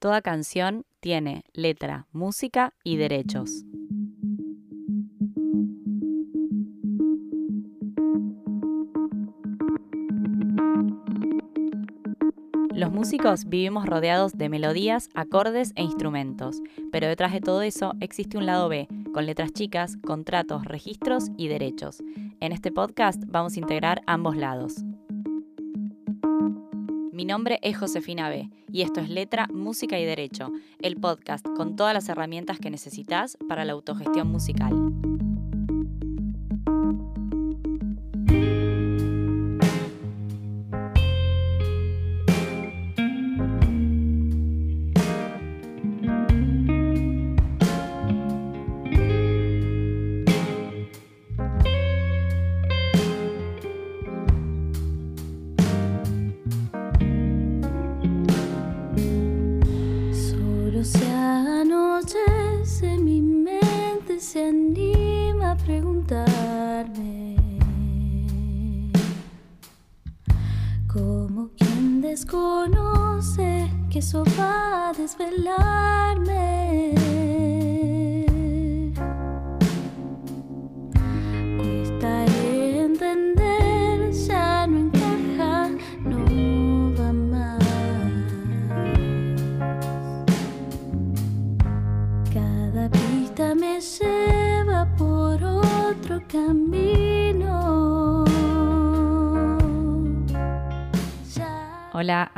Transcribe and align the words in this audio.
Toda 0.00 0.22
canción 0.22 0.86
tiene 1.00 1.42
letra, 1.52 2.06
música 2.12 2.72
y 2.84 2.98
derechos. 2.98 3.64
Los 12.72 12.92
músicos 12.92 13.46
vivimos 13.46 13.86
rodeados 13.86 14.38
de 14.38 14.48
melodías, 14.48 15.08
acordes 15.14 15.72
e 15.74 15.82
instrumentos, 15.82 16.62
pero 16.92 17.08
detrás 17.08 17.32
de 17.32 17.40
todo 17.40 17.62
eso 17.62 17.94
existe 17.98 18.38
un 18.38 18.46
lado 18.46 18.68
B, 18.68 18.86
con 19.12 19.26
letras 19.26 19.52
chicas, 19.52 19.96
contratos, 19.96 20.64
registros 20.64 21.24
y 21.36 21.48
derechos. 21.48 22.04
En 22.38 22.52
este 22.52 22.70
podcast 22.70 23.20
vamos 23.26 23.56
a 23.56 23.58
integrar 23.58 24.02
ambos 24.06 24.36
lados. 24.36 24.76
Mi 27.18 27.24
nombre 27.24 27.58
es 27.62 27.76
Josefina 27.76 28.28
B 28.28 28.48
y 28.70 28.82
esto 28.82 29.00
es 29.00 29.08
Letra, 29.08 29.48
Música 29.52 29.98
y 29.98 30.04
Derecho, 30.04 30.52
el 30.80 30.94
podcast 30.94 31.44
con 31.56 31.74
todas 31.74 31.92
las 31.92 32.08
herramientas 32.08 32.60
que 32.60 32.70
necesitas 32.70 33.36
para 33.48 33.64
la 33.64 33.72
autogestión 33.72 34.28
musical. 34.28 35.27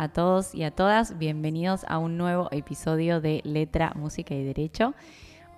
A 0.01 0.09
todos 0.09 0.55
y 0.55 0.63
a 0.63 0.71
todas, 0.71 1.19
bienvenidos 1.19 1.85
a 1.87 1.99
un 1.99 2.17
nuevo 2.17 2.49
episodio 2.53 3.21
de 3.21 3.43
Letra, 3.45 3.93
Música 3.97 4.35
y 4.35 4.43
Derecho. 4.43 4.95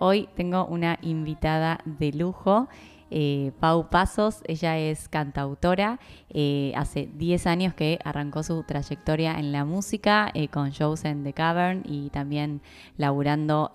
Hoy 0.01 0.29
tengo 0.35 0.67
una 0.67 0.99
invitada 1.01 1.79
de 1.85 2.11
lujo, 2.11 2.67
eh, 3.13 3.53
Pau 3.61 3.89
Pasos, 3.89 4.43
ella 4.49 4.77
es 4.79 5.09
cantautora, 5.09 6.01
eh, 6.31 6.73
hace 6.75 7.09
10 7.15 7.47
años 7.47 7.75
que 7.75 8.01
arrancó 8.05 8.43
su 8.43 8.61
trayectoria 8.65 9.39
en 9.39 9.53
la 9.53 9.65
música 9.65 10.33
eh, 10.35 10.49
con 10.49 10.71
shows 10.71 11.05
en 11.05 11.23
The 11.23 11.35
Cavern 11.35 11.85
y 11.85 12.11
también 12.11 12.63
laburando 12.97 13.71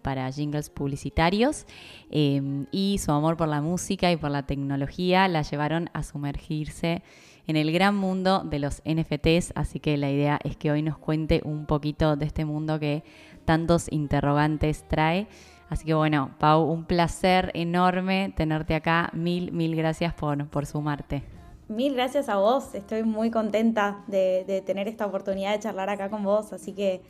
para 0.00 0.32
jingles 0.32 0.70
publicitarios. 0.70 1.66
Y 2.10 2.96
su 2.98 3.12
amor 3.12 3.36
por 3.36 3.48
la 3.48 3.60
música 3.60 4.10
y 4.10 4.16
por 4.16 4.30
la 4.30 4.46
tecnología 4.46 5.28
la 5.28 5.42
llevaron 5.42 5.90
a 5.92 6.02
sumergirse 6.02 7.02
en 7.48 7.56
el 7.56 7.72
gran 7.72 7.96
mundo 7.96 8.42
de 8.44 8.58
los 8.58 8.82
NFTs, 8.84 9.52
así 9.54 9.80
que 9.80 9.96
la 9.96 10.10
idea 10.10 10.38
es 10.44 10.56
que 10.56 10.70
hoy 10.70 10.82
nos 10.82 10.98
cuente 10.98 11.40
un 11.44 11.64
poquito 11.64 12.14
de 12.14 12.26
este 12.26 12.44
mundo 12.44 12.78
que 12.78 13.02
tantos 13.46 13.90
interrogantes 13.90 14.84
trae. 14.86 15.26
Así 15.70 15.86
que 15.86 15.94
bueno, 15.94 16.30
Pau, 16.38 16.64
un 16.64 16.84
placer 16.84 17.50
enorme 17.54 18.34
tenerte 18.36 18.74
acá. 18.74 19.10
Mil, 19.14 19.50
mil 19.50 19.74
gracias 19.74 20.12
por, 20.12 20.46
por 20.48 20.66
sumarte. 20.66 21.22
Mil 21.68 21.94
gracias 21.94 22.28
a 22.28 22.36
vos, 22.36 22.74
estoy 22.74 23.02
muy 23.02 23.30
contenta 23.30 24.04
de, 24.06 24.44
de 24.46 24.60
tener 24.60 24.86
esta 24.86 25.06
oportunidad 25.06 25.52
de 25.52 25.60
charlar 25.60 25.88
acá 25.88 26.10
con 26.10 26.22
vos, 26.22 26.52
así 26.52 26.72
que 26.72 27.00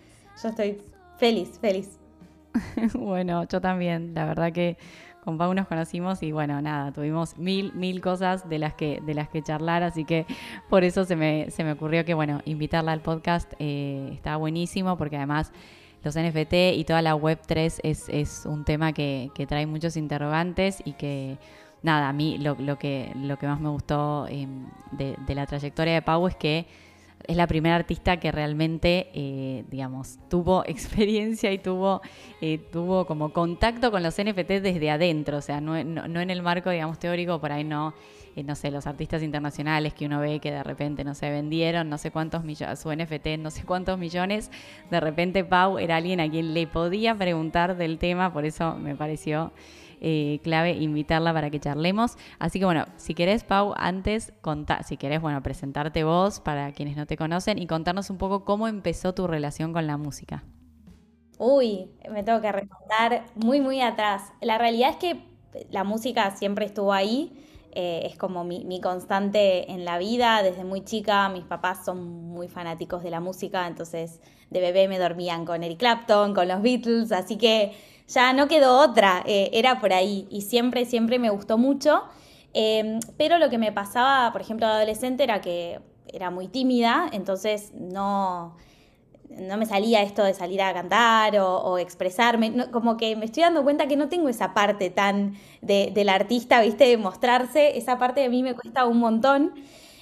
yo 0.40 0.48
estoy 0.50 0.80
feliz, 1.16 1.58
feliz. 1.60 1.98
bueno, 2.94 3.44
yo 3.48 3.60
también, 3.60 4.14
la 4.14 4.24
verdad 4.24 4.52
que 4.52 4.76
con 5.28 5.36
Pau 5.36 5.52
nos 5.52 5.66
conocimos 5.66 6.22
y 6.22 6.32
bueno, 6.32 6.62
nada, 6.62 6.90
tuvimos 6.90 7.36
mil, 7.36 7.74
mil 7.74 8.00
cosas 8.00 8.48
de 8.48 8.58
las 8.58 8.72
que, 8.72 9.02
de 9.04 9.12
las 9.12 9.28
que 9.28 9.42
charlar, 9.42 9.82
así 9.82 10.06
que 10.06 10.24
por 10.70 10.84
eso 10.84 11.04
se 11.04 11.16
me, 11.16 11.50
se 11.50 11.64
me 11.64 11.72
ocurrió 11.72 12.06
que, 12.06 12.14
bueno, 12.14 12.40
invitarla 12.46 12.92
al 12.92 13.02
podcast 13.02 13.52
eh, 13.58 14.08
está 14.14 14.38
buenísimo 14.38 14.96
porque 14.96 15.18
además 15.18 15.52
los 16.02 16.14
NFT 16.14 16.54
y 16.76 16.84
toda 16.84 17.02
la 17.02 17.14
Web3 17.14 17.80
es, 17.82 18.08
es 18.08 18.46
un 18.46 18.64
tema 18.64 18.94
que, 18.94 19.30
trae 19.46 19.66
muchos 19.66 19.98
interrogantes 19.98 20.80
y 20.82 20.94
que, 20.94 21.36
nada, 21.82 22.08
a 22.08 22.14
mí 22.14 22.38
lo, 22.38 22.56
que, 22.78 23.12
lo 23.14 23.36
que 23.36 23.46
más 23.46 23.60
me 23.60 23.68
gustó 23.68 24.26
em, 24.30 24.64
de 24.92 25.34
la 25.34 25.44
trayectoria 25.44 25.92
de 25.92 26.00
Pau 26.00 26.26
es 26.26 26.36
que 26.36 26.64
es 27.26 27.36
la 27.36 27.46
primera 27.46 27.76
artista 27.76 28.18
que 28.18 28.32
realmente, 28.32 29.10
eh, 29.12 29.64
digamos, 29.70 30.18
tuvo 30.28 30.64
experiencia 30.66 31.52
y 31.52 31.58
tuvo, 31.58 32.00
eh, 32.40 32.58
tuvo 32.72 33.06
como 33.06 33.32
contacto 33.32 33.90
con 33.90 34.02
los 34.02 34.16
NFT 34.16 34.62
desde 34.62 34.90
adentro, 34.90 35.38
o 35.38 35.42
sea, 35.42 35.60
no, 35.60 35.76
en 35.76 36.30
el 36.30 36.42
marco, 36.42 36.70
digamos, 36.70 36.98
teórico, 36.98 37.40
por 37.40 37.52
ahí 37.52 37.64
no, 37.64 37.94
eh, 38.36 38.42
no 38.42 38.54
sé, 38.54 38.70
los 38.70 38.86
artistas 38.86 39.22
internacionales 39.22 39.94
que 39.94 40.06
uno 40.06 40.20
ve 40.20 40.40
que 40.40 40.50
de 40.50 40.62
repente, 40.62 41.04
no 41.04 41.14
sé, 41.14 41.30
vendieron 41.30 41.90
no 41.90 41.98
sé 41.98 42.10
cuántos 42.10 42.44
millones, 42.44 42.78
su 42.78 42.92
NFT 42.92 43.38
no 43.38 43.50
sé 43.50 43.64
cuántos 43.64 43.98
millones, 43.98 44.50
de 44.90 45.00
repente 45.00 45.44
Pau 45.44 45.78
era 45.78 45.96
alguien 45.96 46.20
a 46.20 46.30
quien 46.30 46.54
le 46.54 46.66
podía 46.66 47.14
preguntar 47.14 47.76
del 47.76 47.98
tema, 47.98 48.32
por 48.32 48.44
eso 48.44 48.76
me 48.76 48.94
pareció 48.94 49.52
eh, 50.00 50.40
clave 50.42 50.72
invitarla 50.72 51.32
para 51.32 51.50
que 51.50 51.60
charlemos. 51.60 52.16
Así 52.38 52.58
que 52.58 52.64
bueno, 52.64 52.84
si 52.96 53.14
querés, 53.14 53.44
Pau, 53.44 53.74
antes, 53.76 54.32
contar, 54.40 54.84
si 54.84 54.96
querés, 54.96 55.20
bueno, 55.20 55.42
presentarte 55.42 56.04
vos 56.04 56.40
para 56.40 56.72
quienes 56.72 56.96
no 56.96 57.06
te 57.06 57.16
conocen 57.16 57.58
y 57.58 57.66
contarnos 57.66 58.10
un 58.10 58.18
poco 58.18 58.44
cómo 58.44 58.68
empezó 58.68 59.14
tu 59.14 59.26
relación 59.26 59.72
con 59.72 59.86
la 59.86 59.96
música. 59.96 60.44
Uy, 61.38 61.90
me 62.10 62.22
tengo 62.22 62.40
que 62.40 62.50
remontar 62.50 63.26
muy, 63.36 63.60
muy 63.60 63.80
atrás. 63.80 64.32
La 64.40 64.58
realidad 64.58 64.90
es 64.90 64.96
que 64.96 65.22
la 65.70 65.84
música 65.84 66.30
siempre 66.36 66.66
estuvo 66.66 66.92
ahí. 66.92 67.44
Eh, 67.72 68.02
es 68.06 68.16
como 68.16 68.44
mi, 68.44 68.64
mi, 68.64 68.80
constante 68.80 69.70
en 69.70 69.84
la 69.84 69.98
vida. 69.98 70.42
Desde 70.42 70.64
muy 70.64 70.84
chica, 70.84 71.28
mis 71.28 71.44
papás 71.44 71.84
son 71.84 72.28
muy 72.28 72.48
fanáticos 72.48 73.02
de 73.02 73.10
la 73.10 73.20
música, 73.20 73.66
entonces 73.68 74.20
de 74.50 74.60
bebé 74.60 74.88
me 74.88 74.98
dormían 74.98 75.44
con 75.44 75.62
Eric 75.62 75.78
Clapton, 75.78 76.34
con 76.34 76.48
los 76.48 76.62
Beatles, 76.62 77.12
así 77.12 77.36
que 77.36 77.72
ya 78.08 78.32
no 78.32 78.48
quedó 78.48 78.78
otra, 78.80 79.22
eh, 79.26 79.50
era 79.52 79.80
por 79.80 79.92
ahí 79.92 80.26
y 80.30 80.42
siempre, 80.42 80.84
siempre 80.86 81.18
me 81.18 81.30
gustó 81.30 81.58
mucho. 81.58 82.02
Em, 82.54 83.00
pero 83.16 83.38
lo 83.38 83.50
que 83.50 83.58
me 83.58 83.72
pasaba, 83.72 84.32
por 84.32 84.40
ejemplo, 84.40 84.66
de 84.66 84.72
adolescente 84.72 85.22
era 85.24 85.40
que 85.40 85.80
era 86.06 86.30
muy 86.30 86.48
tímida, 86.48 87.08
entonces 87.12 87.72
no, 87.74 88.56
no 89.28 89.56
me 89.58 89.66
salía 89.66 90.02
esto 90.02 90.24
de 90.24 90.34
salir 90.34 90.62
a 90.62 90.72
cantar 90.72 91.36
o, 91.38 91.78
expresarme, 91.78 92.70
como 92.70 92.96
que 92.96 93.14
me 93.16 93.26
estoy 93.26 93.42
dando 93.42 93.62
cuenta 93.62 93.86
que 93.88 93.96
no 93.96 94.08
tengo 94.08 94.28
esa 94.30 94.54
parte 94.54 94.90
tan 94.90 95.34
de, 95.60 95.92
del 95.94 96.08
artista, 96.08 96.62
viste, 96.62 96.84
de 96.86 96.96
mostrarse, 96.96 97.76
esa 97.76 97.98
parte 97.98 98.20
de 98.22 98.28
mí 98.30 98.42
me 98.42 98.54
cuesta 98.54 98.86
un 98.86 98.98
montón. 98.98 99.54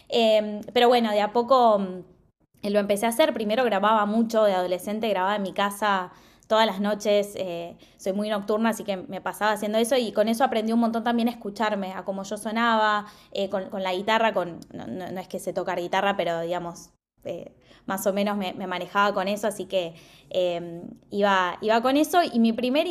Em, 0.09 0.61
pero 0.73 0.89
bueno, 0.89 1.11
de 1.11 1.21
a 1.21 1.33
poco 1.33 1.79
mm, 1.81 2.69
lo 2.71 2.79
empecé 2.79 3.07
a 3.07 3.11
hacer, 3.11 3.35
primero 3.35 3.65
grababa 3.65 4.07
mucho 4.07 4.45
de 4.45 4.53
adolescente, 4.55 5.09
grababa 5.09 5.37
en 5.37 5.43
mi 5.43 5.53
casa 5.53 6.13
todas 6.47 6.67
las 6.67 6.81
noches, 6.81 7.35
eh, 7.37 7.77
soy 7.97 8.13
muy 8.13 8.29
nocturna, 8.29 8.71
así 8.71 8.85
que 8.85 8.97
me 8.97 9.21
pasaba 9.21 9.53
haciendo 9.53 9.79
eso 9.79 9.97
y 9.97 10.13
con 10.13 10.29
eso 10.29 10.45
aprendí 10.45 10.73
un 10.73 10.81
montón 10.81 11.05
también 11.05 11.29
a 11.29 11.33
escucharme, 11.33 11.93
a 11.93 12.05
cómo 12.05 12.23
yo 12.23 12.37
sonaba, 12.37 13.07
eh, 13.33 13.49
con, 13.49 13.83
la 13.83 13.95
guitarra, 13.95 14.33
con, 14.33 14.61
no, 14.73 15.21
es 15.21 15.29
que 15.29 15.39
sé 15.39 15.53
tocar 15.53 15.81
guitarra, 15.81 16.17
pero 16.17 16.41
digamos, 16.41 16.91
eh, 17.25 17.53
más 17.87 18.07
o 18.07 18.13
menos 18.13 18.37
me, 18.37 18.55
manejaba 18.67 19.13
con 19.13 19.29
eso, 19.29 19.49
así 19.49 19.67
que 19.67 19.95
em, 20.31 20.83
iba, 21.11 21.59
iba 21.61 21.83
con 21.83 21.97
eso 21.97 22.21
y 22.23 22.39
mi 22.39 22.53
primer 22.53 22.87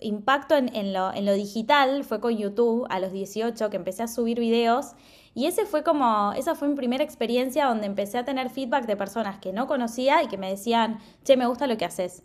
impacto 0.00 0.56
en, 0.56 0.92
lo, 0.92 1.12
en 1.12 1.26
lo 1.26 1.34
digital 1.34 2.04
fue 2.04 2.20
con 2.20 2.36
YouTube 2.36 2.86
a 2.90 3.00
los 3.00 3.12
18, 3.12 3.70
que 3.70 3.76
empecé 3.76 4.02
a 4.02 4.08
subir 4.08 4.40
videos. 4.40 4.92
Y 5.32 5.46
ese 5.46 5.64
fue 5.64 5.84
como, 5.84 6.32
esa 6.32 6.56
fue 6.56 6.68
mi 6.68 6.74
primera 6.74 7.04
experiencia 7.04 7.66
donde 7.66 7.86
empecé 7.86 8.18
a 8.18 8.24
tener 8.24 8.50
feedback 8.50 8.86
de 8.86 8.96
personas 8.96 9.38
que 9.38 9.52
no 9.52 9.68
conocía 9.68 10.22
y 10.24 10.28
que 10.28 10.36
me 10.38 10.50
decían, 10.50 10.98
che, 11.24 11.36
me 11.36 11.46
gusta 11.46 11.68
lo 11.68 11.76
que 11.76 11.84
haces. 11.84 12.24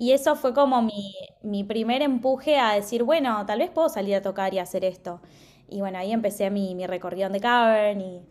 Y 0.00 0.12
eso 0.12 0.34
fue 0.34 0.54
como 0.54 0.80
mi, 0.80 1.64
primer 1.64 2.00
empuje 2.00 2.56
a 2.56 2.72
decir, 2.72 3.02
bueno, 3.02 3.44
tal 3.44 3.58
vez 3.58 3.68
puedo 3.68 3.90
salir 3.90 4.14
a 4.14 4.22
tocar 4.22 4.54
y 4.54 4.58
hacer 4.58 4.82
esto. 4.82 5.20
Y 5.68 5.80
bueno, 5.80 5.98
ahí 5.98 6.10
empecé 6.10 6.48
mi, 6.48 6.74
mi 6.74 6.86
recorrido 6.86 7.28
de 7.28 7.38
Cavern 7.38 8.00
y 8.00 8.22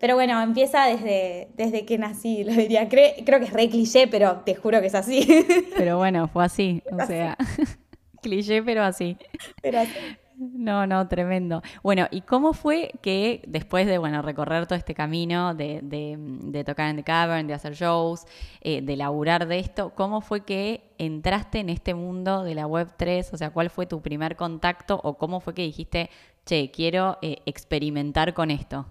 Pero 0.00 0.14
bueno, 0.14 0.40
empieza 0.40 0.86
desde, 0.86 1.48
desde 1.54 1.84
que 1.84 1.98
nací, 1.98 2.44
lo 2.44 2.54
diría. 2.54 2.88
creo 2.88 3.40
que 3.40 3.44
es 3.44 3.52
re 3.52 3.68
cliché, 3.68 4.08
pero 4.08 4.38
te 4.38 4.54
juro 4.54 4.80
que 4.80 4.86
es 4.86 4.94
así. 4.94 5.44
Pero 5.76 5.98
bueno, 5.98 6.28
fue 6.28 6.46
así. 6.46 6.82
O 6.92 7.04
sea, 7.04 7.36
cliché, 8.22 8.62
pero 8.62 8.82
así. 8.82 9.18
Pero 9.60 9.80
así. 9.80 9.92
No, 10.40 10.86
no, 10.86 11.08
tremendo. 11.08 11.62
Bueno, 11.82 12.06
¿y 12.12 12.20
cómo 12.20 12.52
fue 12.52 12.92
que 13.02 13.42
después 13.48 13.88
de, 13.88 13.98
bueno, 13.98 14.22
recorrer 14.22 14.68
todo 14.68 14.78
este 14.78 14.94
camino 14.94 15.52
de, 15.52 15.80
de, 15.82 16.62
tocar 16.62 16.90
en 16.90 16.96
The 16.96 17.02
Cavern, 17.02 17.48
de 17.48 17.54
hacer 17.54 17.74
shows, 17.74 18.24
eh, 18.60 18.80
de 18.80 18.96
laburar 18.96 19.48
de 19.48 19.58
esto, 19.58 19.90
cómo 19.96 20.20
fue 20.20 20.44
que 20.44 20.94
entraste 20.98 21.58
en 21.58 21.70
este 21.70 21.92
mundo 21.94 22.44
de 22.44 22.54
la 22.54 22.68
Web 22.68 22.92
3? 22.96 23.32
O 23.34 23.36
sea, 23.36 23.50
¿cuál 23.50 23.68
fue 23.68 23.86
tu 23.86 24.00
primer 24.00 24.36
contacto 24.36 25.00
o 25.02 25.18
cómo 25.18 25.40
fue 25.40 25.54
que 25.54 25.62
dijiste, 25.62 26.08
che, 26.46 26.70
quiero 26.70 27.18
eh, 27.20 27.38
experimentar 27.44 28.32
con 28.32 28.52
esto? 28.52 28.86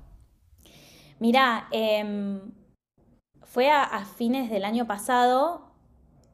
Mirá, 1.20 1.70
em, 1.72 2.42
fue 3.44 3.72
a, 3.72 4.04
fines 4.04 4.50
del 4.50 4.66
año 4.66 4.86
pasado, 4.86 5.72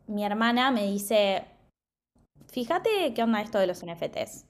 mi 0.07 0.25
hermana 0.25 0.71
me 0.71 0.88
dice, 0.88 1.45
fíjate 2.51 3.13
qué 3.13 3.21
onda 3.21 3.42
esto 3.42 3.59
de 3.59 3.68
los 3.68 3.86
NFTs. 3.86 4.48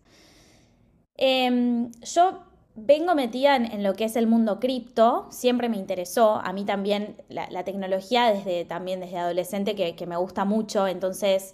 Em, 1.18 1.92
yo 2.02 2.44
vengo 2.76 3.14
metida 3.16 3.56
en, 3.56 3.84
lo 3.84 3.94
que 3.94 4.06
es 4.06 4.16
el 4.16 4.28
mundo 4.28 4.60
cripto, 4.60 5.28
siempre 5.30 5.70
me 5.70 5.78
interesó, 5.78 6.36
a 6.44 6.54
mí 6.54 6.66
también 6.66 7.22
la, 7.30 7.64
tecnología 7.64 8.32
desde, 8.34 8.66
también 8.66 9.00
desde 9.00 9.18
adolescente 9.20 9.76
que, 9.76 10.08
me 10.08 10.18
gusta 10.18 10.44
mucho, 10.44 10.88
entonces 10.88 11.54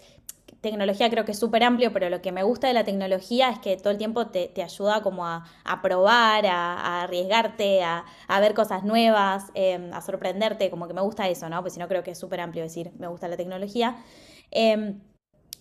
tecnología 0.61 1.09
creo 1.09 1.25
que 1.25 1.31
es 1.31 1.39
súper 1.39 1.63
amplio, 1.63 1.93
pero 1.93 2.09
lo 2.09 2.21
que 2.21 2.31
me 2.31 2.43
gusta 2.43 2.67
de 2.67 2.73
la 2.73 2.83
tecnología 2.83 3.49
es 3.49 3.59
que 3.59 3.77
todo 3.77 3.91
el 3.91 3.97
tiempo 3.97 4.27
te, 4.27 4.51
ayuda 4.61 5.01
como 5.01 5.25
a, 5.25 5.43
probar, 5.81 6.45
a, 6.45 7.03
arriesgarte, 7.03 7.83
a, 7.83 8.05
ver 8.39 8.53
cosas 8.53 8.83
nuevas, 8.83 9.45
em, 9.53 9.93
a 9.93 10.01
sorprenderte, 10.01 10.69
como 10.69 10.87
que 10.87 10.93
me 10.93 11.01
gusta 11.01 11.27
eso, 11.29 11.49
¿no? 11.49 11.61
Pues 11.61 11.73
si 11.73 11.79
no 11.79 11.87
creo 11.87 12.03
que 12.03 12.11
es 12.11 12.19
súper 12.19 12.41
amplio 12.41 12.63
decir, 12.63 12.91
me 12.97 13.07
gusta 13.07 13.27
la 13.27 13.37
tecnología. 13.37 13.97
Em, 14.51 14.99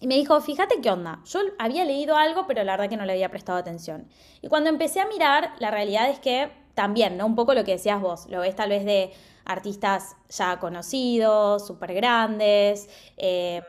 y 0.00 0.06
me 0.06 0.14
dijo, 0.14 0.40
fíjate 0.40 0.80
qué 0.80 0.90
onda. 0.90 1.20
Yo 1.24 1.40
había 1.58 1.84
leído 1.84 2.16
algo, 2.16 2.46
pero 2.46 2.62
la 2.64 2.72
verdad 2.72 2.88
que 2.88 2.96
no 2.96 3.04
le 3.04 3.12
había 3.12 3.30
prestado 3.30 3.58
atención. 3.58 4.08
Y 4.42 4.48
cuando 4.48 4.70
empecé 4.70 5.00
a 5.00 5.06
mirar, 5.06 5.52
la 5.58 5.70
realidad 5.70 6.08
es 6.08 6.18
que 6.20 6.50
también, 6.74 7.16
¿no? 7.16 7.26
Un 7.26 7.34
poco 7.34 7.54
lo 7.54 7.64
que 7.64 7.72
decías 7.72 8.00
vos, 8.00 8.26
lo 8.28 8.40
ves 8.40 8.54
tal 8.54 8.70
vez 8.70 8.84
de 8.84 9.12
artistas 9.44 10.16
ya 10.28 10.58
conocidos, 10.60 11.66
súper 11.66 11.94
grandes. 11.94 12.88
Eh, 13.16 13.62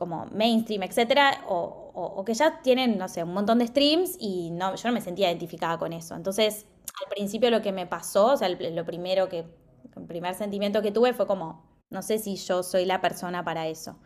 como 0.00 0.24
mainstream, 0.32 0.82
etcétera, 0.82 1.44
o, 1.46 2.24
que 2.24 2.32
ya 2.32 2.62
tienen, 2.62 2.96
no 2.96 3.06
sé, 3.06 3.22
un 3.22 3.34
montón 3.34 3.58
de 3.58 3.66
streams 3.66 4.16
y 4.18 4.50
no, 4.50 4.74
yo 4.74 4.88
no 4.88 4.94
me 4.94 5.02
sentía 5.02 5.28
identificada 5.28 5.76
con 5.76 5.92
eso. 5.92 6.14
Entonces, 6.14 6.64
al 7.04 7.10
principio 7.10 7.50
lo 7.50 7.60
que 7.60 7.70
me 7.70 7.86
pasó, 7.86 8.32
o 8.32 8.36
sea, 8.38 8.48
lo 8.48 8.84
primero 8.86 9.28
que, 9.28 9.40
el 9.40 10.06
primer 10.06 10.34
sentimiento 10.34 10.80
que 10.80 10.90
tuve 10.90 11.12
fue 11.12 11.26
como, 11.26 11.66
no 11.90 12.00
sé 12.00 12.18
si 12.18 12.36
yo 12.36 12.62
soy 12.62 12.86
la 12.86 13.02
persona 13.02 13.44
para 13.44 13.68
eso. 13.68 13.98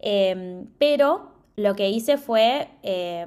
Em, 0.00 0.66
pero 0.78 1.32
lo 1.56 1.74
que 1.74 1.90
hice 1.90 2.16
fue, 2.16 2.68
eh, 2.82 3.26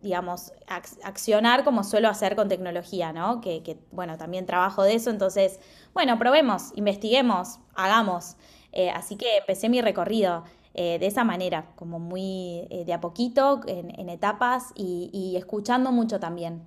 digamos, 0.00 0.52
accionar 0.66 1.64
como 1.64 1.84
suelo 1.84 2.08
hacer 2.08 2.34
con 2.34 2.48
tecnología, 2.48 3.12
¿no? 3.12 3.40
Que, 3.40 3.78
bueno, 3.92 4.16
también 4.18 4.46
trabajo 4.46 4.82
de 4.82 4.94
eso, 4.94 5.10
entonces, 5.10 5.60
bueno, 5.94 6.18
probemos, 6.18 6.72
investiguemos, 6.74 7.60
hagamos. 7.74 8.36
Eh, 8.72 8.90
así 8.90 9.16
que 9.16 9.38
empecé 9.38 9.68
mi 9.68 9.80
recorrido. 9.80 10.44
Eh, 10.74 10.98
de 10.98 11.06
esa 11.06 11.22
manera, 11.22 11.66
como 11.76 11.98
muy 11.98 12.66
de 12.86 12.92
a 12.94 13.00
poquito, 13.00 13.60
en, 13.66 14.08
etapas 14.08 14.72
y, 14.74 15.34
escuchando 15.36 15.92
mucho 15.92 16.18
también 16.18 16.66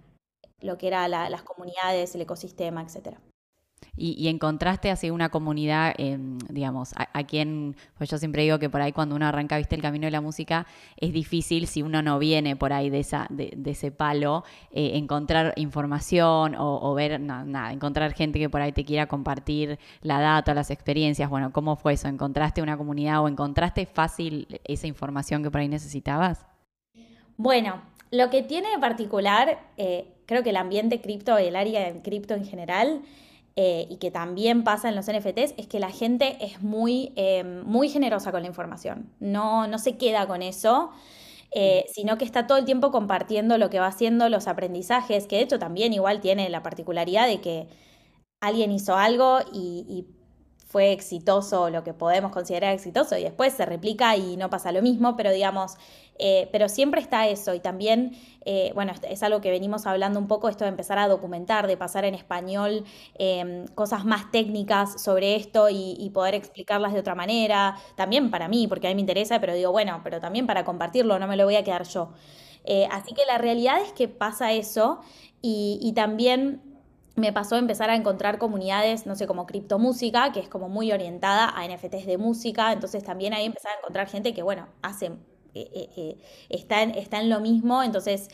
lo 0.62 0.78
que 0.78 0.88
eran 0.88 1.10
las 1.10 1.42
comunidades, 1.42 2.13
el 2.13 2.21
ecosistema, 2.21 2.83
etcétera. 2.83 3.19
Y, 3.98 4.27
encontraste 4.27 4.92
así 4.92 5.10
una 5.10 5.30
comunidad, 5.30 5.94
em, 5.98 6.38
digamos, 6.50 6.94
a, 6.98 7.24
quien, 7.24 7.77
pues 7.98 8.10
yo 8.10 8.18
siempre 8.18 8.44
digo 8.44 8.60
que 8.60 8.69
por 8.69 8.81
ahí 8.81 8.92
cuando 8.92 9.16
uno 9.16 9.25
arranca, 9.25 9.57
viste, 9.57 9.75
el 9.75 9.81
camino 9.81 10.06
de 10.06 10.12
la 10.12 10.19
música, 10.19 10.68
es 10.98 11.13
difícil 11.13 11.68
si 11.68 11.81
uno 11.81 12.01
no 12.01 12.19
viene 12.19 12.57
por 12.57 12.74
ahí 12.74 12.89
de, 12.89 13.00
esa, 13.00 13.25
de, 13.30 13.57
ese 13.66 13.92
palo, 13.92 14.44
eh, 14.72 14.92
encontrar 14.95 15.54
información 15.56 16.56
o, 16.57 16.94
ver, 16.94 17.22
nada, 17.22 17.72
encontrar 17.72 18.13
gente 18.13 18.38
que 18.38 18.50
por 18.50 18.62
ahí 18.62 18.74
te 18.74 18.83
quiera 18.83 19.07
compartir 19.07 19.80
la 20.01 20.19
data, 20.19 20.54
las 20.54 20.71
experiencias. 20.71 21.30
Bueno, 21.30 21.54
¿cómo 21.54 21.78
fue 21.78 21.94
eso? 21.94 22.10
¿Encontraste 22.10 22.62
una 22.62 22.78
comunidad 22.78 23.24
o 23.24 23.30
encontraste 23.30 23.86
fácil 23.86 24.60
esa 24.66 24.88
información 24.88 25.42
que 25.42 25.50
por 25.50 25.62
ahí 25.62 25.69
necesitabas? 25.69 26.45
Bueno, 27.38 27.81
lo 28.12 28.30
que 28.30 28.44
tiene 28.44 28.69
de 28.71 28.80
particular, 28.80 29.60
eh, 29.78 30.07
creo 30.25 30.44
que 30.44 30.51
el 30.51 30.57
ambiente 30.57 31.01
cripto 31.01 31.39
y 31.39 31.45
el 31.45 31.56
área 31.56 31.92
de 31.92 32.01
cripto 32.01 32.33
en 32.33 32.45
general, 32.45 33.01
eh, 33.56 33.88
y 33.90 33.98
que 33.98 34.12
también 34.12 34.63
pasa 34.63 34.90
en 34.90 34.96
los 34.96 35.07
NFTs 35.07 35.54
es 35.57 35.68
que 35.68 35.80
la 35.80 35.90
gente 35.90 36.38
es 36.42 36.62
muy, 36.62 37.13
eh, 37.16 37.44
muy 37.44 37.90
generosa 37.90 38.31
con 38.31 38.42
la 38.42 38.48
información. 38.48 39.13
No, 39.19 39.68
no 39.68 39.80
se 39.80 39.98
queda 39.98 40.28
con 40.28 40.42
eso. 40.42 40.92
Eh, 41.57 41.86
sino 41.94 42.18
que 42.18 42.25
está 42.25 42.48
todo 42.48 42.57
el 42.57 42.66
tiempo 42.66 42.92
compartiendo 42.92 43.57
lo 43.57 43.69
que 43.69 43.80
va 43.80 43.88
haciendo, 43.88 44.28
los 44.28 44.48
aprendizajes, 44.48 45.25
que 45.25 45.38
de 45.38 45.44
hecho 45.44 45.57
también 45.60 45.94
igual 45.94 46.19
tiene 46.19 46.50
la 46.50 46.62
particularidad 46.63 47.28
de 47.28 47.40
que 47.40 47.69
alguien 48.42 48.72
hizo 48.72 48.96
algo 48.98 49.40
y, 49.54 49.86
y 49.90 50.15
fue 50.75 50.92
exitoso, 50.92 51.69
lo 51.69 51.86
que 51.86 51.94
podemos 51.94 52.33
considerar 52.33 52.74
exitoso, 52.74 53.18
y 53.18 53.24
después 53.24 53.54
se 53.54 53.66
replica 53.66 54.18
y 54.18 54.36
no 54.36 54.50
pasa 54.50 54.74
lo 54.74 54.81
mismo, 54.81 55.16
pero 55.16 55.31
digamos, 55.31 55.77
eh, 56.19 56.50
pero 56.51 56.68
siempre 56.68 57.00
está 57.00 57.30
eso 57.30 57.54
y 57.54 57.62
también, 57.62 58.12
eh, 58.44 58.74
bueno, 58.75 58.92
es 59.10 59.24
algo 59.24 59.39
que 59.39 59.51
venimos 59.51 59.86
hablando 59.86 60.19
un 60.19 60.27
poco, 60.27 60.50
esto 60.50 60.66
de 60.66 60.72
empezar 60.72 61.00
a 61.00 61.07
documentar, 61.07 61.68
de 61.68 61.77
pasar 61.77 62.04
en 62.04 62.13
español 62.13 62.83
em, 63.18 63.68
cosas 63.68 64.04
más 64.04 64.30
técnicas 64.31 65.01
sobre 65.01 65.38
esto 65.38 65.69
y, 65.69 66.12
poder 66.13 66.36
explicarlas 66.36 66.92
de 66.92 67.00
otra 67.00 67.16
manera, 67.16 67.78
también 67.95 68.30
para 68.30 68.50
mí, 68.50 68.68
porque 68.68 68.88
a 68.88 68.89
mí 68.89 68.95
me 68.95 69.01
interesa, 69.01 69.39
pero 69.39 69.54
digo, 69.54 69.71
bueno, 69.71 70.01
pero 70.04 70.19
también 70.19 70.45
para 70.45 70.66
compartirlo, 70.66 71.19
no 71.19 71.28
me 71.28 71.38
lo 71.38 71.45
voy 71.45 71.56
a 71.56 71.63
quedar 71.63 71.86
yo. 71.88 72.10
Eh, 72.66 72.86
así 72.92 73.13
que 73.13 73.25
la 73.25 73.38
realidad 73.38 73.81
es 73.81 73.94
que 73.94 74.10
pasa 74.10 74.51
eso 74.51 75.00
y, 75.42 75.80
y 75.81 75.94
también 75.94 76.65
me 77.16 77.32
pasó 77.32 77.56
empezar 77.56 77.90
a 77.90 77.96
encontrar 77.96 78.38
comunidades, 78.38 79.06
no 79.06 79.16
sé, 79.16 79.26
como 79.26 79.46
criptomúsica, 79.46 80.32
que 80.32 80.42
es 80.42 80.50
como 80.50 80.68
muy 80.70 80.92
orientada 80.92 81.50
a 81.50 81.66
NFTs 81.68 82.06
de 82.06 82.18
música, 82.18 82.74
entonces 82.74 83.04
también 83.04 83.34
ahí 83.34 83.46
empecé 83.46 83.70
a 83.70 83.78
encontrar 83.80 84.08
gente 84.08 84.34
que, 84.34 84.44
bueno, 84.44 84.68
hace 84.82 85.12
eh, 85.56 85.70
eh, 85.74 85.90
eh, 85.96 86.18
está, 86.50 86.84
en, 86.84 86.92
está, 86.92 87.22
en, 87.22 87.30
lo 87.30 87.40
mismo, 87.40 87.82
entonces 87.82 88.28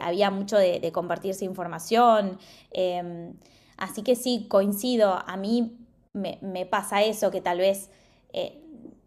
había 0.00 0.30
mucho 0.32 0.56
de, 0.56 0.90
compartirse 0.92 1.44
información. 1.44 2.38
Em, 2.72 3.34
así 3.76 4.02
que 4.02 4.16
sí, 4.16 4.46
coincido, 4.48 5.22
a 5.24 5.36
mí 5.36 5.76
me, 6.12 6.66
pasa 6.66 7.02
eso, 7.02 7.30
que 7.30 7.40
tal 7.40 7.58
vez 7.58 7.90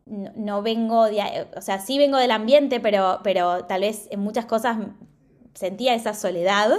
no, 0.05 0.61
vengo, 0.61 1.05
de, 1.05 1.47
o 1.57 1.61
sea, 1.61 1.79
sí 1.79 1.97
vengo 1.97 2.17
del 2.17 2.31
ambiente, 2.31 2.79
pero, 2.79 3.19
pero 3.23 3.65
tal 3.65 3.81
vez 3.81 4.07
en 4.11 4.21
muchas 4.21 4.45
cosas 4.45 4.77
sentía 5.57 5.95
esa 5.95 6.13
soledad 6.13 6.71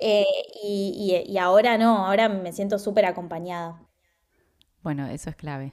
y, 0.00 1.24
y, 1.26 1.38
ahora 1.38 1.76
no, 1.76 2.06
ahora 2.06 2.28
me 2.28 2.52
siento 2.52 2.78
súper 2.78 3.04
acompañada. 3.06 3.80
Bueno, 4.82 5.06
eso 5.08 5.30
es 5.30 5.36
clave, 5.36 5.72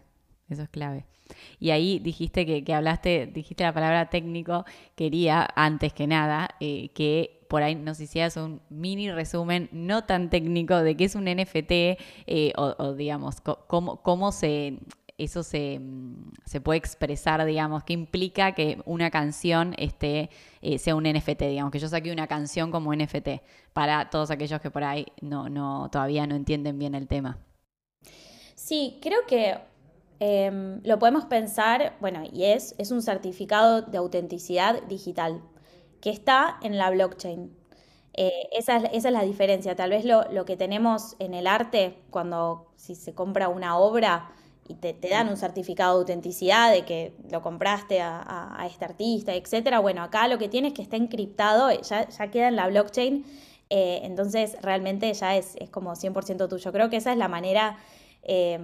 eso 0.50 0.64
es 0.64 0.70
clave. 0.70 1.06
Y 1.60 1.72
ahí 1.72 2.00
dijiste 2.00 2.46
que, 2.64 2.74
hablaste, 2.74 3.28
dijiste 3.28 3.64
la 3.64 3.74
palabra 3.74 4.10
técnico, 4.10 4.66
quería 4.96 5.48
antes 5.56 5.94
que 5.94 6.08
nada 6.08 6.50
eh, 6.60 6.90
que 6.94 7.46
por 7.50 7.64
ahí 7.64 7.76
nos 7.76 8.00
hicieras 8.00 8.38
un 8.38 8.62
mini 8.70 9.12
resumen 9.12 9.70
no 9.72 10.04
tan 10.04 10.30
técnico 10.30 10.78
de 10.78 10.96
qué 10.96 11.06
es 11.06 11.16
un 11.16 11.26
NFT 11.26 11.72
eh, 11.72 12.54
o, 12.58 12.94
digamos, 12.94 13.42
cómo, 13.42 14.02
cómo 14.02 14.32
se 14.32 14.80
eso 15.18 15.44
se, 15.44 15.82
se, 16.46 16.62
puede 16.62 16.78
expresar, 16.78 17.44
digamos, 17.46 17.84
qué 17.84 17.94
implica 17.94 18.54
que 18.54 18.82
una 18.86 19.10
canción 19.10 19.74
esté, 19.78 20.30
eh, 20.62 20.78
sea 20.78 20.96
un 20.96 21.04
NFT, 21.04 21.42
digamos, 21.42 21.72
que 21.72 21.80
yo 21.80 21.88
saqué 21.88 22.12
una 22.12 22.28
canción 22.28 22.72
como 22.72 22.94
NFT, 22.94 23.42
para 23.74 24.10
todos 24.10 24.32
aquellos 24.32 24.62
que 24.62 24.72
por 24.72 24.84
ahí 24.84 25.06
no, 25.22 25.50
no, 25.50 25.90
todavía 25.92 26.28
no 26.28 26.36
entienden 26.36 26.78
bien 26.78 26.96
el 26.96 27.08
tema. 27.08 27.40
Sí, 28.56 29.00
creo 29.02 29.20
que 29.28 29.58
Em, 30.20 30.82
lo 30.84 30.98
podemos 30.98 31.26
pensar, 31.26 31.96
bueno, 32.00 32.24
y 32.32 32.46
es, 32.46 32.74
es 32.78 32.92
un 32.92 33.02
certificado 33.02 33.84
de 33.84 33.98
autenticidad 33.98 34.82
digital 34.84 35.42
que 36.02 36.10
está 36.10 36.58
en 36.64 36.78
la 36.78 36.90
blockchain. 36.90 37.56
Eh, 38.14 38.50
esa, 38.52 38.78
es, 38.78 39.04
la 39.04 39.22
diferencia. 39.22 39.76
Tal 39.76 39.92
vez 39.92 40.06
lo, 40.06 40.46
que 40.46 40.58
tenemos 40.58 41.16
en 41.20 41.36
el 41.36 41.46
arte, 41.46 42.00
cuando 42.10 42.72
si 42.76 42.96
se 42.96 43.14
compra 43.14 43.48
una 43.48 43.78
obra 43.78 44.32
y 44.68 44.76
te, 44.76 44.96
dan 45.10 45.30
un 45.30 45.38
certificado 45.38 45.96
de 45.96 46.00
autenticidad 46.02 46.72
de 46.72 46.86
que 46.86 47.14
lo 47.32 47.42
compraste 47.42 48.02
a, 48.02 48.66
este 48.70 48.86
artista, 48.86 49.34
etcétera. 49.34 49.80
Bueno, 49.80 50.04
acá 50.04 50.28
lo 50.28 50.38
que 50.38 50.50
tiene 50.50 50.70
es 50.70 50.74
que 50.74 50.82
está 50.82 50.98
encriptado, 50.98 51.70
ya, 51.82 52.08
ya 52.10 52.32
queda 52.32 52.48
en 52.48 52.56
la 52.56 52.68
blockchain, 52.68 53.26
eh, 53.70 54.02
entonces 54.04 54.58
realmente 54.62 55.14
ya 55.14 55.36
es, 55.36 55.56
es 55.58 55.70
como 55.70 55.96
100% 55.96 56.48
tuyo. 56.50 56.72
Creo 56.72 56.90
que 56.90 56.98
esa 56.98 57.12
es 57.12 57.18
la 57.18 57.28
manera 57.28 57.78
eh, 58.24 58.60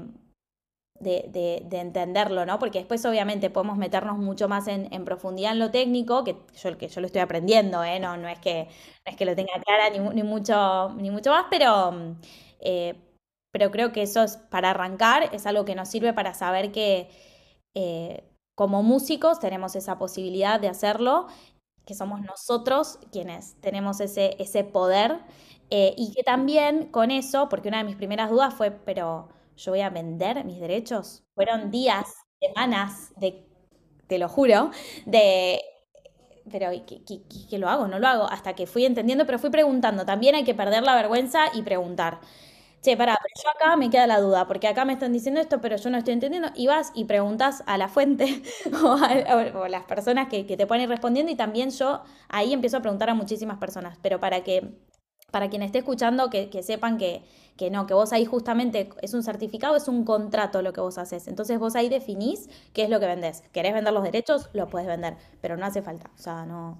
de, 1.00 1.66
entenderlo, 1.72 2.46
¿no? 2.46 2.60
Porque 2.60 2.80
después 2.80 3.06
obviamente 3.06 3.50
podemos 3.50 3.78
meternos 3.78 4.18
mucho 4.18 4.48
más 4.48 4.68
en, 4.68 5.06
profundidad 5.06 5.54
en 5.54 5.60
lo 5.60 5.72
técnico, 5.72 6.24
que 6.24 6.38
yo, 6.62 6.78
que 6.78 6.88
yo 6.88 7.02
lo 7.02 7.08
estoy 7.08 7.22
aprendiendo, 7.22 7.84
¿eh? 7.84 8.00
No, 8.00 8.18
no, 8.18 8.28
es, 8.28 8.40
que, 8.40 8.68
es 9.06 9.16
que 9.16 9.26
lo 9.26 9.36
tenga 9.36 9.54
clara 9.66 9.90
ni, 9.90 10.24
mucho, 10.24 10.94
ni 10.98 11.12
mucho 11.12 11.32
más, 11.32 11.46
pero, 11.50 12.16
eh, 12.60 12.96
pero 13.54 13.70
creo 13.70 13.92
que 13.92 14.02
eso 14.02 14.24
es 14.24 14.38
para 14.38 14.72
arrancar, 14.72 15.30
es 15.32 15.46
algo 15.46 15.64
que 15.64 15.76
nos 15.76 15.88
sirve 15.88 16.12
para 16.12 16.34
saber 16.34 16.72
que 16.72 17.08
eh, 17.76 18.28
como 18.56 18.82
músicos 18.82 19.40
tenemos 19.40 19.76
esa 19.76 20.00
posibilidad 20.00 20.60
de 20.60 20.70
hacerlo, 20.70 21.28
que 21.86 21.94
somos 21.94 22.22
nosotros 22.22 22.98
quienes 23.12 23.62
tenemos 23.62 24.00
ese, 24.00 24.36
ese 24.40 24.64
poder 24.64 25.20
eh, 25.70 25.94
y 25.98 26.14
que 26.14 26.24
también 26.24 26.88
con 26.88 27.12
eso, 27.12 27.48
porque 27.48 27.68
una 27.68 27.78
de 27.78 27.84
mis 27.84 27.96
primeras 27.96 28.32
dudas 28.32 28.56
fue, 28.56 28.72
pero 28.72 29.30
yo 29.56 29.72
voy 29.72 29.82
a 29.82 29.92
vender 29.92 30.44
mis 30.46 30.60
derechos. 30.60 31.24
Fueron 31.36 31.70
días, 31.70 32.08
semanas, 32.40 33.12
de, 33.18 33.46
te 34.08 34.18
lo 34.18 34.30
juro, 34.30 34.72
de 35.06 35.62
pero 36.52 36.72
¿qué, 36.86 37.58
lo 37.60 37.70
hago? 37.70 37.88
No 37.88 38.00
lo 38.00 38.08
hago. 38.08 38.24
Hasta 38.24 38.54
que 38.54 38.66
fui 38.66 38.86
entendiendo, 38.86 39.26
pero 39.26 39.40
fui 39.40 39.50
preguntando. 39.50 40.06
También 40.06 40.36
hay 40.36 40.44
que 40.44 40.54
perder 40.54 40.84
la 40.84 40.96
vergüenza 40.96 41.46
y 41.54 41.62
preguntar. 41.62 42.20
Che, 42.84 42.98
pará, 42.98 43.18
pero 43.22 43.34
yo 43.42 43.50
acá 43.50 43.78
me 43.78 43.90
queda 43.90 44.08
la 44.08 44.20
duda, 44.20 44.46
porque 44.46 44.68
acá 44.68 44.84
me 44.84 44.92
están 44.92 45.14
diciendo 45.14 45.40
esto, 45.40 45.62
pero 45.62 45.78
yo 45.78 45.90
no 45.90 45.98
estoy 45.98 46.14
entendiendo. 46.16 46.50
Y 46.54 46.68
vas 46.68 46.92
y 46.94 47.06
preguntas 47.06 47.64
a 47.66 47.78
la 47.78 47.88
fuente 47.88 48.44
o 48.84 48.92
a, 48.94 49.70
las 49.70 49.86
personas 49.86 50.28
que, 50.28 50.46
que 50.46 50.58
te 50.58 50.64
ir 50.64 50.90
respondiendo. 50.90 51.32
Y 51.32 51.36
también 51.36 51.70
yo 51.72 52.04
ahí 52.28 52.52
empiezo 52.52 52.78
a 52.78 52.82
preguntar 52.82 53.10
a 53.10 53.14
muchísimas 53.14 53.58
personas. 53.58 53.98
Pero 54.02 54.20
para 54.20 54.44
que 54.44 54.76
para 55.32 55.50
quien 55.50 55.64
esté 55.64 55.80
escuchando, 55.80 56.30
que, 56.30 56.62
sepan 56.62 56.98
que, 56.98 57.24
que, 57.58 57.72
no, 57.72 57.88
que 57.88 57.94
vos 57.96 58.14
ahí 58.14 58.26
justamente 58.26 58.90
es 59.02 59.16
un 59.16 59.24
certificado, 59.24 59.76
es 59.76 59.88
un 59.88 60.06
contrato 60.06 60.62
lo 60.62 60.74
que 60.74 60.82
vos 60.82 60.98
haces. 60.98 61.28
Entonces 61.28 61.58
vos 61.60 61.76
ahí 61.76 61.90
definís 61.90 62.50
qué 62.74 62.84
es 62.84 62.90
lo 62.90 63.00
que 63.00 63.08
vendés. 63.08 63.44
¿Querés 63.54 63.74
vender 63.74 63.94
los 63.94 64.04
derechos? 64.04 64.50
Lo 64.54 64.68
puedes 64.68 64.88
vender, 64.88 65.16
pero 65.42 65.58
no 65.58 65.66
hace 65.66 65.82
falta. 65.82 66.12
O 66.16 66.22
sea, 66.22 66.46
no 66.46 66.80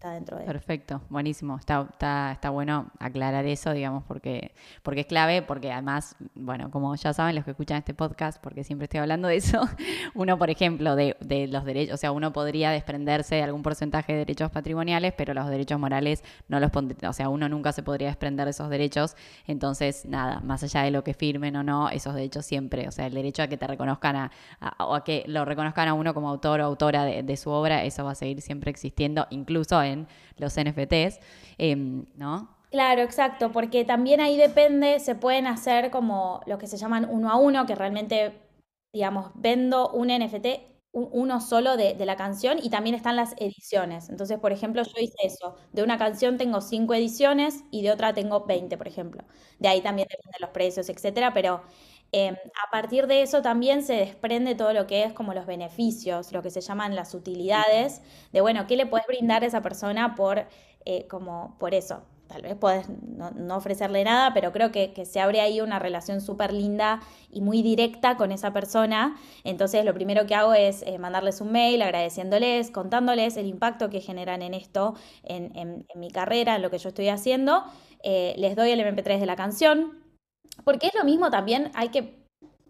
está 0.00 0.12
dentro 0.12 0.38
de... 0.38 0.46
Perfecto, 0.46 1.02
buenísimo. 1.10 1.58
Está, 1.58 1.86
está, 1.92 2.32
está 2.32 2.48
bueno 2.48 2.90
aclarar 2.98 3.44
eso, 3.44 3.72
digamos, 3.72 4.02
porque, 4.04 4.54
porque 4.82 5.02
es 5.02 5.06
clave, 5.06 5.42
porque 5.42 5.70
además, 5.70 6.16
bueno, 6.34 6.70
como 6.70 6.94
ya 6.94 7.12
saben 7.12 7.34
los 7.34 7.44
que 7.44 7.50
escuchan 7.50 7.76
este 7.76 7.92
podcast, 7.92 8.40
porque 8.42 8.64
siempre 8.64 8.84
estoy 8.84 9.00
hablando 9.00 9.28
de 9.28 9.36
eso, 9.36 9.60
uno, 10.14 10.38
por 10.38 10.48
ejemplo, 10.48 10.96
de, 10.96 11.18
de 11.20 11.48
los 11.48 11.66
derechos, 11.66 11.94
o 11.94 11.96
sea, 11.98 12.12
uno 12.12 12.32
podría 12.32 12.70
desprenderse 12.70 13.34
de 13.34 13.42
algún 13.42 13.62
porcentaje 13.62 14.12
de 14.12 14.20
derechos 14.20 14.50
patrimoniales, 14.50 15.12
pero 15.12 15.34
los 15.34 15.46
derechos 15.48 15.78
morales 15.78 16.24
no 16.48 16.60
los 16.60 16.70
pondría, 16.70 17.10
o 17.10 17.12
sea, 17.12 17.28
uno 17.28 17.50
nunca 17.50 17.72
se 17.72 17.82
podría 17.82 18.08
desprender 18.08 18.46
de 18.46 18.52
esos 18.52 18.70
derechos, 18.70 19.16
entonces, 19.46 20.06
nada, 20.06 20.40
más 20.40 20.62
allá 20.62 20.82
de 20.82 20.92
lo 20.92 21.04
que 21.04 21.12
firmen 21.12 21.56
o 21.56 21.62
no, 21.62 21.90
esos 21.90 22.14
derechos 22.14 22.46
siempre, 22.46 22.88
o 22.88 22.90
sea, 22.90 23.06
el 23.06 23.12
derecho 23.12 23.42
a 23.42 23.48
que 23.48 23.58
te 23.58 23.66
reconozcan 23.66 24.16
a, 24.16 24.30
o 24.78 24.94
a 24.94 25.04
que 25.04 25.24
lo 25.26 25.44
reconozcan 25.44 25.88
a 25.88 25.92
uno 25.92 26.14
como 26.14 26.30
autor 26.30 26.60
o 26.62 26.64
autora 26.64 27.04
de, 27.04 27.22
de 27.22 27.36
su 27.36 27.50
obra, 27.50 27.84
eso 27.84 28.02
va 28.02 28.12
a 28.12 28.14
seguir 28.14 28.40
siempre 28.40 28.70
existiendo, 28.70 29.26
incluso 29.28 29.82
en 29.82 29.89
los 30.36 30.56
NFTs, 30.56 31.20
em, 31.58 32.06
¿no? 32.16 32.56
Claro, 32.70 33.02
exacto, 33.02 33.50
porque 33.50 33.84
también 33.84 34.20
ahí 34.20 34.36
depende, 34.36 35.00
se 35.00 35.14
pueden 35.14 35.46
hacer 35.46 35.90
como 35.90 36.40
lo 36.46 36.58
que 36.58 36.66
se 36.68 36.76
llaman 36.76 37.06
uno 37.10 37.30
a 37.30 37.36
uno, 37.36 37.66
que 37.66 37.74
realmente, 37.74 38.32
digamos, 38.92 39.32
vendo 39.34 39.90
un 39.90 40.08
NFT 40.10 40.70
uno 40.92 41.40
solo 41.40 41.76
de, 41.76 41.94
la 42.04 42.16
canción 42.16 42.58
y 42.60 42.68
también 42.70 42.96
están 42.96 43.14
las 43.14 43.34
ediciones. 43.38 44.08
Entonces, 44.08 44.38
por 44.38 44.52
ejemplo, 44.52 44.82
yo 44.82 44.92
hice 45.00 45.14
eso. 45.22 45.56
De 45.72 45.82
una 45.82 45.98
canción 45.98 46.36
tengo 46.36 46.60
cinco 46.60 46.94
ediciones 46.94 47.62
y 47.70 47.82
de 47.82 47.92
otra 47.92 48.12
tengo 48.12 48.44
20, 48.44 48.76
por 48.76 48.88
ejemplo. 48.88 49.22
De 49.60 49.68
ahí 49.68 49.82
también 49.82 50.08
dependen 50.10 50.40
los 50.40 50.50
precios, 50.50 50.88
etcétera, 50.88 51.32
pero 51.32 51.62
Em, 52.12 52.34
a 52.34 52.70
partir 52.72 53.06
de 53.06 53.22
eso 53.22 53.40
también 53.40 53.82
se 53.82 53.94
desprende 53.94 54.54
todo 54.54 54.72
lo 54.72 54.86
que 54.86 55.04
es 55.04 55.12
como 55.12 55.32
los 55.32 55.46
beneficios, 55.46 56.32
lo 56.32 56.42
que 56.42 56.50
se 56.50 56.60
llaman 56.60 56.96
las 56.96 57.14
utilidades, 57.14 58.02
de 58.32 58.40
bueno, 58.40 58.66
¿qué 58.66 58.76
le 58.76 58.86
puedes 58.86 59.06
brindar 59.06 59.44
a 59.44 59.46
esa 59.46 59.62
persona 59.62 60.14
por, 60.16 60.46
eh, 60.84 61.06
como, 61.08 61.56
por 61.58 61.74
eso? 61.74 62.02
Tal 62.26 62.42
vez 62.42 62.54
puedes 62.54 62.88
no, 62.88 63.56
ofrecerle 63.56 64.04
nada, 64.04 64.32
pero 64.32 64.52
creo 64.52 64.70
que, 64.70 64.92
se 65.04 65.18
abre 65.18 65.40
ahí 65.40 65.60
una 65.60 65.80
relación 65.80 66.20
súper 66.20 66.52
linda 66.52 67.00
y 67.32 67.40
muy 67.40 67.60
directa 67.60 68.16
con 68.16 68.30
esa 68.30 68.52
persona. 68.52 69.16
Entonces 69.42 69.84
lo 69.84 69.92
primero 69.94 70.26
que 70.26 70.36
hago 70.36 70.54
es 70.54 70.82
eh, 70.82 70.98
mandarles 70.98 71.40
un 71.40 71.50
mail 71.50 71.82
agradeciéndoles, 71.82 72.70
contándoles 72.70 73.36
el 73.36 73.46
impacto 73.46 73.90
que 73.90 74.00
generan 74.00 74.42
en 74.42 74.54
esto, 74.54 74.94
en, 75.24 75.84
mi 75.96 76.10
carrera, 76.12 76.54
en 76.54 76.62
lo 76.62 76.70
que 76.70 76.78
yo 76.78 76.90
estoy 76.90 77.08
haciendo. 77.08 77.64
Eh, 78.04 78.34
les 78.38 78.54
doy 78.54 78.70
el 78.70 78.80
MP3 78.80 79.18
de 79.18 79.26
la 79.26 79.34
canción, 79.34 80.00
porque 80.64 80.88
es 80.88 80.94
lo 80.94 81.04
mismo 81.04 81.30
también, 81.30 81.70
hay 81.74 81.88
que, 81.88 82.24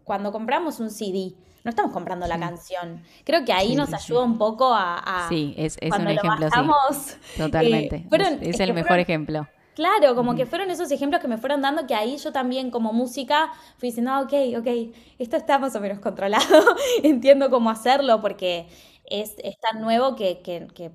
cuando 0.04 0.32
compramos 0.32 0.80
un 0.80 0.90
CD, 0.90 1.34
no 1.64 1.70
estamos 1.70 1.92
comprando 1.92 2.26
la 2.26 2.38
canción. 2.38 3.02
Creo 3.24 3.44
que 3.44 3.52
ahí 3.52 3.74
nos 3.74 3.92
ayuda 3.92 4.22
un 4.22 4.38
poco 4.38 4.72
a, 4.72 5.26
Sí, 5.28 5.54
es, 5.56 5.76
un 5.82 6.08
ejemplo. 6.08 6.48
Totalmente. 7.36 8.06
Eh, 8.10 8.38
es, 8.42 8.60
el 8.60 8.72
mejor 8.72 8.98
ejemplo. 8.98 9.46
Claro, 9.74 10.14
como 10.14 10.34
que 10.34 10.46
fueron 10.46 10.70
esos 10.70 10.90
ejemplos 10.90 11.20
que 11.20 11.28
me 11.28 11.38
fueron 11.38 11.62
dando 11.62 11.86
que 11.86 11.94
ahí 11.94 12.16
yo 12.16 12.32
también 12.32 12.70
como 12.70 12.92
música 12.92 13.52
fui 13.78 13.88
diciendo, 13.90 14.10
ah, 14.10 14.20
ok, 14.20 14.58
ok, 14.58 14.94
esto 15.18 15.36
está 15.36 15.58
más 15.58 15.74
o 15.76 15.80
menos 15.80 15.98
controlado, 16.00 16.76
entiendo 17.02 17.50
cómo 17.50 17.70
hacerlo 17.70 18.20
porque 18.20 18.68
es, 19.06 19.36
tan 19.60 19.80
nuevo 19.80 20.16
que, 20.16 20.40
que, 20.40 20.92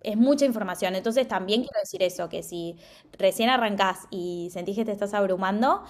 es 0.00 0.16
mucha 0.16 0.44
información. 0.44 0.94
Entonces 0.94 1.26
también 1.26 1.62
quiero 1.62 1.80
decir 1.80 2.02
eso, 2.02 2.28
que 2.28 2.42
si 2.42 2.76
recién 3.18 3.48
arrancás 3.48 4.06
y 4.10 4.48
sentís 4.52 4.76
que 4.76 4.84
te 4.84 4.92
estás 4.92 5.14
abrumando, 5.14 5.82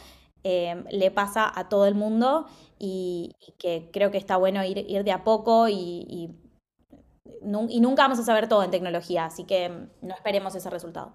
Em, 0.46 0.84
le 0.90 1.10
pasa 1.10 1.50
a 1.58 1.70
todo 1.70 1.86
el 1.86 1.94
mundo 1.94 2.44
y, 2.78 3.34
que 3.58 3.88
creo 3.90 4.10
que 4.10 4.18
está 4.18 4.36
bueno 4.36 4.62
ir, 4.62 4.76
ir 4.76 5.02
de 5.02 5.10
a 5.10 5.24
poco 5.24 5.70
y, 5.70 6.30
nunca 7.40 8.02
vamos 8.02 8.18
a 8.18 8.24
saber 8.24 8.46
todo 8.46 8.62
en 8.62 8.70
tecnología, 8.70 9.24
así 9.24 9.44
que 9.44 9.70
no 10.02 10.14
esperemos 10.14 10.54
ese 10.54 10.68
resultado. 10.68 11.12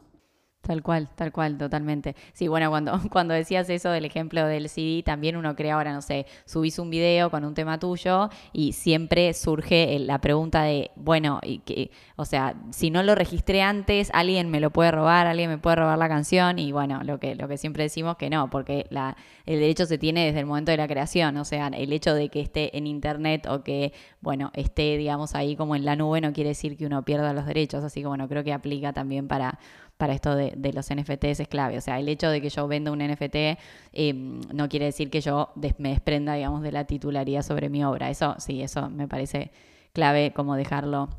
Tal 0.69 0.83
cual, 0.83 1.09
tal 1.15 1.31
cual, 1.31 1.57
totalmente. 1.57 2.15
Sí, 2.31 2.47
bueno, 2.47 2.69
cuando, 2.69 2.91
cuando 3.11 3.33
decías 3.33 3.67
eso 3.71 3.89
del 3.89 4.05
ejemplo 4.05 4.45
del 4.45 4.69
CD, 4.69 5.01
también 5.01 5.35
uno 5.35 5.55
crea 5.55 5.73
ahora, 5.73 5.93
no 5.93 6.03
sé, 6.03 6.27
subís 6.45 6.77
un 6.77 6.91
video 6.91 7.31
con 7.31 7.43
un 7.43 7.55
tema 7.55 7.79
tuyo 7.79 8.29
y 8.53 8.73
siempre 8.73 9.33
surge 9.33 9.97
la 9.97 10.21
pregunta 10.21 10.61
de, 10.61 10.91
bueno, 10.95 11.39
y 11.41 11.57
que, 11.57 11.89
o 12.17 12.25
sea, 12.25 12.53
si 12.69 12.91
no 12.91 13.01
lo 13.01 13.15
registré 13.15 13.63
antes, 13.63 14.11
alguien 14.13 14.51
me 14.51 14.59
lo 14.59 14.69
puede 14.69 14.91
robar, 14.91 15.25
alguien 15.25 15.49
me 15.49 15.57
puede 15.57 15.77
robar 15.77 15.97
la 15.97 16.07
canción 16.07 16.59
y 16.59 16.71
bueno, 16.71 17.01
lo 17.03 17.19
que, 17.19 17.33
lo 17.33 17.47
que 17.47 17.57
siempre 17.57 17.81
decimos 17.81 18.17
que 18.17 18.29
no, 18.29 18.51
porque 18.51 18.85
la, 18.91 19.17
el 19.47 19.59
derecho 19.59 19.87
se 19.87 19.97
tiene 19.97 20.27
desde 20.27 20.41
el 20.41 20.45
momento 20.45 20.69
de 20.69 20.77
la 20.77 20.87
creación, 20.87 21.35
o 21.37 21.45
sea, 21.45 21.69
el 21.69 21.91
hecho 21.91 22.13
de 22.13 22.29
que 22.29 22.41
esté 22.41 22.77
en 22.77 22.85
internet 22.85 23.47
o 23.47 23.63
que, 23.63 23.91
bueno, 24.21 24.51
esté, 24.53 24.97
digamos, 24.97 25.33
ahí 25.33 25.55
como 25.55 25.75
en 25.75 25.83
la 25.83 25.95
nube 25.95 26.21
no 26.21 26.31
quiere 26.31 26.49
decir 26.49 26.77
que 26.77 26.85
uno 26.85 27.03
pierda 27.03 27.33
los 27.33 27.47
derechos, 27.47 27.83
así 27.83 28.01
que 28.01 28.07
bueno, 28.07 28.27
creo 28.27 28.43
que 28.43 28.53
aplica 28.53 28.93
también 28.93 29.27
para 29.27 29.57
para 29.99 30.13
esto 30.13 30.33
de, 30.33 30.71
los 30.73 30.89
NFTs 30.89 31.41
es 31.41 31.47
clave. 31.49 31.77
O 31.77 31.81
sea, 31.81 31.99
el 31.99 32.07
hecho 32.07 32.29
de 32.29 32.39
que 32.39 32.47
yo 32.47 32.69
venda 32.69 32.89
un 32.89 32.99
NFT 32.99 33.59
em, 33.91 34.39
no 34.53 34.69
quiere 34.69 34.85
decir 34.85 35.09
que 35.09 35.19
yo 35.19 35.51
me 35.77 35.89
desprenda, 35.89 36.35
digamos, 36.35 36.61
de 36.61 36.71
la 36.71 36.85
titularidad 36.85 37.41
sobre 37.41 37.67
mi 37.67 37.83
obra. 37.83 38.09
Eso 38.09 38.33
sí, 38.39 38.61
eso 38.61 38.89
me 38.89 39.09
parece 39.09 39.51
clave 39.91 40.31
como 40.33 40.55
dejarlo, 40.55 41.09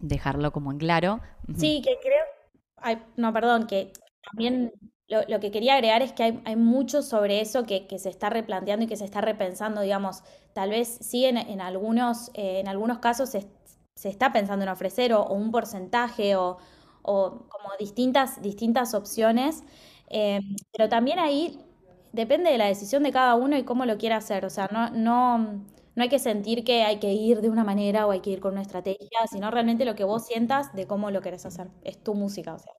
dejarlo 0.00 0.52
como 0.52 0.70
en 0.70 0.76
claro. 0.76 1.20
Sí, 1.56 1.80
que 1.82 1.96
creo, 1.98 2.98
no, 3.16 3.32
perdón, 3.32 3.66
que 3.66 3.90
también 4.30 4.70
lo, 5.08 5.40
que 5.40 5.50
quería 5.50 5.76
agregar 5.76 6.02
es 6.02 6.12
que 6.12 6.42
hay, 6.44 6.56
mucho 6.56 7.00
sobre 7.00 7.40
eso 7.40 7.64
que, 7.64 7.86
se 7.98 8.10
está 8.10 8.28
replanteando 8.28 8.84
y 8.84 8.88
que 8.88 8.98
se 8.98 9.06
está 9.06 9.22
repensando, 9.22 9.80
digamos, 9.80 10.22
tal 10.52 10.68
vez 10.68 10.88
sí 11.00 11.24
en, 11.24 11.62
algunos, 11.62 12.30
eh, 12.34 12.60
en 12.60 12.68
algunos 12.68 12.98
casos 12.98 13.30
se, 13.30 13.48
está 14.04 14.30
pensando 14.30 14.62
en 14.62 14.68
ofrecer 14.68 15.14
o 15.14 15.24
un 15.24 15.50
porcentaje 15.50 16.36
o, 16.36 16.58
o 17.02 17.46
como 17.48 17.68
distintas, 17.78 18.40
distintas 18.42 18.94
opciones, 18.94 19.62
eh, 20.08 20.40
pero 20.72 20.88
también 20.88 21.18
ahí 21.18 21.58
depende 22.12 22.50
de 22.50 22.58
la 22.58 22.66
decisión 22.66 23.02
de 23.02 23.12
cada 23.12 23.34
uno 23.36 23.56
y 23.56 23.64
cómo 23.64 23.84
lo 23.86 23.98
quiera 23.98 24.16
hacer, 24.16 24.44
o 24.44 24.50
sea, 24.50 24.68
no, 24.72 24.90
no, 24.90 25.38
no 25.94 26.02
hay 26.02 26.08
que 26.08 26.18
sentir 26.18 26.64
que 26.64 26.82
hay 26.84 26.98
que 26.98 27.12
ir 27.12 27.40
de 27.40 27.48
una 27.50 27.64
manera 27.64 28.06
o 28.06 28.10
hay 28.10 28.20
que 28.20 28.30
ir 28.30 28.40
con 28.40 28.52
una 28.52 28.62
estrategia, 28.62 29.08
sino 29.30 29.50
realmente 29.50 29.84
lo 29.84 29.94
que 29.94 30.04
vos 30.04 30.26
sientas 30.26 30.72
de 30.74 30.86
cómo 30.86 31.10
lo 31.10 31.20
querés 31.22 31.46
hacer, 31.46 31.68
es 31.84 32.02
tu 32.02 32.14
música, 32.14 32.54
o 32.54 32.58
sea. 32.58 32.72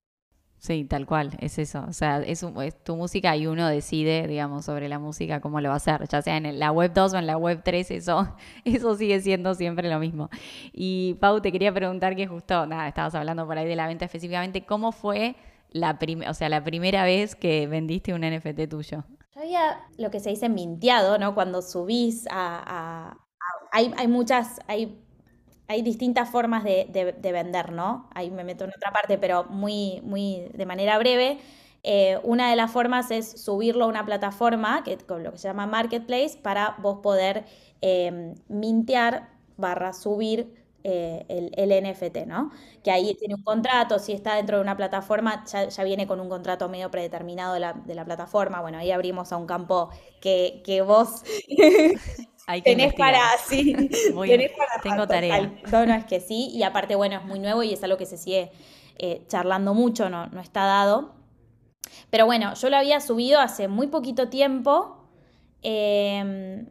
Sí, 0.61 0.85
tal 0.85 1.07
cual, 1.07 1.31
es 1.39 1.57
eso. 1.57 1.83
O 1.89 1.91
sea, 1.91 2.19
es, 2.19 2.45
tu 2.83 2.95
música 2.95 3.35
y 3.35 3.47
uno 3.47 3.67
decide, 3.67 4.27
digamos, 4.27 4.63
sobre 4.65 4.89
la 4.89 4.99
música 4.99 5.41
cómo 5.41 5.59
lo 5.59 5.69
va 5.69 5.73
a 5.73 5.77
hacer, 5.77 6.07
ya 6.07 6.21
sea 6.21 6.37
en 6.37 6.59
la 6.59 6.71
web 6.71 6.93
2 6.93 7.13
o 7.13 7.17
en 7.17 7.25
la 7.25 7.35
web 7.35 7.61
3, 7.63 7.89
eso, 7.89 8.35
eso 8.63 8.95
sigue 8.95 9.19
siendo 9.21 9.55
siempre 9.55 9.89
lo 9.89 9.97
mismo. 9.97 10.29
Y 10.71 11.15
Pau, 11.15 11.41
te 11.41 11.51
quería 11.51 11.73
preguntar 11.73 12.15
que 12.15 12.27
justo, 12.27 12.67
nada, 12.67 12.87
estabas 12.87 13.15
hablando 13.15 13.47
por 13.47 13.57
ahí 13.57 13.67
de 13.67 13.75
la 13.75 13.87
venta 13.87 14.05
específicamente, 14.05 14.63
¿cómo 14.63 14.91
fue 14.91 15.35
la, 15.71 15.97
o 16.29 16.33
sea, 16.35 16.47
la 16.47 16.63
primera 16.63 17.05
vez 17.05 17.35
que 17.35 17.65
vendiste 17.65 18.13
un 18.13 18.21
NFT 18.21 18.69
tuyo? 18.69 19.03
Yo 19.33 19.41
había 19.41 19.79
lo 19.97 20.11
que 20.11 20.19
se 20.19 20.29
dice 20.29 20.47
minteado, 20.47 21.17
¿no? 21.17 21.33
Cuando 21.33 21.63
subís 21.63 22.27
a, 22.29 23.17
hay, 23.71 23.91
hay 23.97 24.07
muchas, 24.07 24.59
hay 24.67 25.01
hay 25.71 25.81
distintas 25.83 26.29
formas 26.29 26.65
de, 26.65 27.15
vender, 27.21 27.71
¿no? 27.71 28.09
Ahí 28.13 28.29
me 28.29 28.43
meto 28.43 28.65
en 28.65 28.71
otra 28.71 28.91
parte, 28.91 29.17
pero 29.17 29.45
muy, 29.45 30.01
muy 30.03 30.49
de 30.53 30.65
manera 30.65 30.97
breve. 30.99 31.39
Eh, 31.83 32.19
una 32.23 32.49
de 32.49 32.57
las 32.57 32.71
formas 32.71 33.09
es 33.09 33.41
subirlo 33.41 33.85
a 33.85 33.87
una 33.87 34.05
plataforma, 34.05 34.83
que, 34.83 34.97
con 34.97 35.23
lo 35.23 35.31
que 35.31 35.37
se 35.37 35.47
llama 35.47 35.67
Marketplace, 35.67 36.37
para 36.37 36.75
vos 36.79 36.99
poder 37.01 37.45
eh, 37.81 38.35
mintear 38.49 39.29
barra 39.55 39.93
subir 39.93 40.60
eh, 40.83 41.25
el, 41.29 41.51
el 41.55 41.83
NFT, 41.83 42.25
¿no? 42.27 42.51
Que 42.83 42.91
ahí 42.91 43.15
tiene 43.15 43.35
un 43.35 43.43
contrato, 43.43 43.99
si 43.99 44.13
está 44.13 44.35
dentro 44.35 44.57
de 44.57 44.63
una 44.63 44.75
plataforma, 44.77 45.45
ya, 45.45 45.67
ya 45.69 45.83
viene 45.83 46.07
con 46.07 46.19
un 46.19 46.29
contrato 46.29 46.69
medio 46.69 46.89
predeterminado 46.91 47.53
de 47.53 47.59
la, 47.59 47.73
de 47.73 47.95
la 47.95 48.05
plataforma. 48.05 48.61
Bueno, 48.61 48.77
ahí 48.79 48.91
abrimos 48.91 49.31
a 49.31 49.37
un 49.37 49.47
campo 49.47 49.89
que, 50.21 50.61
que 50.65 50.81
vos 50.81 51.23
Hay 52.47 52.61
que 52.63 52.71
tenés 52.71 52.93
para, 52.95 53.21
sí, 53.47 53.73
tenés 54.25 54.51
para 54.51 54.81
tengo 54.81 54.95
rato, 54.97 55.07
tarea. 55.07 55.53
No, 55.71 55.85
no, 55.85 55.93
es 55.93 56.05
que 56.05 56.19
sí, 56.19 56.49
y 56.51 56.63
aparte, 56.63 56.95
bueno, 56.95 57.17
es 57.17 57.23
muy 57.23 57.39
nuevo 57.39 57.63
y 57.63 57.73
es 57.73 57.83
algo 57.83 57.97
que 57.97 58.05
se 58.05 58.17
sigue 58.17 58.51
eh, 58.97 59.23
charlando 59.27 59.73
mucho, 59.73 60.09
no, 60.09 60.27
no 60.27 60.41
está 60.41 60.65
dado. 60.65 61.13
Pero 62.09 62.25
bueno, 62.25 62.53
yo 62.55 62.69
lo 62.69 62.77
había 62.77 62.99
subido 62.99 63.39
hace 63.39 63.67
muy 63.67 63.87
poquito 63.87 64.29
tiempo 64.29 65.07
eh, 65.61 66.65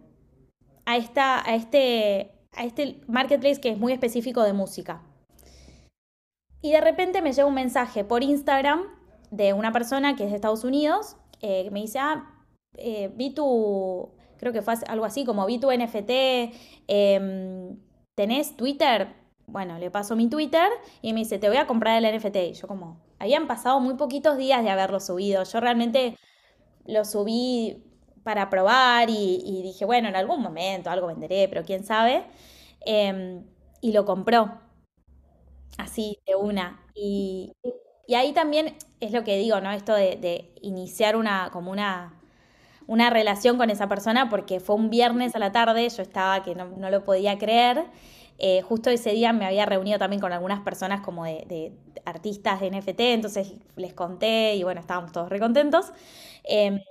a, 0.86 0.96
esta, 0.96 1.48
a, 1.48 1.54
este, 1.54 2.32
a 2.52 2.64
este 2.64 3.00
marketplace 3.06 3.60
que 3.60 3.70
es 3.70 3.78
muy 3.78 3.92
específico 3.92 4.42
de 4.42 4.52
música. 4.52 5.02
Y 6.62 6.72
de 6.72 6.80
repente 6.80 7.22
me 7.22 7.32
llega 7.32 7.46
un 7.46 7.54
mensaje 7.54 8.04
por 8.04 8.22
Instagram 8.22 8.82
de 9.30 9.52
una 9.52 9.72
persona 9.72 10.16
que 10.16 10.24
es 10.24 10.30
de 10.30 10.36
Estados 10.36 10.64
Unidos, 10.64 11.16
eh, 11.40 11.64
que 11.64 11.70
me 11.70 11.80
dice, 11.80 11.98
ah, 11.98 12.44
eh, 12.74 13.10
vi 13.14 13.32
tu, 13.32 14.10
creo 14.38 14.52
que 14.52 14.62
fue 14.62 14.74
algo 14.88 15.04
así, 15.04 15.24
como 15.24 15.46
vi 15.46 15.58
tu 15.58 15.70
NFT, 15.70 16.52
em, 16.88 17.78
¿tenés 18.14 18.56
Twitter? 18.56 19.14
Bueno, 19.46 19.78
le 19.78 19.90
paso 19.90 20.16
mi 20.16 20.28
Twitter 20.28 20.68
y 21.02 21.12
me 21.12 21.20
dice, 21.20 21.38
te 21.38 21.48
voy 21.48 21.56
a 21.56 21.66
comprar 21.66 22.02
el 22.02 22.04
NFT. 22.04 22.36
Y 22.36 22.52
yo 22.52 22.68
como, 22.68 23.00
habían 23.18 23.46
pasado 23.46 23.80
muy 23.80 23.94
poquitos 23.94 24.36
días 24.36 24.62
de 24.62 24.70
haberlo 24.70 25.00
subido. 25.00 25.42
Yo 25.44 25.60
realmente 25.60 26.16
lo 26.86 27.04
subí 27.04 27.89
para 28.22 28.50
probar 28.50 29.10
y, 29.10 29.60
dije, 29.62 29.84
bueno, 29.84 30.08
en 30.08 30.16
algún 30.16 30.42
momento 30.42 30.90
algo 30.90 31.06
venderé, 31.08 31.48
pero 31.48 31.64
quién 31.64 31.84
sabe. 31.84 32.24
Em, 32.80 33.44
y 33.80 33.92
lo 33.92 34.04
compró 34.04 34.60
así 35.78 36.18
de 36.26 36.34
una. 36.36 36.80
Y, 36.94 37.52
y 38.06 38.14
ahí 38.14 38.32
también 38.32 38.76
es 39.00 39.12
lo 39.12 39.24
que 39.24 39.38
digo, 39.38 39.60
¿no? 39.60 39.70
Esto 39.72 39.94
de, 39.94 40.52
iniciar 40.62 41.16
una, 41.16 41.50
como 41.52 41.70
una, 41.70 42.14
una 42.86 43.10
relación 43.10 43.56
con 43.56 43.70
esa 43.70 43.88
persona, 43.88 44.28
porque 44.28 44.60
fue 44.60 44.76
un 44.76 44.90
viernes 44.90 45.36
a 45.36 45.38
la 45.38 45.52
tarde, 45.52 45.88
yo 45.88 46.02
estaba 46.02 46.42
que 46.42 46.54
no, 46.54 46.66
no 46.66 46.90
lo 46.90 47.04
podía 47.04 47.38
creer. 47.38 47.84
Eh, 48.38 48.62
justo 48.62 48.90
ese 48.90 49.12
día 49.12 49.32
me 49.32 49.46
había 49.46 49.66
reunido 49.66 49.98
también 49.98 50.20
con 50.20 50.32
algunas 50.32 50.60
personas 50.60 51.02
como 51.02 51.24
de, 51.24 51.72
artistas 52.06 52.60
de 52.60 52.70
NFT, 52.70 53.00
entonces 53.00 53.52
les 53.76 53.92
conté 53.92 54.54
y 54.56 54.62
bueno, 54.64 54.80
estábamos 54.80 55.12
todos 55.12 55.28
recontentos. 55.28 55.92
Eh, 56.44 56.82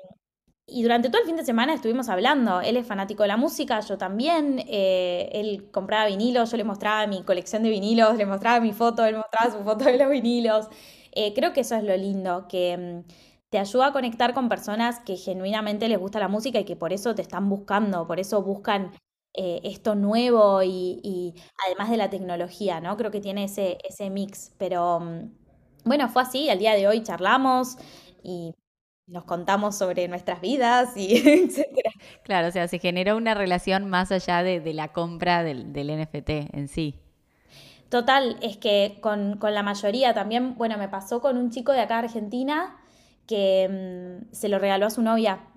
y 0.71 0.83
durante 0.83 1.09
todo 1.09 1.21
el 1.21 1.27
fin 1.27 1.35
de 1.35 1.43
semana 1.45 1.73
estuvimos 1.73 2.09
hablando. 2.09 2.61
Él 2.61 2.77
es 2.77 2.85
fanático 2.87 3.23
de 3.23 3.27
la 3.29 3.37
música, 3.37 3.79
yo 3.81 3.97
también. 3.97 4.59
eh, 4.67 5.29
él 5.33 5.69
compraba 5.71 6.05
vinilos, 6.07 6.51
yo 6.51 6.57
le 6.57 6.63
mostraba 6.63 7.07
mi 7.07 7.23
colección 7.23 7.63
de 7.63 7.69
vinilos, 7.69 8.15
le 8.17 8.25
mostraba 8.25 8.59
mi 8.59 8.73
foto, 8.73 9.05
él 9.05 9.15
mostraba 9.17 9.51
su 9.57 9.63
foto 9.63 9.85
de 9.85 9.97
los 9.97 10.09
vinilos. 10.09 10.67
Eh, 11.11 11.33
creo 11.33 11.53
que 11.53 11.61
eso 11.61 11.75
es 11.75 11.83
lo 11.83 11.95
lindo, 11.97 12.47
que 12.47 12.77
mm, 13.05 13.11
te 13.49 13.57
ayuda 13.59 13.87
a 13.87 13.91
conectar 13.93 14.33
con 14.33 14.47
personas 14.49 14.99
que 14.99 15.15
genuinamente 15.17 15.87
les 15.89 15.99
gusta 15.99 16.19
la 16.19 16.27
música 16.27 16.59
y 16.59 16.65
que 16.65 16.75
por 16.75 16.93
eso 16.93 17.15
te 17.15 17.21
están 17.21 17.49
buscando, 17.49 18.05
por 18.07 18.19
eso 18.19 18.41
buscan 18.43 18.91
eh, 19.33 19.61
esto 19.63 19.95
nuevo 19.95 20.61
y, 20.63 20.99
y 21.03 21.33
además 21.65 21.89
de 21.89 21.97
la 21.97 22.09
tecnología, 22.09 22.79
¿no? 22.81 22.95
Creo 22.97 23.11
que 23.11 23.21
tiene 23.21 23.45
ese, 23.45 23.77
ese 23.87 24.09
mix. 24.09 24.51
Pero 24.57 24.99
mm, 24.99 25.31
bueno, 25.85 26.09
fue 26.09 26.21
así, 26.23 26.49
al 26.49 26.59
día 26.59 26.73
de 26.75 26.87
hoy 26.87 27.01
charlamos 27.03 27.77
y 28.23 28.53
nos 29.09 29.23
contamos 29.25 29.77
sobre 29.77 30.07
nuestras 30.07 30.41
vidas 30.41 30.95
y 30.95 31.17
etcétera. 31.27 31.91
Claro, 32.23 32.47
o 32.47 32.51
sea, 32.51 32.67
se 32.67 32.79
generó 32.79 33.17
una 33.17 33.33
relación 33.33 33.89
más 33.89 34.11
allá 34.11 34.43
de, 34.43 34.59
de 34.59 34.73
la 34.73 34.89
compra 34.89 35.43
del, 35.43 35.73
del 35.73 35.99
NFT 35.99 36.29
en 36.53 36.67
sí. 36.67 36.95
Total, 37.89 38.37
es 38.41 38.57
que 38.57 38.99
con, 39.01 39.37
con 39.37 39.55
la 39.55 39.63
mayoría 39.63 40.13
también, 40.13 40.55
bueno, 40.55 40.77
me 40.77 40.87
pasó 40.87 41.21
con 41.21 41.37
un 41.37 41.49
chico 41.49 41.71
de 41.71 41.81
acá 41.81 41.95
de 41.95 42.07
Argentina 42.07 42.77
que 43.25 43.67
mm, 44.29 44.33
se 44.33 44.47
lo 44.47 44.59
regaló 44.59 44.85
a 44.85 44.91
su 44.91 45.01
novia 45.01 45.47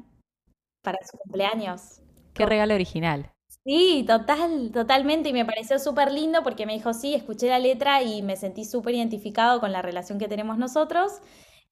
para 0.83 0.99
su 1.11 1.19
cumpleaños. 1.19 2.01
Qué 2.33 2.47
regalo 2.47 2.75
original. 2.75 3.31
Sí, 3.65 4.05
total, 4.07 4.71
totalmente. 4.73 5.29
Y 5.29 5.33
me 5.33 5.45
pareció 5.45 5.79
súper 5.79 6.11
lindo 6.11 6.43
porque 6.43 6.67
me 6.67 6.73
dijo, 6.73 6.95
sí, 6.95 7.15
escuché 7.15 7.49
la 7.49 7.59
letra 7.59 8.03
y 8.03 8.23
me 8.23 8.37
sentí 8.37 8.65
súper 8.65 8.95
identificado 8.95 9.61
con 9.61 9.71
la 9.71 9.83
relación 9.83 10.19
que 10.19 10.27
tenemos 10.27 10.59
nosotros 10.59 11.21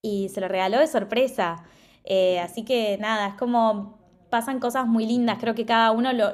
y 0.03 0.29
se 0.29 0.41
lo 0.41 0.49
regaló 0.49 0.79
de 0.79 0.87
sorpresa. 0.87 1.65
Eh, 2.05 2.41
así 2.41 2.65
que 2.65 2.99
nada, 2.99 3.29
es 3.29 3.35
como 3.35 4.01
pasan 4.31 4.61
cosas 4.61 4.87
muy 4.87 5.07
lindas. 5.07 5.39
Creo 5.41 5.55
que 5.55 5.67
cada 5.67 5.91
uno 5.91 6.13
lo, 6.13 6.33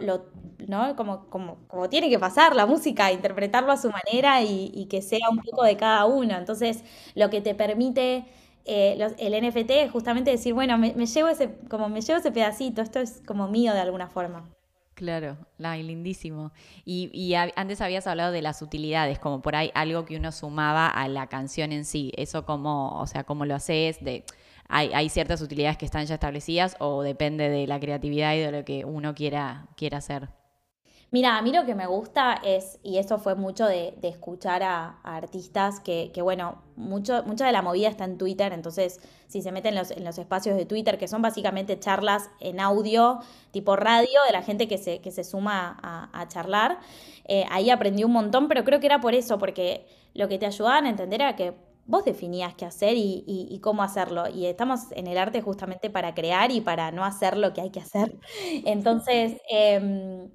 ¿no? 0.66 0.94
Como, 0.96 1.26
como, 1.28 1.56
como 1.66 1.88
tiene 1.88 2.08
que 2.08 2.18
pasar 2.18 2.54
la 2.54 2.66
música, 2.66 3.10
interpretarlo 3.10 3.72
a 3.72 3.76
su 3.76 3.90
manera 3.90 4.42
y, 4.42 4.86
que 4.88 5.02
sea 5.02 5.28
un 5.30 5.38
poco 5.38 5.64
de 5.64 5.76
cada 5.76 6.04
uno. 6.04 6.36
Entonces, 6.36 6.84
lo 7.14 7.30
que 7.30 7.40
te 7.40 7.54
permite 7.54 8.24
eh, 8.64 8.98
el 9.18 9.48
NFT 9.48 9.70
es 9.70 9.90
justamente 9.90 10.30
decir, 10.30 10.54
bueno, 10.54 10.78
me, 10.78 10.92
llevo 10.92 11.28
ese, 11.28 11.54
como 11.68 11.88
me 11.88 12.00
llevo 12.00 12.18
ese 12.18 12.30
pedacito, 12.30 12.82
esto 12.82 13.00
es 13.00 13.22
como 13.26 13.48
mío 13.48 13.72
de 13.72 13.80
alguna 13.80 14.08
forma. 14.08 14.48
Claro, 14.94 15.36
lindísimo. 15.58 16.52
Y, 16.86 17.10
y 17.12 17.34
antes 17.34 17.82
habías 17.82 18.06
hablado 18.06 18.32
de 18.32 18.40
las 18.40 18.62
utilidades, 18.62 19.18
como 19.18 19.42
por 19.42 19.54
ahí 19.54 19.70
algo 19.74 20.06
que 20.06 20.16
uno 20.16 20.32
sumaba 20.32 20.88
a 20.88 21.06
la 21.08 21.26
canción 21.26 21.72
en 21.72 21.84
sí. 21.84 22.12
Eso 22.16 22.46
cómo, 22.46 22.98
o 22.98 23.06
sea, 23.06 23.24
cómo 23.24 23.44
lo 23.44 23.54
haces, 23.54 24.02
de, 24.02 24.24
hay, 24.68 25.08
ciertas 25.08 25.40
utilidades 25.40 25.76
que 25.76 25.84
están 25.84 26.06
ya 26.06 26.14
establecidas 26.14 26.76
o 26.80 27.02
depende 27.02 27.48
de 27.48 27.66
la 27.66 27.80
creatividad 27.80 28.34
y 28.34 28.40
de 28.40 28.52
lo 28.52 28.64
que 28.64 28.84
uno 28.84 29.14
quiera, 29.14 29.68
quiera 29.76 29.98
hacer. 29.98 30.28
Mira, 31.12 31.38
a 31.38 31.42
mí 31.42 31.52
lo 31.52 31.64
que 31.64 31.76
me 31.76 31.86
gusta 31.86 32.40
es, 32.44 32.80
y 32.82 32.98
eso 32.98 33.18
fue 33.18 33.36
mucho 33.36 33.66
de, 33.66 33.96
escuchar 34.02 34.64
a, 34.64 34.98
artistas 35.04 35.78
que, 35.78 36.10
bueno, 36.20 36.62
mucho, 36.74 37.22
mucha 37.24 37.46
de 37.46 37.52
la 37.52 37.62
movida 37.62 37.88
está 37.88 38.04
en 38.04 38.18
Twitter, 38.18 38.52
entonces 38.52 39.00
si 39.28 39.40
se 39.40 39.52
meten 39.52 39.74
en 39.74 39.78
los, 39.78 39.92
en 39.92 40.04
los 40.04 40.18
espacios 40.18 40.56
de 40.56 40.66
Twitter, 40.66 40.98
que 40.98 41.06
son 41.06 41.22
básicamente 41.22 41.78
charlas 41.78 42.28
en 42.40 42.58
audio, 42.58 43.20
tipo 43.52 43.76
radio, 43.76 44.18
de 44.26 44.32
la 44.32 44.42
gente 44.42 44.66
que 44.66 44.78
se, 44.78 44.98
que 45.00 45.12
se 45.12 45.22
suma 45.22 45.78
a, 45.80 46.10
a 46.12 46.26
charlar, 46.26 46.80
eh, 47.24 47.44
ahí 47.50 47.70
aprendí 47.70 48.02
un 48.02 48.12
montón, 48.12 48.48
pero 48.48 48.64
creo 48.64 48.80
que 48.80 48.86
era 48.86 49.00
por 49.00 49.14
eso, 49.14 49.38
porque 49.38 49.86
lo 50.12 50.28
que 50.28 50.38
te 50.38 50.46
ayudaban 50.46 50.86
a 50.86 50.90
entender 50.90 51.20
era 51.20 51.36
que 51.36 51.54
vos 51.86 52.04
definías 52.04 52.54
qué 52.54 52.64
hacer 52.66 52.96
y, 52.96 53.24
y- 53.26 53.48
y 53.50 53.60
cómo 53.60 53.82
hacerlo, 53.82 54.28
y 54.28 54.46
estamos 54.46 54.80
en 54.92 55.06
el 55.06 55.18
arte 55.18 55.42
justamente 55.42 55.90
para 55.90 56.14
crear 56.14 56.50
y 56.52 56.60
para 56.60 56.90
no 56.92 57.04
hacer 57.04 57.36
lo 57.36 57.52
que 57.52 57.60
hay 57.62 57.70
que 57.70 57.80
hacer. 57.80 58.18
Entonces... 58.64 59.40
em, 59.50 60.30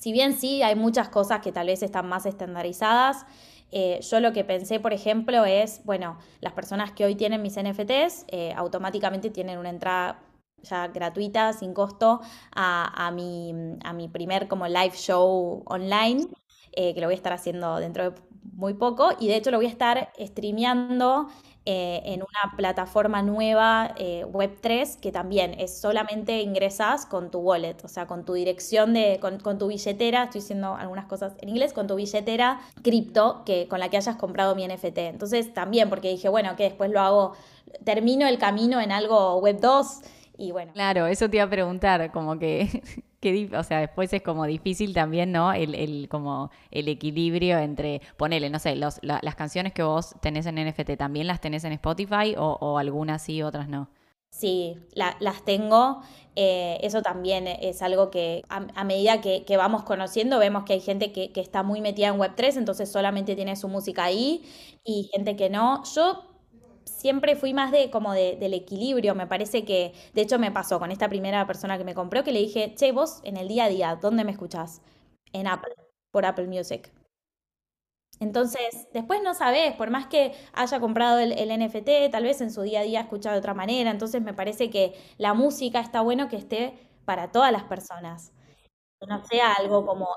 si 0.00 0.12
bien 0.12 0.34
sí, 0.38 0.62
hay 0.62 0.76
muchas 0.76 1.08
cosas 1.08 1.40
que 1.40 1.52
tal 1.52 1.66
vez 1.66 1.82
están 1.82 2.08
más 2.08 2.26
estandarizadas, 2.26 3.26
eh, 3.70 4.00
yo 4.02 4.20
lo 4.20 4.32
que 4.32 4.44
pensé, 4.44 4.80
por 4.80 4.92
ejemplo, 4.92 5.44
es, 5.44 5.84
bueno, 5.84 6.18
las 6.40 6.52
personas 6.52 6.92
que 6.92 7.04
hoy 7.04 7.14
tienen 7.16 7.42
mis 7.42 7.56
NFTs 7.56 8.24
eh, 8.28 8.52
automáticamente 8.56 9.30
tienen 9.30 9.58
una 9.58 9.70
entrada 9.70 10.20
ya 10.62 10.88
gratuita, 10.88 11.52
sin 11.52 11.74
costo, 11.74 12.20
a, 12.54 13.06
a 13.06 13.10
mi, 13.10 13.52
a 13.84 13.92
mi 13.92 14.08
primer 14.08 14.48
como 14.48 14.66
live 14.66 14.92
show 14.96 15.62
online, 15.66 16.28
eh, 16.80 16.94
que 16.94 17.00
lo 17.00 17.08
voy 17.08 17.14
a 17.14 17.16
estar 17.16 17.32
haciendo 17.32 17.80
dentro 17.80 18.08
de 18.08 18.16
muy 18.52 18.74
poco, 18.74 19.10
y 19.18 19.26
de 19.26 19.34
hecho 19.34 19.50
lo 19.50 19.56
voy 19.56 19.66
a 19.66 19.68
estar 19.68 20.12
streameando 20.16 21.26
eh, 21.66 22.02
en 22.04 22.20
una 22.20 22.56
plataforma 22.56 23.20
nueva, 23.20 23.96
eh, 23.96 24.24
Web3, 24.24 25.00
que 25.00 25.10
también 25.10 25.58
es 25.58 25.80
solamente 25.80 26.40
ingresas 26.40 27.04
con 27.04 27.32
tu 27.32 27.40
wallet, 27.40 27.74
o 27.82 27.88
sea, 27.88 28.06
con 28.06 28.24
tu 28.24 28.34
dirección 28.34 28.94
de, 28.94 29.18
con, 29.20 29.58
tu 29.58 29.66
billetera, 29.66 30.22
estoy 30.22 30.40
diciendo 30.40 30.76
algunas 30.76 31.06
cosas 31.06 31.32
en 31.40 31.48
inglés, 31.48 31.72
con 31.72 31.88
tu 31.88 31.96
billetera 31.96 32.60
cripto 32.82 33.42
que, 33.44 33.66
con 33.66 33.80
la 33.80 33.88
que 33.88 33.96
hayas 33.96 34.14
comprado 34.14 34.54
mi 34.54 34.64
NFT. 34.64 34.98
Entonces 34.98 35.52
también, 35.52 35.90
porque 35.90 36.10
dije, 36.10 36.28
bueno, 36.28 36.54
que 36.54 36.62
después 36.62 36.92
lo 36.92 37.00
hago, 37.00 37.32
termino 37.82 38.28
el 38.28 38.38
camino 38.38 38.80
en 38.80 38.92
algo 38.92 39.42
Web2 39.42 40.04
y 40.36 40.52
bueno. 40.52 40.72
Claro, 40.74 41.08
eso 41.08 41.28
te 41.28 41.38
iba 41.38 41.44
a 41.44 41.50
preguntar, 41.50 42.12
como 42.12 42.38
que, 42.38 42.82
que 43.20 43.50
o 43.56 43.62
sea, 43.64 43.80
después 43.80 44.12
es 44.12 44.22
como 44.22 44.44
difícil 44.46 44.94
también, 44.94 45.32
¿no? 45.32 45.52
El, 45.52 45.74
el, 45.74 46.08
como 46.08 46.50
el 46.70 46.88
equilibrio 46.88 47.58
entre, 47.58 48.00
ponele, 48.16 48.50
no 48.50 48.58
sé, 48.58 48.76
los, 48.76 48.98
la- 49.02 49.20
las 49.22 49.34
canciones 49.34 49.72
que 49.72 49.82
vos 49.82 50.14
tenés 50.20 50.46
en 50.46 50.58
NFT, 50.58 50.96
¿también 50.96 51.26
las 51.26 51.40
tenés 51.40 51.64
en 51.64 51.72
Spotify 51.72 52.34
o, 52.36 52.58
o 52.60 52.78
algunas 52.78 53.22
sí, 53.22 53.42
otras 53.42 53.68
no? 53.68 53.88
Sí, 54.30 54.76
la- 54.92 55.16
las 55.20 55.44
tengo. 55.44 56.02
eh, 56.40 56.78
eso 56.82 57.02
también 57.02 57.48
es 57.48 57.82
algo 57.82 58.10
que 58.10 58.44
a, 58.48 58.66
a 58.76 58.84
medida 58.84 59.20
que, 59.20 59.44
que 59.44 59.56
vamos 59.56 59.82
conociendo, 59.82 60.38
vemos 60.38 60.62
que 60.64 60.74
hay 60.74 60.80
gente 60.80 61.10
que, 61.12 61.32
que 61.32 61.40
está 61.40 61.62
muy 61.64 61.80
metida 61.80 62.08
en 62.08 62.16
Web3, 62.18 62.56
entonces 62.56 62.92
solamente 62.92 63.34
tiene 63.34 63.56
su 63.56 63.66
música 63.68 64.04
ahí, 64.04 64.44
y 64.84 65.10
gente 65.12 65.34
que 65.34 65.50
no. 65.50 65.82
Yo 65.94 66.27
siempre 66.88 67.36
fui 67.36 67.54
más 67.54 67.70
de 67.72 67.90
como 67.90 68.12
de- 68.12 68.36
del 68.36 68.54
equilibrio. 68.54 69.14
Me 69.14 69.26
parece 69.26 69.64
que, 69.64 69.92
de 70.14 70.22
hecho, 70.22 70.38
me 70.38 70.50
pasó 70.52 70.78
con 70.78 70.90
esta 70.92 71.08
primera 71.08 71.46
persona 71.46 71.78
que 71.78 71.84
me 71.84 71.94
compró 71.94 72.24
que 72.24 72.32
le 72.32 72.40
dije, 72.40 72.74
che, 72.76 72.92
vos 72.92 73.20
en 73.24 73.36
el 73.36 73.48
día 73.48 73.64
a 73.64 73.68
día, 73.68 73.96
¿dónde 74.00 74.24
me 74.24 74.32
escuchás? 74.32 74.82
En 75.32 75.46
Apple, 75.46 75.74
por 76.12 76.26
Apple 76.26 76.46
Music. 76.48 76.92
Entonces, 78.20 78.88
después 78.92 79.22
no 79.22 79.34
sabés, 79.34 79.74
por 79.76 79.90
más 79.90 80.06
que 80.06 80.32
haya 80.52 80.80
comprado 80.80 81.18
el, 81.20 81.32
NFT, 81.50 82.08
tal 82.10 82.24
vez 82.24 82.40
en 82.40 82.50
su 82.52 82.62
día 82.62 82.80
a 82.80 82.82
día 82.82 83.00
escucha 83.02 83.32
de 83.32 83.38
otra 83.38 83.54
manera. 83.54 83.90
Entonces, 83.90 84.22
me 84.22 84.34
parece 84.34 84.70
que 84.70 84.94
la 85.18 85.34
música 85.34 85.80
está 85.80 86.00
bueno 86.00 86.28
que 86.28 86.36
esté 86.36 86.76
para 87.04 87.30
todas 87.30 87.52
las 87.52 87.64
personas. 87.64 88.32
No 89.08 89.24
sea 89.26 89.52
algo 89.54 89.86
como 89.86 90.08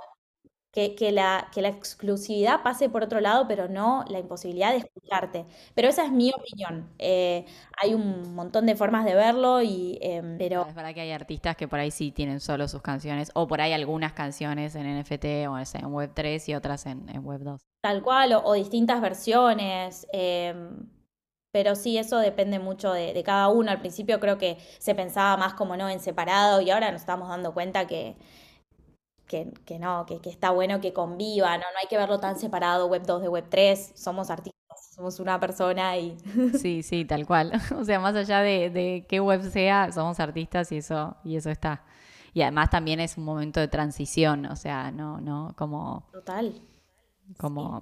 que, 0.72 1.12
la, 1.12 1.50
que 1.54 1.62
la 1.62 1.68
exclusividad 1.68 2.64
pase 2.64 2.88
por 2.90 3.04
otro 3.04 3.20
lado, 3.20 3.46
pero 3.48 3.68
no 3.68 4.06
la 4.08 4.20
imposibilidad 4.20 4.72
de 4.72 4.78
escucharte. 4.78 5.46
Pero 5.76 5.90
esa 5.90 6.06
es 6.06 6.12
mi 6.12 6.32
opinión. 6.32 6.90
Eh, 6.98 7.46
hay 7.82 7.94
un 7.94 8.34
montón 8.34 8.66
de 8.66 8.76
formas 8.76 9.04
de 9.04 9.14
verlo, 9.14 9.62
y, 9.62 10.00
em, 10.02 10.38
pero... 10.38 10.66
Es 10.68 10.74
verdad 10.74 10.94
que 10.94 11.02
hay 11.02 11.12
artistas 11.12 11.58
que 11.58 11.68
por 11.68 11.80
ahí 11.80 11.92
sí 11.92 12.12
tienen 12.12 12.40
solo 12.40 12.70
sus 12.70 12.82
canciones, 12.82 13.32
o 13.34 13.48
por 13.48 13.60
ahí 13.60 13.74
algunas 13.74 14.14
canciones 14.14 14.76
en 14.76 14.88
NFT 14.88 15.26
o 15.50 15.58
en 15.58 15.66
Web3 15.66 16.48
y 16.48 16.56
otras 16.56 16.86
en, 16.86 17.06
Web2. 17.06 17.60
Tal 17.82 18.02
cual, 18.02 18.34
o, 18.42 18.54
distintas 18.54 19.02
versiones. 19.02 20.08
Em, 20.14 20.88
pero 21.52 21.76
sí, 21.76 21.98
eso 21.98 22.18
depende 22.20 22.60
mucho 22.60 22.94
de, 22.94 23.14
de, 23.14 23.24
cada 23.24 23.50
uno. 23.50 23.72
Al 23.72 23.82
principio 23.82 24.22
creo 24.22 24.38
que 24.38 24.58
se 24.80 24.96
pensaba 24.96 25.36
más 25.36 25.54
como 25.54 25.76
no 25.76 25.90
en 25.90 26.00
separado 26.00 26.62
y 26.62 26.70
ahora 26.70 26.92
nos 26.94 27.02
estamos 27.02 27.28
dando 27.28 27.54
cuenta 27.54 27.88
que, 27.88 28.16
que, 29.28 29.80
no, 29.80 30.06
que, 30.06 30.20
está 30.30 30.52
bueno 30.52 30.82
que 30.82 30.94
conviva, 30.94 31.58
¿no? 31.58 31.64
no 31.64 31.80
hay 31.82 31.88
que 31.88 31.98
verlo 31.98 32.20
tan 32.20 32.38
separado, 32.38 32.88
Web 32.88 33.06
2 33.06 33.22
de 33.22 33.28
Web 33.30 33.46
3, 33.50 33.94
somos 33.96 34.30
artistas, 34.30 34.94
somos 34.94 35.20
una 35.20 35.40
persona 35.40 35.98
y... 35.98 36.18
Sí, 36.60 36.84
sí, 36.84 37.06
tal 37.06 37.26
cual. 37.26 37.52
O 37.80 37.84
sea, 37.86 38.00
más 38.00 38.16
allá 38.16 38.42
de, 38.42 38.70
de 38.70 39.06
qué 39.08 39.20
web 39.20 39.42
sea, 39.50 39.92
somos 39.92 40.20
artistas 40.20 40.72
y 40.72 40.78
eso, 40.78 41.16
y 41.24 41.38
eso 41.38 41.50
está. 41.50 41.84
Y 42.34 42.42
además 42.42 42.70
también 42.70 43.00
es 43.00 43.18
un 43.18 43.26
momento 43.26 43.60
de 43.60 43.68
transición, 43.68 44.46
o 44.46 44.56
sea, 44.56 44.92
no, 44.92 45.20
no, 45.22 45.54
como... 45.58 46.08
Total. 46.12 46.62
Como... 47.38 47.82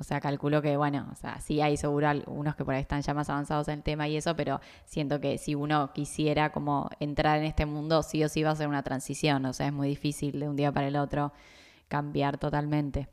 O 0.00 0.04
sea, 0.04 0.20
calculo 0.20 0.62
que, 0.62 0.76
bueno, 0.76 1.08
o 1.12 1.16
sea, 1.16 1.40
sí 1.40 1.60
hay 1.60 1.76
seguro 1.76 2.08
algunos 2.08 2.54
que 2.54 2.64
por 2.64 2.74
ahí 2.74 2.80
están 2.80 3.02
ya 3.02 3.14
más 3.14 3.28
avanzados 3.30 3.66
en 3.66 3.74
el 3.74 3.82
tema 3.82 4.06
y 4.06 4.16
eso, 4.16 4.36
pero 4.36 4.60
siento 4.84 5.20
que 5.20 5.38
si 5.38 5.56
uno 5.56 5.92
quisiera 5.92 6.52
como 6.52 6.88
entrar 7.00 7.38
en 7.38 7.44
este 7.44 7.66
mundo, 7.66 8.04
sí 8.04 8.22
o 8.22 8.28
sí 8.28 8.44
va 8.44 8.52
a 8.52 8.56
ser 8.56 8.68
una 8.68 8.84
transición. 8.84 9.44
O 9.46 9.52
sea, 9.52 9.66
es 9.66 9.72
muy 9.72 9.88
difícil 9.88 10.38
de 10.38 10.48
un 10.48 10.54
día 10.54 10.70
para 10.70 10.86
el 10.86 10.96
otro 10.96 11.32
cambiar 11.88 12.38
totalmente. 12.38 13.08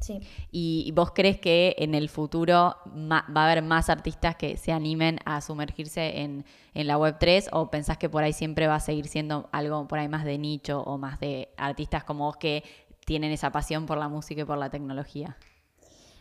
Sí. 0.00 0.20
¿Y 0.50 0.92
vos 0.92 1.12
crees 1.14 1.38
que 1.38 1.76
en 1.78 1.94
el 1.94 2.08
futuro 2.08 2.76
va 2.84 3.24
a 3.34 3.44
haber 3.44 3.62
más 3.62 3.88
artistas 3.88 4.34
que 4.34 4.56
se 4.56 4.72
animen 4.72 5.20
a 5.24 5.40
sumergirse 5.40 6.20
en, 6.20 6.44
en 6.74 6.86
la 6.88 6.98
Web3 6.98 7.48
o 7.52 7.70
pensás 7.70 7.96
que 7.96 8.10
por 8.10 8.24
ahí 8.24 8.32
siempre 8.32 8.66
va 8.66 8.74
a 8.74 8.80
seguir 8.80 9.06
siendo 9.06 9.48
algo 9.52 9.86
por 9.86 10.00
ahí 10.00 10.08
más 10.08 10.24
de 10.24 10.36
nicho 10.36 10.82
o 10.82 10.98
más 10.98 11.20
de 11.20 11.48
artistas 11.56 12.04
como 12.04 12.24
vos 12.24 12.36
que 12.36 12.64
tienen 13.06 13.30
esa 13.30 13.52
pasión 13.52 13.86
por 13.86 13.98
la 13.98 14.08
música 14.08 14.42
y 14.42 14.44
por 14.44 14.58
la 14.58 14.68
tecnología? 14.68 15.36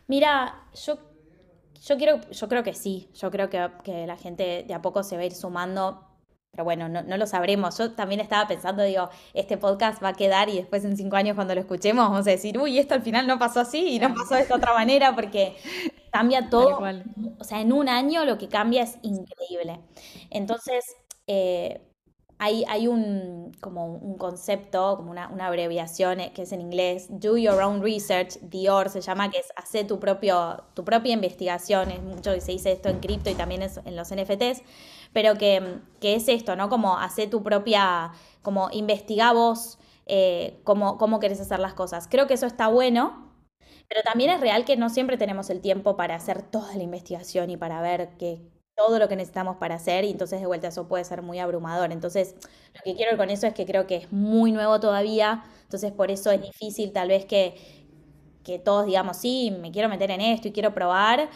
Mira, 0.07 0.67
yo, 0.73 0.97
yo, 1.81 1.97
quiero, 1.97 2.21
yo 2.29 2.47
creo 2.47 2.63
que 2.63 2.73
sí, 2.73 3.09
yo 3.13 3.31
creo 3.31 3.49
que, 3.49 4.05
la 4.05 4.17
gente 4.17 4.63
de 4.67 4.73
a 4.73 4.81
poco 4.81 5.03
se 5.03 5.15
va 5.15 5.23
a 5.23 5.25
ir 5.25 5.33
sumando, 5.33 6.07
pero 6.51 6.63
bueno, 6.63 6.87
no, 6.89 7.17
lo 7.17 7.25
sabremos. 7.25 7.77
Yo 7.77 7.93
también 7.93 8.19
estaba 8.19 8.47
pensando, 8.47 8.83
digo, 8.83 9.09
este 9.33 9.57
podcast 9.57 10.03
va 10.03 10.09
a 10.09 10.13
quedar 10.13 10.49
y 10.49 10.57
después 10.57 10.85
en 10.85 10.97
cinco 10.97 11.15
años 11.15 11.35
cuando 11.35 11.55
lo 11.55 11.61
escuchemos 11.61 12.05
vamos 12.09 12.27
a 12.27 12.31
decir, 12.31 12.59
uy, 12.59 12.77
esto 12.77 12.93
al 12.93 13.01
final 13.01 13.25
no 13.25 13.39
pasó 13.39 13.61
así 13.61 13.95
y 13.95 13.99
no 13.99 14.13
pasó 14.13 14.35
de 14.35 14.41
esta 14.41 14.55
otra 14.55 14.73
manera 14.73 15.15
porque 15.15 15.55
cambia 16.11 16.49
todo. 16.49 16.79
O 17.39 17.43
sea, 17.43 17.61
en 17.61 17.73
un 17.73 17.89
año 17.89 18.25
lo 18.25 18.37
que 18.37 18.49
cambia 18.49 18.83
es 18.83 18.99
increíble. 19.01 19.79
Entonces, 20.29 20.85
eh, 21.25 21.81
hay, 22.39 22.87
un, 22.87 23.51
como 23.61 23.85
un 23.85 24.17
concepto, 24.17 24.97
como 24.97 25.11
una, 25.11 25.27
abreviación 25.45 26.19
eh, 26.19 26.31
que 26.33 26.41
es 26.41 26.51
en 26.51 26.61
inglés, 26.61 27.07
Do 27.09 27.37
Your 27.37 27.61
Own 27.61 27.81
Research, 27.81 28.39
DIOR 28.41 28.89
se 28.89 29.01
llama, 29.01 29.29
que 29.29 29.37
es 29.39 29.47
hacer 29.55 29.87
tu, 29.87 29.99
propio, 29.99 30.63
tu 30.73 30.83
propia 30.83 31.13
investigación, 31.13 31.91
es 31.91 32.01
mucho 32.01 32.33
que 32.33 32.41
se 32.41 32.51
dice 32.51 32.71
esto 32.71 32.89
en 32.89 32.99
cripto 32.99 33.29
y 33.29 33.35
también 33.35 33.61
en 33.63 33.95
los 33.95 34.13
NFTs, 34.13 34.61
pero 35.13 35.35
que, 35.35 35.79
es 36.01 36.27
esto, 36.27 36.55
¿no? 36.55 36.69
Como 36.69 36.97
hacer 36.97 37.29
tu 37.29 37.43
propia, 37.43 38.11
como 38.41 38.69
investiga 38.71 39.31
vos 39.31 39.79
eh, 40.05 40.59
cómo, 40.63 40.97
cómo 40.97 41.19
querés 41.19 41.39
hacer 41.39 41.59
las 41.59 41.73
cosas. 41.73 42.07
Creo 42.09 42.27
que 42.27 42.33
eso 42.33 42.45
está 42.45 42.67
bueno, 42.67 43.31
pero 43.87 44.01
también 44.03 44.31
es 44.31 44.41
real 44.41 44.65
que 44.65 44.75
no 44.75 44.89
siempre 44.89 45.17
tenemos 45.17 45.49
el 45.49 45.61
tiempo 45.61 45.95
para 45.95 46.15
hacer 46.15 46.41
toda 46.41 46.75
la 46.75 46.83
investigación 46.83 47.49
y 47.49 47.57
para 47.57 47.81
ver 47.81 48.09
qué, 48.17 48.41
todo 48.75 48.99
lo 48.99 49.07
que 49.07 49.15
necesitamos 49.15 49.57
para 49.57 49.75
hacer 49.75 50.03
y 50.05 50.11
entonces 50.11 50.39
de 50.41 50.47
vuelta 50.47 50.67
eso 50.69 50.87
puede 50.87 51.03
ser 51.05 51.21
muy 51.21 51.39
abrumador. 51.39 51.91
Entonces, 51.91 52.35
lo 52.73 52.81
que 52.83 52.95
quiero 52.95 53.17
con 53.17 53.29
eso 53.29 53.47
es 53.47 53.53
que 53.53 53.65
creo 53.65 53.87
que 53.87 53.95
es 53.97 54.11
muy 54.11 54.51
nuevo 54.51 54.79
todavía, 54.79 55.43
entonces 55.63 55.91
por 55.91 56.11
eso 56.11 56.31
es 56.31 56.41
difícil 56.41 56.91
tal 56.93 57.09
vez 57.09 57.25
que, 57.25 57.55
que 58.43 58.59
todos 58.59 58.85
digamos, 58.85 59.17
sí, 59.17 59.51
me 59.61 59.71
quiero 59.71 59.89
meter 59.89 60.11
en 60.11 60.21
esto 60.21 60.47
y 60.47 60.51
quiero 60.51 60.73
probar. 60.73 61.29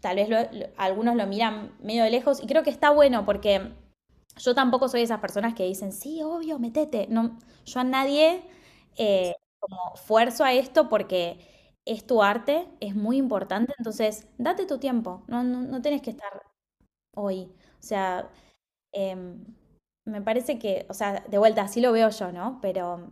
Tal 0.00 0.16
vez 0.16 0.28
algunos 0.76 1.16
lo 1.16 1.26
miran 1.26 1.72
medio 1.80 2.04
de 2.04 2.10
lejos 2.10 2.42
y 2.42 2.46
creo 2.46 2.62
que 2.64 2.70
está 2.70 2.90
bueno 2.90 3.24
porque 3.24 3.72
yo 4.38 4.54
tampoco 4.54 4.88
soy 4.88 5.00
de 5.00 5.04
esas 5.04 5.20
personas 5.20 5.54
que 5.54 5.64
dicen, 5.64 5.92
sí, 5.92 6.22
obvio, 6.22 6.58
metete. 6.58 7.06
No, 7.08 7.38
yo 7.66 7.80
a 7.80 7.84
nadie 7.84 8.42
eh, 8.96 9.34
como 9.60 9.94
fuerzo 9.96 10.44
a 10.44 10.52
esto 10.54 10.88
porque 10.88 11.38
es 11.84 12.06
tu 12.06 12.22
arte, 12.22 12.68
es 12.80 12.94
muy 12.94 13.16
importante, 13.18 13.74
entonces 13.78 14.26
date 14.38 14.66
tu 14.66 14.78
tiempo, 14.78 15.24
no, 15.28 15.42
no, 15.44 15.62
no 15.62 15.82
tenés 15.82 16.00
que 16.02 16.10
estar 16.10 16.30
hoy. 17.14 17.50
O 17.80 17.82
sea, 17.82 18.28
em, 18.92 19.44
me 20.04 20.22
parece 20.22 20.58
que, 20.58 20.86
o 20.88 20.94
sea, 20.94 21.24
de 21.28 21.38
vuelta, 21.38 21.62
así 21.62 21.80
lo 21.80 21.92
veo 21.92 22.10
yo, 22.10 22.32
¿no? 22.32 22.58
Pero, 22.62 23.10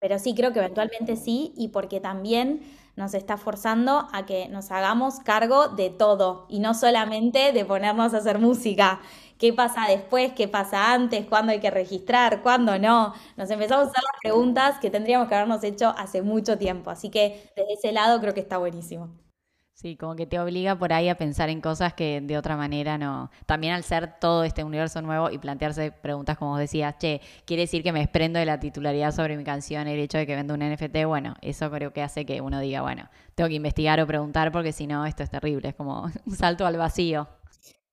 pero 0.00 0.18
sí, 0.18 0.34
creo 0.34 0.52
que 0.52 0.60
eventualmente 0.60 1.16
sí, 1.16 1.52
y 1.56 1.68
porque 1.68 2.00
también 2.00 2.62
nos 2.96 3.14
está 3.14 3.36
forzando 3.38 4.08
a 4.12 4.26
que 4.26 4.48
nos 4.48 4.70
hagamos 4.70 5.20
cargo 5.20 5.68
de 5.68 5.90
todo, 5.90 6.46
y 6.48 6.60
no 6.60 6.74
solamente 6.74 7.52
de 7.52 7.64
ponernos 7.64 8.14
a 8.14 8.18
hacer 8.18 8.38
música. 8.38 9.00
¿Qué 9.38 9.52
pasa 9.52 9.86
después? 9.88 10.32
¿Qué 10.32 10.48
pasa 10.48 10.92
antes? 10.94 11.26
¿Cuándo 11.26 11.52
hay 11.52 11.60
que 11.60 11.70
registrar? 11.70 12.42
¿Cuándo 12.42 12.78
no? 12.78 13.14
Nos 13.36 13.50
empezamos 13.50 13.86
a 13.88 13.90
hacer 13.90 14.02
las 14.02 14.20
preguntas 14.22 14.78
que 14.80 14.90
tendríamos 14.90 15.28
que 15.28 15.34
habernos 15.34 15.62
hecho 15.64 15.94
hace 15.98 16.22
mucho 16.22 16.58
tiempo. 16.58 16.90
Así 16.90 17.10
que 17.10 17.50
desde 17.56 17.74
ese 17.74 17.92
lado 17.92 18.20
creo 18.20 18.34
que 18.34 18.40
está 18.40 18.58
buenísimo. 18.58 19.25
Sí, 19.76 19.94
como 19.94 20.16
que 20.16 20.24
te 20.24 20.40
obliga 20.40 20.74
por 20.78 20.94
ahí 20.94 21.10
a 21.10 21.18
pensar 21.18 21.50
en 21.50 21.60
cosas 21.60 21.92
que 21.92 22.22
de 22.22 22.38
otra 22.38 22.56
manera 22.56 22.96
no. 22.96 23.30
También 23.44 23.74
al 23.74 23.84
ser 23.84 24.18
todo 24.18 24.42
este 24.42 24.64
universo 24.64 25.02
nuevo 25.02 25.30
y 25.30 25.36
plantearse 25.36 25.92
preguntas 25.92 26.38
como 26.38 26.56
decías, 26.56 26.96
che, 26.96 27.20
quiere 27.44 27.64
decir 27.64 27.82
que 27.82 27.92
me 27.92 27.98
desprendo 27.98 28.38
de 28.38 28.46
la 28.46 28.58
titularidad 28.58 29.12
sobre 29.12 29.36
mi 29.36 29.44
canción, 29.44 29.86
el 29.86 30.00
hecho 30.00 30.16
de 30.16 30.26
que 30.26 30.34
vendo 30.34 30.54
un 30.54 30.60
NFT, 30.60 31.04
bueno, 31.04 31.34
eso 31.42 31.70
creo 31.70 31.92
que 31.92 32.00
hace 32.00 32.24
que 32.24 32.40
uno 32.40 32.58
diga, 32.58 32.80
bueno, 32.80 33.10
tengo 33.34 33.48
que 33.50 33.56
investigar 33.56 34.00
o 34.00 34.06
preguntar 34.06 34.50
porque 34.50 34.72
si 34.72 34.86
no, 34.86 35.04
esto 35.04 35.22
es 35.22 35.28
terrible, 35.28 35.68
es 35.68 35.74
como 35.74 36.04
un 36.24 36.34
salto 36.34 36.64
al 36.64 36.78
vacío. 36.78 37.28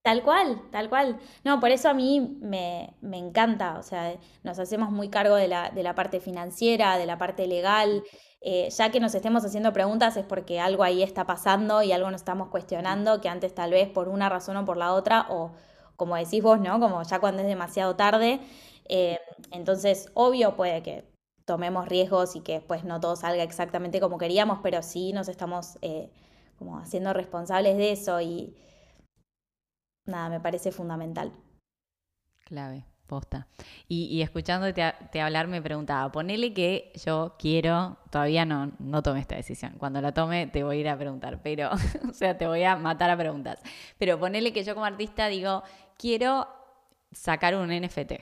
Tal 0.04 0.22
cual, 0.24 0.62
tal 0.72 0.89
cual. 0.89 1.17
No, 1.43 1.60
por 1.60 1.72
eso 1.72 1.89
a 1.89 1.93
mí 1.93 2.38
me, 2.41 2.93
me 3.02 3.17
encanta, 3.17 3.78
o 3.78 3.84
sea, 3.84 4.15
nos 4.43 4.58
hacemos 4.58 4.89
muy 4.89 5.10
cargo 5.10 5.36
de 5.36 5.50
la, 5.50 5.69
de 5.69 5.84
la 5.84 5.96
parte 5.96 6.22
financiera, 6.22 6.98
de 6.98 7.06
la 7.06 7.17
parte 7.17 7.46
legal. 7.46 8.04
Eh, 8.45 8.69
ya 8.71 8.91
que 8.91 8.99
nos 8.99 9.15
estemos 9.15 9.45
haciendo 9.45 9.71
preguntas 9.71 10.17
es 10.17 10.25
porque 10.25 10.60
algo 10.60 10.84
ahí 10.84 11.01
está 11.01 11.25
pasando 11.25 11.82
y 11.82 11.93
algo 11.93 12.12
nos 12.12 12.21
estamos 12.21 12.49
cuestionando 12.49 13.21
que 13.21 13.29
antes 13.29 13.56
tal 13.56 13.71
vez 13.71 13.88
por 13.89 14.10
una 14.10 14.27
razón 14.27 14.58
o 14.58 14.65
por 14.65 14.75
la 14.75 14.93
otra, 14.93 15.27
o 15.29 15.51
como 15.95 16.17
decís 16.17 16.43
vos, 16.43 16.60
¿no? 16.60 16.77
Como 16.82 17.01
ya 17.03 17.19
cuando 17.19 17.41
es 17.41 17.47
demasiado 17.47 17.95
tarde. 17.95 18.41
Eh, 18.89 19.17
entonces, 19.51 20.12
obvio 20.13 20.56
puede 20.58 20.84
que 20.84 21.06
tomemos 21.45 21.88
riesgos 21.88 22.36
y 22.36 22.41
que 22.41 22.53
después 22.53 22.84
no 22.84 22.99
todo 22.99 23.15
salga 23.15 23.43
exactamente 23.43 24.01
como 24.01 24.17
queríamos, 24.17 24.60
pero 24.62 24.82
sí 24.84 25.13
nos 25.13 25.29
estamos 25.29 25.77
eh, 25.82 26.12
como 26.58 26.77
haciendo 26.79 27.13
responsables 27.13 27.77
de 27.77 27.93
eso 27.93 28.19
y 28.19 28.58
nada, 30.06 30.29
me 30.29 30.41
parece 30.41 30.73
fundamental. 30.73 31.32
Clave. 32.45 32.86
Posta. 33.08 33.48
Y, 33.88 34.06
y 34.06 34.22
escuchándote 34.22 34.94
te 35.12 35.22
hablar 35.22 35.48
me 35.48 35.62
preguntaba, 35.62 36.12
ponele 36.12 36.54
que 36.54 36.92
yo 37.06 37.36
quiero, 37.38 37.98
todavía 38.10 38.46
no, 38.46 38.72
no 38.80 39.04
tomé 39.04 39.20
esta 39.20 39.36
decisión, 39.36 39.74
cuando 39.78 40.02
la 40.02 40.13
tome 40.13 40.48
te 40.48 40.63
voy 40.63 40.78
a 40.78 40.80
ir 40.80 40.89
a 40.89 40.98
preguntar, 40.98 41.42
pero, 41.44 41.70
o 42.10 42.13
sea, 42.13 42.38
te 42.38 42.48
voy 42.48 42.63
a 42.63 42.76
matar 42.76 43.10
a 43.10 43.18
preguntas, 43.18 43.62
pero 43.98 44.20
ponele 44.20 44.54
que 44.54 44.63
yo 44.63 44.74
como 44.74 44.86
artista 44.86 45.28
digo, 45.28 45.63
quiero 45.98 46.48
sacar 47.12 47.56
un 47.56 47.70
NFT. 47.70 48.13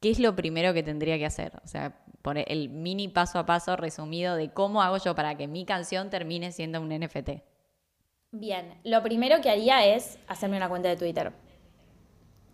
¿Qué 0.00 0.10
es 0.10 0.18
lo 0.18 0.36
primero 0.36 0.74
que 0.74 0.82
tendría 0.82 1.18
que 1.18 1.26
hacer? 1.26 1.52
O 1.64 1.68
sea, 1.68 1.98
por 2.22 2.38
el 2.38 2.68
mini 2.68 3.08
paso 3.08 3.38
a 3.38 3.46
paso 3.46 3.76
resumido 3.76 4.36
de 4.36 4.50
cómo 4.50 4.82
hago 4.82 4.98
yo 4.98 5.14
para 5.14 5.36
que 5.36 5.46
mi 5.46 5.64
canción 5.64 6.10
termine 6.10 6.52
siendo 6.52 6.80
un 6.80 6.88
NFT. 6.88 7.42
Bien, 8.32 8.74
lo 8.84 9.02
primero 9.02 9.40
que 9.40 9.48
haría 9.48 9.86
es 9.86 10.18
hacerme 10.26 10.56
una 10.56 10.68
cuenta 10.68 10.88
de 10.88 10.96
Twitter. 10.96 11.32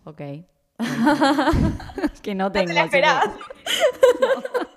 Ok. 0.05 0.21
que 2.21 2.35
no 2.35 2.51
tengo. 2.51 2.73
No 2.73 2.89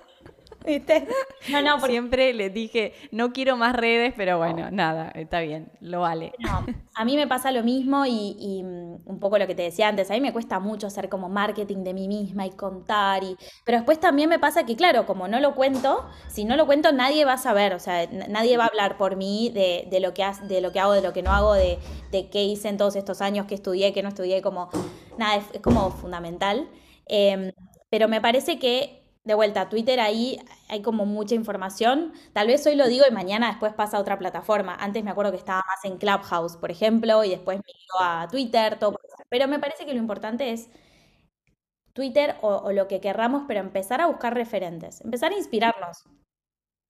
¿Viste? 0.67 1.07
No, 1.49 1.61
no, 1.61 1.79
Siempre 1.79 2.33
les 2.33 2.53
dije, 2.53 2.93
no 3.11 3.31
quiero 3.31 3.55
más 3.55 3.73
redes, 3.73 4.13
pero 4.17 4.37
bueno, 4.37 4.69
nada, 4.69 5.11
está 5.15 5.39
bien, 5.39 5.71
lo 5.79 6.01
vale. 6.01 6.33
No, 6.39 6.65
a 6.93 7.05
mí 7.05 7.15
me 7.15 7.25
pasa 7.25 7.51
lo 7.51 7.63
mismo 7.63 8.05
y, 8.05 8.63
mm, 8.63 9.09
un 9.09 9.19
poco 9.19 9.37
lo 9.37 9.47
que 9.47 9.55
te 9.55 9.61
decía 9.61 9.87
antes, 9.87 10.11
a 10.11 10.13
mí 10.15 10.19
me 10.19 10.33
cuesta 10.33 10.59
mucho 10.59 10.87
hacer 10.87 11.07
como 11.07 11.29
marketing 11.29 11.85
de 11.85 11.93
mí 11.93 12.09
misma 12.09 12.45
y 12.45 12.49
contar, 12.49 13.23
y, 13.23 13.37
pero 13.63 13.77
después 13.77 13.99
también 13.99 14.27
me 14.27 14.39
pasa 14.39 14.65
que, 14.65 14.75
claro, 14.75 15.05
como 15.05 15.29
no 15.29 15.39
lo 15.39 15.55
cuento, 15.55 16.05
si 16.27 16.43
no 16.43 16.57
lo 16.57 16.65
cuento 16.65 16.91
nadie 16.91 17.23
va 17.23 17.33
a 17.33 17.37
saber, 17.37 17.73
o 17.73 17.79
sea, 17.79 18.05
nadie 18.27 18.57
va 18.57 18.65
a 18.65 18.67
hablar 18.67 18.97
por 18.97 19.15
mí 19.15 19.49
de, 19.49 19.99
lo, 20.01 20.13
que 20.13 20.25
de 20.49 20.59
lo 20.59 20.73
que 20.73 20.81
hago, 20.81 20.91
de 20.91 21.01
lo 21.01 21.13
que 21.13 21.23
no 21.23 21.31
hago, 21.31 21.53
de, 21.53 21.79
de 22.11 22.29
qué 22.29 22.43
hice 22.43 22.67
en 22.67 22.77
todos 22.77 22.97
estos 22.97 23.21
años, 23.21 23.45
qué 23.47 23.55
estudié, 23.55 23.93
qué 23.93 24.03
no 24.03 24.09
estudié, 24.09 24.41
como, 24.41 24.69
nada, 25.17 25.37
es, 25.37 25.61
como 25.61 25.91
fundamental. 25.91 26.67
Em, 27.05 27.53
pero 27.89 28.09
me 28.09 28.19
parece 28.19 28.59
que 28.59 29.06
de 29.27 29.33
vuelta, 29.33 29.67
Twitter 29.67 29.99
ahí 29.99 30.39
hay 30.69 30.81
como 30.81 31.05
mucha 31.05 31.35
información. 31.35 32.13
Tal 32.31 32.47
vez 32.47 32.65
hoy 32.65 32.75
lo 32.75 32.87
digo 32.87 33.03
y 33.07 33.13
mañana 33.13 33.47
después 33.49 33.73
pasa 33.73 33.97
a 33.97 33.99
otra 33.99 34.17
plataforma. 34.17 34.73
Antes 34.79 35.03
me 35.03 35.11
acuerdo 35.11 35.31
que 35.31 35.37
estaba 35.37 35.61
más 35.67 35.83
en 35.83 35.97
Clubhouse, 35.97 36.55
por 36.55 36.71
ejemplo, 36.71 37.25
y 37.25 37.31
después 37.31 37.57
me 37.57 37.63
ido 37.69 38.09
a 38.09 38.27
Twitter, 38.29 38.79
todo. 38.79 38.97
Pero 39.27 39.49
me 39.49 39.59
parece 39.59 39.85
que 39.85 39.93
lo 39.93 39.99
importante 39.99 40.53
es 40.53 40.69
Twitter 41.91 42.37
o, 42.41 42.71
lo 42.71 42.87
que 42.87 43.01
querramos, 43.01 43.43
pero 43.49 43.59
empezar 43.59 43.99
a 43.99 44.07
buscar 44.07 44.33
referentes, 44.33 45.01
empezar 45.01 45.33
a 45.33 45.37
inspirarnos, 45.37 46.05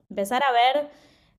empezar 0.07 0.43
a 0.43 0.51
ver, 0.51 0.91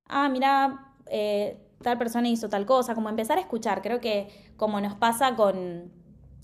ah, 0.05 0.27
mira, 0.27 0.95
eh, 1.07 1.57
tal 1.81 1.97
persona 1.97 2.27
hizo 2.27 2.49
tal 2.49 2.65
cosa, 2.65 2.93
como 2.93 3.07
empezar 3.07 3.37
a 3.37 3.41
escuchar. 3.41 3.81
Creo 3.81 4.01
que 4.01 4.53
como 4.57 4.81
nos 4.81 4.95
pasa 4.95 5.37
con, 5.37 5.93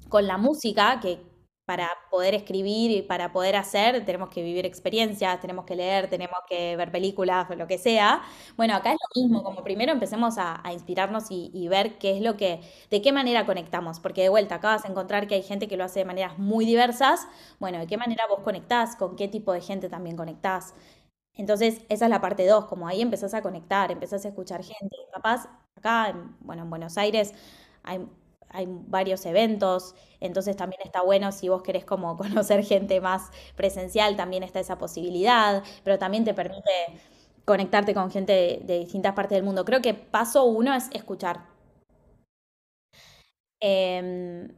con 0.07 0.27
la 0.27 0.37
música, 0.37 1.01
que 1.01 1.19
para 1.65 1.89
poder 2.11 2.35
escribir 2.35 2.91
y 2.91 3.01
para 3.01 3.31
poder 3.31 3.55
hacer, 3.55 4.05
tenemos 4.05 4.29
que 4.29 4.43
vivir 4.43 4.65
experiencias, 4.65 5.39
tenemos 5.41 5.65
que 5.65 5.75
leer, 5.75 6.09
tenemos 6.09 6.37
que 6.47 6.75
ver 6.75 6.91
películas 6.91 7.47
lo 7.57 7.67
que 7.67 7.77
sea. 7.79 8.21
Bueno, 8.55 8.75
acá 8.75 8.91
es 8.91 8.97
lo 9.01 9.21
mismo, 9.21 9.43
como 9.43 9.63
primero 9.63 9.91
empecemos 9.91 10.35
a, 10.37 10.61
inspirarnos 10.71 11.25
y, 11.29 11.67
ver 11.67 11.97
qué 11.97 12.15
es 12.17 12.21
lo 12.21 12.37
que, 12.37 12.61
de 12.91 13.01
qué 13.01 13.11
manera 13.11 13.45
conectamos, 13.45 13.99
porque 13.99 14.21
de 14.21 14.29
vuelta 14.29 14.55
acá 14.55 14.69
vas 14.75 14.85
a 14.85 14.89
encontrar 14.89 15.27
que 15.27 15.35
hay 15.35 15.43
gente 15.43 15.67
que 15.67 15.77
lo 15.77 15.83
hace 15.83 15.99
de 15.99 16.05
maneras 16.05 16.37
muy 16.37 16.65
diversas. 16.65 17.27
Bueno, 17.59 17.79
de 17.79 17.87
qué 17.87 17.97
manera 17.97 18.23
vos 18.29 18.41
conectás, 18.41 18.95
con 18.95 19.15
qué 19.15 19.27
tipo 19.27 19.51
de 19.51 19.61
gente 19.61 19.89
también 19.89 20.15
conectás. 20.15 20.75
Entonces, 21.33 21.81
esa 21.89 22.05
es 22.05 22.11
la 22.11 22.21
parte 22.21 22.47
2, 22.47 22.65
como 22.65 22.87
ahí 22.87 23.01
empezás 23.01 23.33
a 23.33 23.41
conectar, 23.41 23.91
empezás 23.91 24.25
a 24.25 24.29
escuchar 24.29 24.63
gente. 24.63 24.95
Capaz, 25.13 25.47
acá, 25.75 26.15
bueno, 26.41 26.63
en 26.63 26.69
Buenos 26.69 26.97
Aires 26.97 27.33
hay 27.83 27.99
hay 28.49 28.67
varios 28.67 29.25
eventos, 29.25 29.95
entonces 30.19 30.55
también 30.55 30.81
está 30.83 31.01
bueno 31.01 31.31
si 31.31 31.49
vos 31.49 31.61
querés 31.61 31.85
como 31.85 32.17
conocer 32.17 32.63
gente 32.63 33.01
más 33.01 33.31
presencial, 33.55 34.15
también 34.15 34.43
está 34.43 34.59
esa 34.59 34.77
posibilidad, 34.77 35.63
pero 35.83 35.97
también 35.99 36.23
te 36.23 36.33
permite 36.33 36.71
conectarte 37.45 37.93
con 37.93 38.11
gente 38.11 38.61
de, 38.63 38.79
distintas 38.79 39.13
partes 39.13 39.37
del 39.37 39.43
mundo. 39.43 39.65
Creo 39.65 39.81
que 39.81 39.93
paso 39.93 40.45
uno 40.45 40.73
es 40.73 40.89
escuchar. 40.91 41.45
Em, 43.61 44.49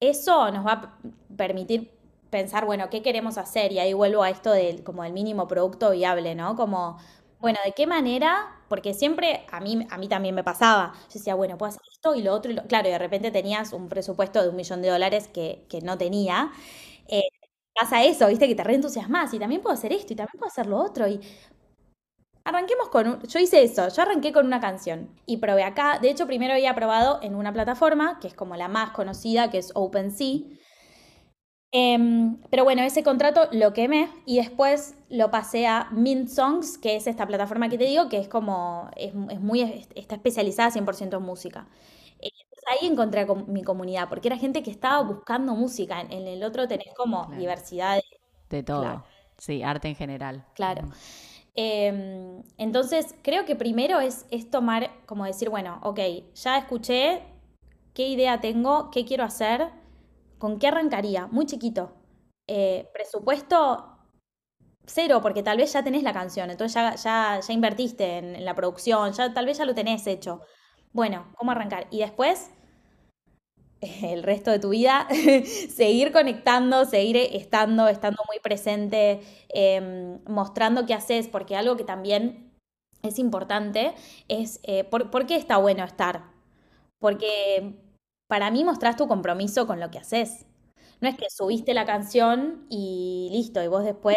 eso 0.00 0.50
nos 0.50 0.66
va 0.66 0.72
a 0.72 0.98
permitir 1.36 1.90
pensar, 2.30 2.66
bueno, 2.66 2.90
¿qué 2.90 3.02
queremos 3.02 3.38
hacer? 3.38 3.72
Y 3.72 3.78
ahí 3.78 3.92
vuelvo 3.92 4.22
a 4.22 4.30
esto 4.30 4.52
del, 4.52 4.82
como 4.84 5.02
del 5.02 5.12
mínimo 5.12 5.48
producto 5.48 5.90
viable, 5.90 6.34
¿no? 6.34 6.56
Como 6.56 6.98
bueno, 7.40 7.58
¿de 7.64 7.72
qué 7.72 7.86
manera? 7.86 8.60
Porque 8.68 8.94
siempre 8.94 9.46
a 9.50 9.60
mí, 9.60 9.86
a 9.90 9.98
mí 9.98 10.08
también 10.08 10.34
me 10.34 10.42
pasaba. 10.44 10.94
Yo 11.08 11.14
decía, 11.14 11.34
bueno, 11.34 11.58
puedo 11.58 11.68
hacer 11.70 11.82
esto 11.92 12.14
y 12.14 12.22
lo 12.22 12.32
otro. 12.32 12.50
Y 12.50 12.54
lo... 12.54 12.64
Claro, 12.66 12.88
y 12.88 12.92
de 12.92 12.98
repente 12.98 13.30
tenías 13.30 13.72
un 13.72 13.88
presupuesto 13.88 14.42
de 14.42 14.48
un 14.48 14.56
millón 14.56 14.82
de 14.82 14.88
dólares 14.88 15.28
que, 15.28 15.66
no 15.82 15.98
tenía. 15.98 16.50
Eh, 17.08 17.22
pasa 17.74 18.04
eso, 18.04 18.26
viste, 18.28 18.48
que 18.48 18.54
te 18.54 18.64
reentusiasmas 18.64 19.34
y 19.34 19.38
también 19.38 19.62
puedo 19.62 19.74
hacer 19.74 19.92
esto 19.92 20.12
y 20.14 20.16
también 20.16 20.38
puedo 20.38 20.50
hacer 20.50 20.66
lo 20.66 20.78
otro. 20.78 21.06
Y 21.08 21.20
arranquemos 22.44 22.88
con 22.88 23.20
Yo 23.22 23.38
hice 23.38 23.62
eso, 23.62 23.88
yo 23.88 24.02
arranqué 24.02 24.32
con 24.32 24.46
una 24.46 24.60
canción 24.60 25.10
y 25.26 25.38
probé 25.38 25.64
acá. 25.64 25.98
De 26.00 26.10
hecho, 26.10 26.26
primero 26.26 26.54
había 26.54 26.74
probado 26.74 27.20
en 27.22 27.34
una 27.34 27.52
plataforma 27.52 28.18
que 28.20 28.28
es 28.28 28.34
como 28.34 28.56
la 28.56 28.68
más 28.68 28.90
conocida, 28.92 29.50
que 29.50 29.58
es 29.58 29.72
OpenSea 29.74 30.40
Em, 31.78 32.38
pero 32.48 32.64
bueno, 32.64 32.80
ese 32.80 33.02
contrato 33.02 33.48
lo 33.52 33.74
quemé 33.74 34.08
y 34.24 34.38
después 34.38 34.94
lo 35.10 35.30
pasé 35.30 35.66
a 35.66 35.88
Mint 35.90 36.30
Songs, 36.30 36.78
que 36.78 36.96
es 36.96 37.06
esta 37.06 37.26
plataforma 37.26 37.68
que 37.68 37.76
te 37.76 37.84
digo, 37.84 38.08
que 38.08 38.16
es 38.16 38.28
como, 38.28 38.88
es, 38.96 39.12
muy, 39.14 39.84
está 39.94 40.14
especializada 40.14 40.70
100% 40.70 41.18
en 41.18 41.22
música. 41.22 41.66
ahí 42.66 42.88
encontré 42.88 43.26
mi 43.46 43.62
comunidad, 43.62 44.08
porque 44.08 44.28
era 44.28 44.38
gente 44.38 44.62
que 44.62 44.70
estaba 44.70 45.02
buscando 45.02 45.54
música. 45.54 46.00
En, 46.00 46.26
el 46.26 46.42
otro 46.44 46.66
tenés 46.66 46.94
como 46.94 47.26
diversidad 47.36 48.00
de, 48.48 48.62
todo. 48.62 49.04
Sí, 49.36 49.62
arte 49.62 49.88
en 49.88 49.96
general. 49.96 50.46
Claro. 50.54 50.88
Em, 51.54 52.42
entonces, 52.56 53.14
creo 53.20 53.44
que 53.44 53.54
primero 53.54 54.00
es, 54.00 54.24
es 54.30 54.50
tomar, 54.50 54.90
como 55.04 55.26
decir, 55.26 55.50
bueno, 55.50 55.78
ok, 55.82 56.00
ya 56.36 56.56
escuché 56.56 57.20
qué 57.92 58.08
idea 58.08 58.40
tengo, 58.40 58.90
qué 58.90 59.04
quiero 59.04 59.24
hacer 59.24 59.84
¿Con 60.38 60.58
qué 60.58 60.68
arrancaría? 60.68 61.26
Muy 61.26 61.46
chiquito. 61.46 61.92
Eh, 62.46 62.88
presupuesto 62.92 63.96
cero, 64.86 65.20
porque 65.22 65.42
tal 65.42 65.58
vez 65.58 65.72
ya 65.72 65.82
tenés 65.82 66.02
la 66.02 66.12
canción, 66.12 66.50
entonces 66.50 66.74
ya, 66.74 66.94
ya, 66.94 67.40
ya 67.40 67.52
invertiste 67.52 68.18
en, 68.18 68.44
la 68.44 68.54
producción, 68.54 69.12
ya 69.12 69.34
tal 69.34 69.46
vez 69.46 69.58
ya 69.58 69.64
lo 69.64 69.74
tenés 69.74 70.06
hecho. 70.06 70.40
Bueno, 70.92 71.26
¿cómo 71.36 71.50
arrancar? 71.50 71.88
Y 71.90 71.98
después, 71.98 72.50
el 73.80 74.22
resto 74.22 74.50
de 74.50 74.58
tu 74.58 74.70
vida, 74.70 75.08
seguir 75.70 76.12
conectando, 76.12 76.84
seguir 76.84 77.16
estando, 77.16 77.88
estando 77.88 78.22
muy 78.28 78.38
presente, 78.40 79.20
em, 79.48 80.20
mostrando 80.26 80.86
qué 80.86 80.94
haces, 80.94 81.28
porque 81.28 81.56
algo 81.56 81.76
que 81.76 81.84
también 81.84 82.52
es 83.02 83.18
importante 83.18 83.94
es, 84.28 84.60
eh, 84.64 84.84
¿por 84.84 85.26
qué 85.26 85.36
está 85.36 85.58
bueno 85.58 85.84
estar? 85.84 86.32
Porque 86.98 87.85
para 88.28 88.50
mí 88.50 88.64
mostrás 88.64 88.96
tu 88.96 89.08
compromiso 89.08 89.66
con 89.66 89.80
lo 89.80 89.90
que 89.90 89.98
haces. 89.98 90.46
No 91.00 91.08
es 91.08 91.16
que 91.16 91.26
subiste 91.30 91.74
la 91.74 91.84
canción 91.86 92.66
y 92.70 93.28
listo, 93.32 93.62
y 93.62 93.68
vos 93.68 93.84
después 93.84 94.16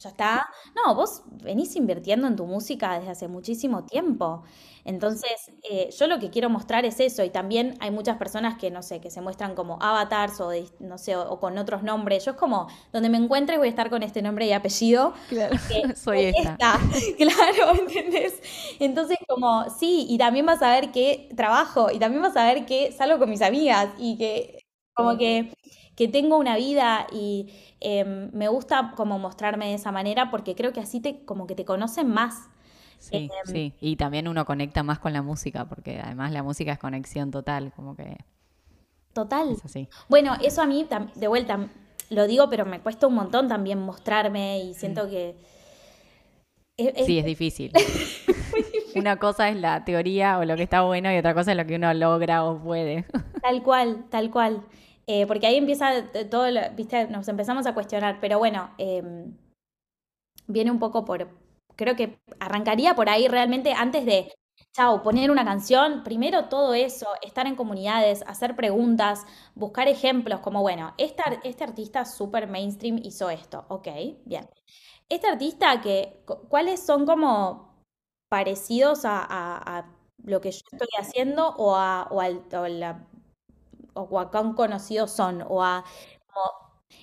ya 0.00 0.08
está. 0.08 0.48
No, 0.74 0.94
vos 0.94 1.22
venís 1.42 1.76
invirtiendo 1.76 2.26
en 2.26 2.34
tu 2.34 2.46
música 2.46 2.98
desde 2.98 3.10
hace 3.10 3.28
muchísimo 3.28 3.84
tiempo. 3.84 4.42
Entonces, 4.84 5.52
eh, 5.70 5.90
yo 5.96 6.06
lo 6.06 6.18
que 6.18 6.30
quiero 6.30 6.48
mostrar 6.48 6.86
es 6.86 7.00
eso. 7.00 7.22
Y 7.22 7.28
también 7.30 7.76
hay 7.80 7.90
muchas 7.90 8.16
personas 8.16 8.58
que, 8.58 8.70
no 8.70 8.82
sé, 8.82 9.00
que 9.00 9.10
se 9.10 9.20
muestran 9.20 9.54
como 9.54 9.78
avatars 9.80 10.40
o, 10.40 10.50
no 10.78 10.96
sé, 10.96 11.16
o, 11.16 11.38
con 11.38 11.58
otros 11.58 11.82
nombres. 11.82 12.24
Yo 12.24 12.32
es 12.32 12.38
como, 12.38 12.66
donde 12.92 13.10
me 13.10 13.18
encuentre 13.18 13.58
voy 13.58 13.66
a 13.68 13.70
estar 13.70 13.90
con 13.90 14.02
este 14.02 14.22
nombre 14.22 14.46
y 14.46 14.52
apellido. 14.52 15.12
Claro, 15.28 15.54
soy 15.96 16.32
esta. 16.34 16.78
Claro, 17.18 17.78
¿entendés? 17.78 18.40
Entonces, 18.78 19.18
como, 19.28 19.68
sí, 19.68 20.06
y 20.08 20.16
también 20.16 20.46
vas 20.46 20.62
a 20.62 20.70
ver 20.70 20.92
que 20.92 21.28
trabajo, 21.36 21.90
y 21.90 21.98
también 21.98 22.22
vas 22.22 22.36
a 22.36 22.44
ver 22.46 22.64
que 22.64 22.92
salgo 22.92 23.18
con 23.18 23.28
mis 23.28 23.42
amigas, 23.42 23.90
y 23.98 24.16
que 24.16 24.64
como 24.94 25.16
que, 25.16 25.52
que 25.96 26.08
tengo 26.08 26.38
una 26.38 26.56
vida 26.56 27.06
y 27.12 27.48
Em, 27.80 28.30
me 28.32 28.48
gusta 28.48 28.92
como 28.94 29.18
mostrarme 29.18 29.68
de 29.68 29.74
esa 29.74 29.90
manera 29.90 30.30
porque 30.30 30.54
creo 30.54 30.72
que 30.72 30.80
así 30.80 31.00
te, 31.00 31.24
como 31.24 31.46
que 31.46 31.54
te 31.54 31.64
conocen 31.64 32.08
más. 32.08 32.50
Sí, 32.98 33.30
em, 33.32 33.46
sí, 33.46 33.72
y 33.80 33.96
también 33.96 34.28
uno 34.28 34.44
conecta 34.44 34.82
más 34.82 34.98
con 34.98 35.14
la 35.14 35.22
música, 35.22 35.66
porque 35.66 35.98
además 35.98 36.30
la 36.32 36.42
música 36.42 36.72
es 36.72 36.78
conexión 36.78 37.30
total, 37.30 37.72
como 37.74 37.96
que... 37.96 38.18
Total. 39.14 39.56
Bueno, 40.08 40.36
eso 40.42 40.60
a 40.60 40.66
mí, 40.66 40.86
de 41.14 41.26
vuelta, 41.26 41.68
lo 42.10 42.26
digo, 42.26 42.50
pero 42.50 42.66
me 42.66 42.80
cuesta 42.80 43.06
un 43.06 43.14
montón 43.14 43.48
también 43.48 43.80
mostrarme 43.80 44.62
y 44.62 44.74
siento 44.74 45.06
mm. 45.06 45.10
que... 45.10 45.36
sí, 47.06 47.18
es 47.18 47.24
difícil. 47.24 47.72
Una 48.94 49.16
cosa 49.16 49.48
es 49.48 49.56
la 49.56 49.86
teoría 49.86 50.38
o 50.38 50.44
lo 50.44 50.56
que 50.56 50.64
está 50.64 50.82
bueno 50.82 51.10
y 51.10 51.16
otra 51.16 51.32
cosa 51.32 51.52
es 51.52 51.56
lo 51.56 51.64
que 51.64 51.76
uno 51.76 51.92
logra 51.94 52.44
o 52.44 52.58
puede. 52.58 53.06
Tal 53.40 53.62
cual, 53.62 54.04
tal 54.10 54.30
cual. 54.30 54.62
Eh, 55.12 55.26
porque 55.26 55.48
ahí 55.48 55.56
empieza 55.56 55.90
todo, 56.30 56.46
viste, 56.76 57.08
nos 57.08 57.26
empezamos 57.26 57.66
a 57.66 57.74
cuestionar, 57.74 58.18
pero 58.20 58.38
bueno, 58.38 58.70
em, 58.78 59.36
viene 60.46 60.70
un 60.70 60.78
poco 60.78 61.04
por, 61.04 61.28
creo 61.74 61.96
que 61.96 62.20
arrancaría 62.38 62.94
por 62.94 63.08
ahí 63.08 63.26
realmente 63.26 63.72
antes 63.72 64.06
de, 64.06 64.32
chao, 64.72 65.02
poner 65.02 65.32
una 65.32 65.44
canción, 65.44 66.04
primero 66.04 66.48
todo 66.48 66.74
eso, 66.74 67.08
estar 67.22 67.48
en 67.48 67.56
comunidades, 67.56 68.22
hacer 68.28 68.54
preguntas, 68.54 69.26
buscar 69.56 69.88
ejemplos, 69.88 70.38
como 70.38 70.62
bueno, 70.62 70.94
este, 70.96 71.64
artista 71.64 72.04
super 72.04 72.46
mainstream 72.46 72.98
hizo 73.02 73.30
esto, 73.30 73.64
ok, 73.66 73.88
bien. 74.26 74.48
Este 75.08 75.26
artista 75.26 75.80
que, 75.80 76.22
¿cuáles 76.48 76.86
son 76.86 77.04
como 77.04 77.82
parecidos 78.28 79.00
a, 79.04 79.92
lo 80.22 80.40
que 80.40 80.52
yo 80.52 80.60
estoy 80.70 80.88
haciendo 81.00 81.48
o 81.56 81.74
a, 81.74 82.06
o 82.12 82.20
a 82.20 82.68
la 82.68 83.09
o 83.94 84.18
a 84.20 84.30
cuán 84.30 84.54
conocidos 84.54 85.10
son, 85.10 85.44
o 85.48 85.62
a 85.62 85.84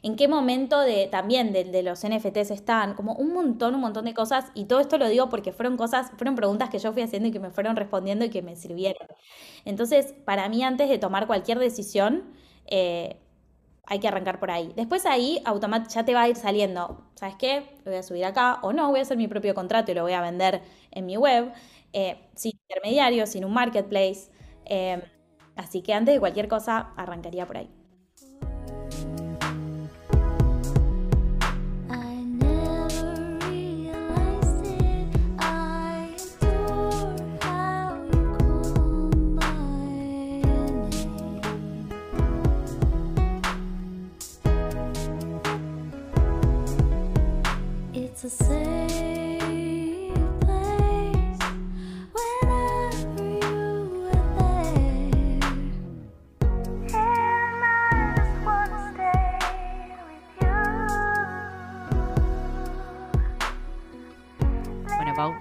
en 0.03 0.15
qué 0.15 0.27
momento 0.27 0.79
de, 0.81 1.07
también 1.07 1.53
de, 1.53 1.83
los 1.83 2.03
NFTs 2.03 2.51
están, 2.51 2.93
como 2.93 3.13
un 3.13 3.33
montón, 3.33 3.75
un 3.75 3.81
montón 3.81 4.05
de 4.05 4.13
cosas, 4.13 4.45
y 4.53 4.65
todo 4.65 4.79
esto 4.79 4.97
lo 4.97 5.07
digo 5.07 5.29
porque 5.29 5.51
fueron 5.51 5.77
cosas, 5.77 6.11
fueron 6.17 6.35
preguntas 6.35 6.69
que 6.69 6.79
yo 6.79 6.93
fui 6.93 7.01
haciendo 7.01 7.29
y 7.29 7.31
que 7.31 7.39
me 7.39 7.49
fueron 7.51 7.75
respondiendo 7.75 8.25
y 8.25 8.29
que 8.29 8.41
me 8.41 8.55
sirvieron. 8.55 9.07
Entonces, 9.65 10.13
para 10.25 10.49
mí, 10.49 10.63
antes 10.63 10.89
de 10.89 10.97
tomar 10.99 11.27
cualquier 11.27 11.59
decisión, 11.59 12.25
eh, 12.67 13.17
hay 13.85 13.99
que 13.99 14.07
arrancar 14.07 14.39
por 14.39 14.51
ahí. 14.51 14.73
Después 14.75 15.05
ahí 15.05 15.41
automáticamente 15.45 15.95
ya 15.95 16.05
te 16.05 16.13
va 16.13 16.23
a 16.23 16.29
ir 16.29 16.35
saliendo, 16.35 17.05
¿sabes 17.15 17.35
qué? 17.37 17.75
Lo 17.85 17.91
voy 17.91 17.99
a 17.99 18.03
subir 18.03 18.25
acá 18.25 18.59
o 18.63 18.73
no, 18.73 18.89
voy 18.89 18.99
a 18.99 19.01
hacer 19.03 19.17
mi 19.17 19.27
propio 19.27 19.55
contrato 19.55 19.91
y 19.91 19.95
lo 19.95 20.03
voy 20.03 20.13
a 20.13 20.21
vender 20.21 20.61
en 20.91 21.05
mi 21.05 21.17
web, 21.17 21.53
eh, 21.93 22.17
sin 22.35 22.51
intermediarios, 22.69 23.29
sin 23.29 23.45
un 23.45 23.53
marketplace. 23.53 24.29
Eh, 24.65 25.01
Así 25.57 25.81
que 25.81 25.93
antes 25.93 26.13
de 26.13 26.19
cualquier 26.19 26.47
cosa, 26.47 26.91
arrancaría 26.95 27.45
por 27.45 27.57
ahí. 27.57 27.69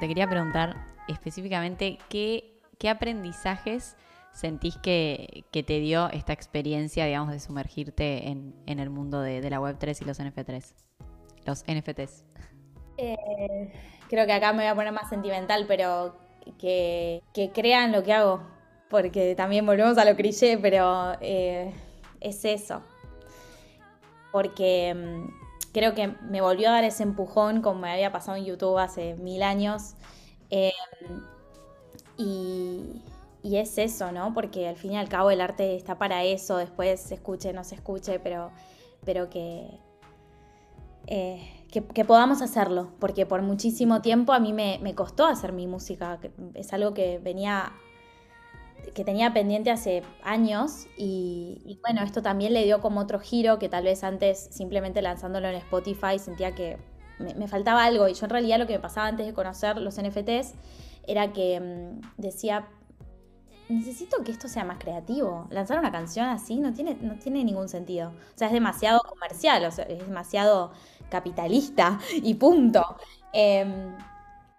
Te 0.06 0.10
quería 0.10 0.28
preguntar 0.28 0.76
específicamente 1.08 1.98
qué, 2.08 2.62
qué 2.78 2.88
aprendizajes 2.88 3.96
sentís 4.32 4.76
que, 4.76 5.42
que, 5.50 5.64
te 5.64 5.80
dio 5.80 6.08
esta 6.10 6.32
experiencia, 6.32 7.06
digamos, 7.06 7.32
de 7.32 7.40
sumergirte 7.40 8.28
en, 8.28 8.54
en 8.66 8.78
el 8.78 8.88
mundo 8.88 9.20
de, 9.20 9.50
la 9.50 9.58
Web3 9.58 10.02
y 10.02 10.04
los 10.04 10.20
NFT3? 10.20 10.74
Los 11.44 11.64
NFTs. 11.64 12.24
Eh, 12.98 13.72
creo 14.08 14.26
que 14.26 14.32
acá 14.32 14.52
me 14.52 14.58
voy 14.58 14.68
a 14.68 14.76
poner 14.76 14.92
más 14.92 15.08
sentimental, 15.08 15.64
pero 15.66 16.16
que, 16.56 17.24
que 17.34 17.50
crean 17.50 17.90
lo 17.90 18.04
que 18.04 18.12
hago, 18.12 18.42
porque 18.88 19.34
también 19.34 19.66
volvemos 19.66 19.98
a 19.98 20.04
lo 20.04 20.14
cliché, 20.14 20.56
pero 20.56 21.16
eh, 21.20 21.72
es 22.20 22.44
eso. 22.44 22.80
Porque 24.30 24.94
mm, 24.94 25.45
creo 25.76 25.92
que 25.92 26.08
me 26.30 26.40
volvió 26.40 26.70
a 26.70 26.72
dar 26.72 26.84
ese 26.84 27.02
empujón 27.02 27.60
como 27.60 27.82
me 27.82 27.92
había 27.92 28.10
pasado 28.10 28.38
en 28.38 28.46
YouTube 28.46 28.78
hace 28.78 29.14
mil 29.16 29.42
años. 29.42 29.92
Eh, 30.48 30.72
y, 32.16 33.02
es 33.42 33.76
eso, 33.76 34.10
¿no? 34.10 34.32
Porque 34.32 34.68
al 34.68 34.76
fin 34.76 34.92
y 34.92 34.96
al 34.96 35.10
cabo 35.10 35.30
el 35.30 35.42
arte 35.42 35.76
está 35.76 35.98
para 35.98 36.24
eso, 36.24 36.56
después 36.56 36.98
se 36.98 37.16
escuche, 37.16 37.52
no 37.52 37.62
se 37.62 37.74
escuche, 37.74 38.18
pero, 38.18 38.52
pero 39.04 39.28
que, 39.28 39.68
eh, 41.08 41.62
que, 41.70 42.04
podamos 42.06 42.40
hacerlo, 42.40 42.92
porque 42.98 43.26
por 43.26 43.42
muchísimo 43.42 44.00
tiempo 44.00 44.32
a 44.32 44.40
mí 44.40 44.54
me, 44.54 44.78
me 44.82 44.94
costó 44.94 45.26
hacer 45.26 45.52
mi 45.52 45.66
música, 45.66 46.18
es 46.54 46.72
algo 46.72 46.94
que 46.94 47.18
venía 47.18 47.74
que 48.94 49.04
tenía 49.04 49.32
pendiente 49.32 49.70
hace 49.70 50.02
años 50.22 50.86
y, 50.96 51.78
bueno, 51.82 52.02
esto 52.02 52.22
también 52.22 52.52
le 52.52 52.64
dio 52.64 52.80
como 52.80 53.00
otro 53.00 53.18
giro 53.20 53.58
que 53.58 53.68
tal 53.68 53.84
vez 53.84 54.04
antes 54.04 54.48
simplemente 54.50 55.02
lanzándolo 55.02 55.48
en 55.48 55.56
Spotify 55.56 56.18
sentía 56.18 56.54
que 56.54 56.78
me, 57.18 57.48
faltaba 57.48 57.84
algo 57.84 58.08
y 58.08 58.14
yo 58.14 58.26
en 58.26 58.30
realidad 58.30 58.58
lo 58.58 58.66
que 58.66 58.74
me 58.74 58.80
pasaba 58.80 59.06
antes 59.06 59.26
de 59.26 59.32
conocer 59.32 59.78
los 59.78 60.00
NFTs 60.00 60.54
era 61.06 61.32
que 61.32 61.60
mmm, 61.60 62.00
decía, 62.16 62.68
necesito 63.68 64.22
que 64.22 64.32
esto 64.32 64.48
sea 64.48 64.64
más 64.64 64.78
creativo. 64.78 65.46
Lanzar 65.50 65.78
una 65.78 65.92
canción 65.92 66.26
así 66.26 66.56
no 66.56 66.72
tiene, 66.72 66.96
no 67.00 67.16
tiene 67.16 67.44
ningún 67.44 67.68
sentido. 67.68 68.10
O 68.10 68.38
sea, 68.38 68.48
es 68.48 68.52
demasiado 68.52 69.00
comercial, 69.00 69.64
o 69.64 69.70
sea, 69.70 69.84
es 69.84 69.98
demasiado 70.06 70.72
capitalista 71.10 71.98
y 72.12 72.34
punto. 72.34 72.96
Eh, 73.32 73.94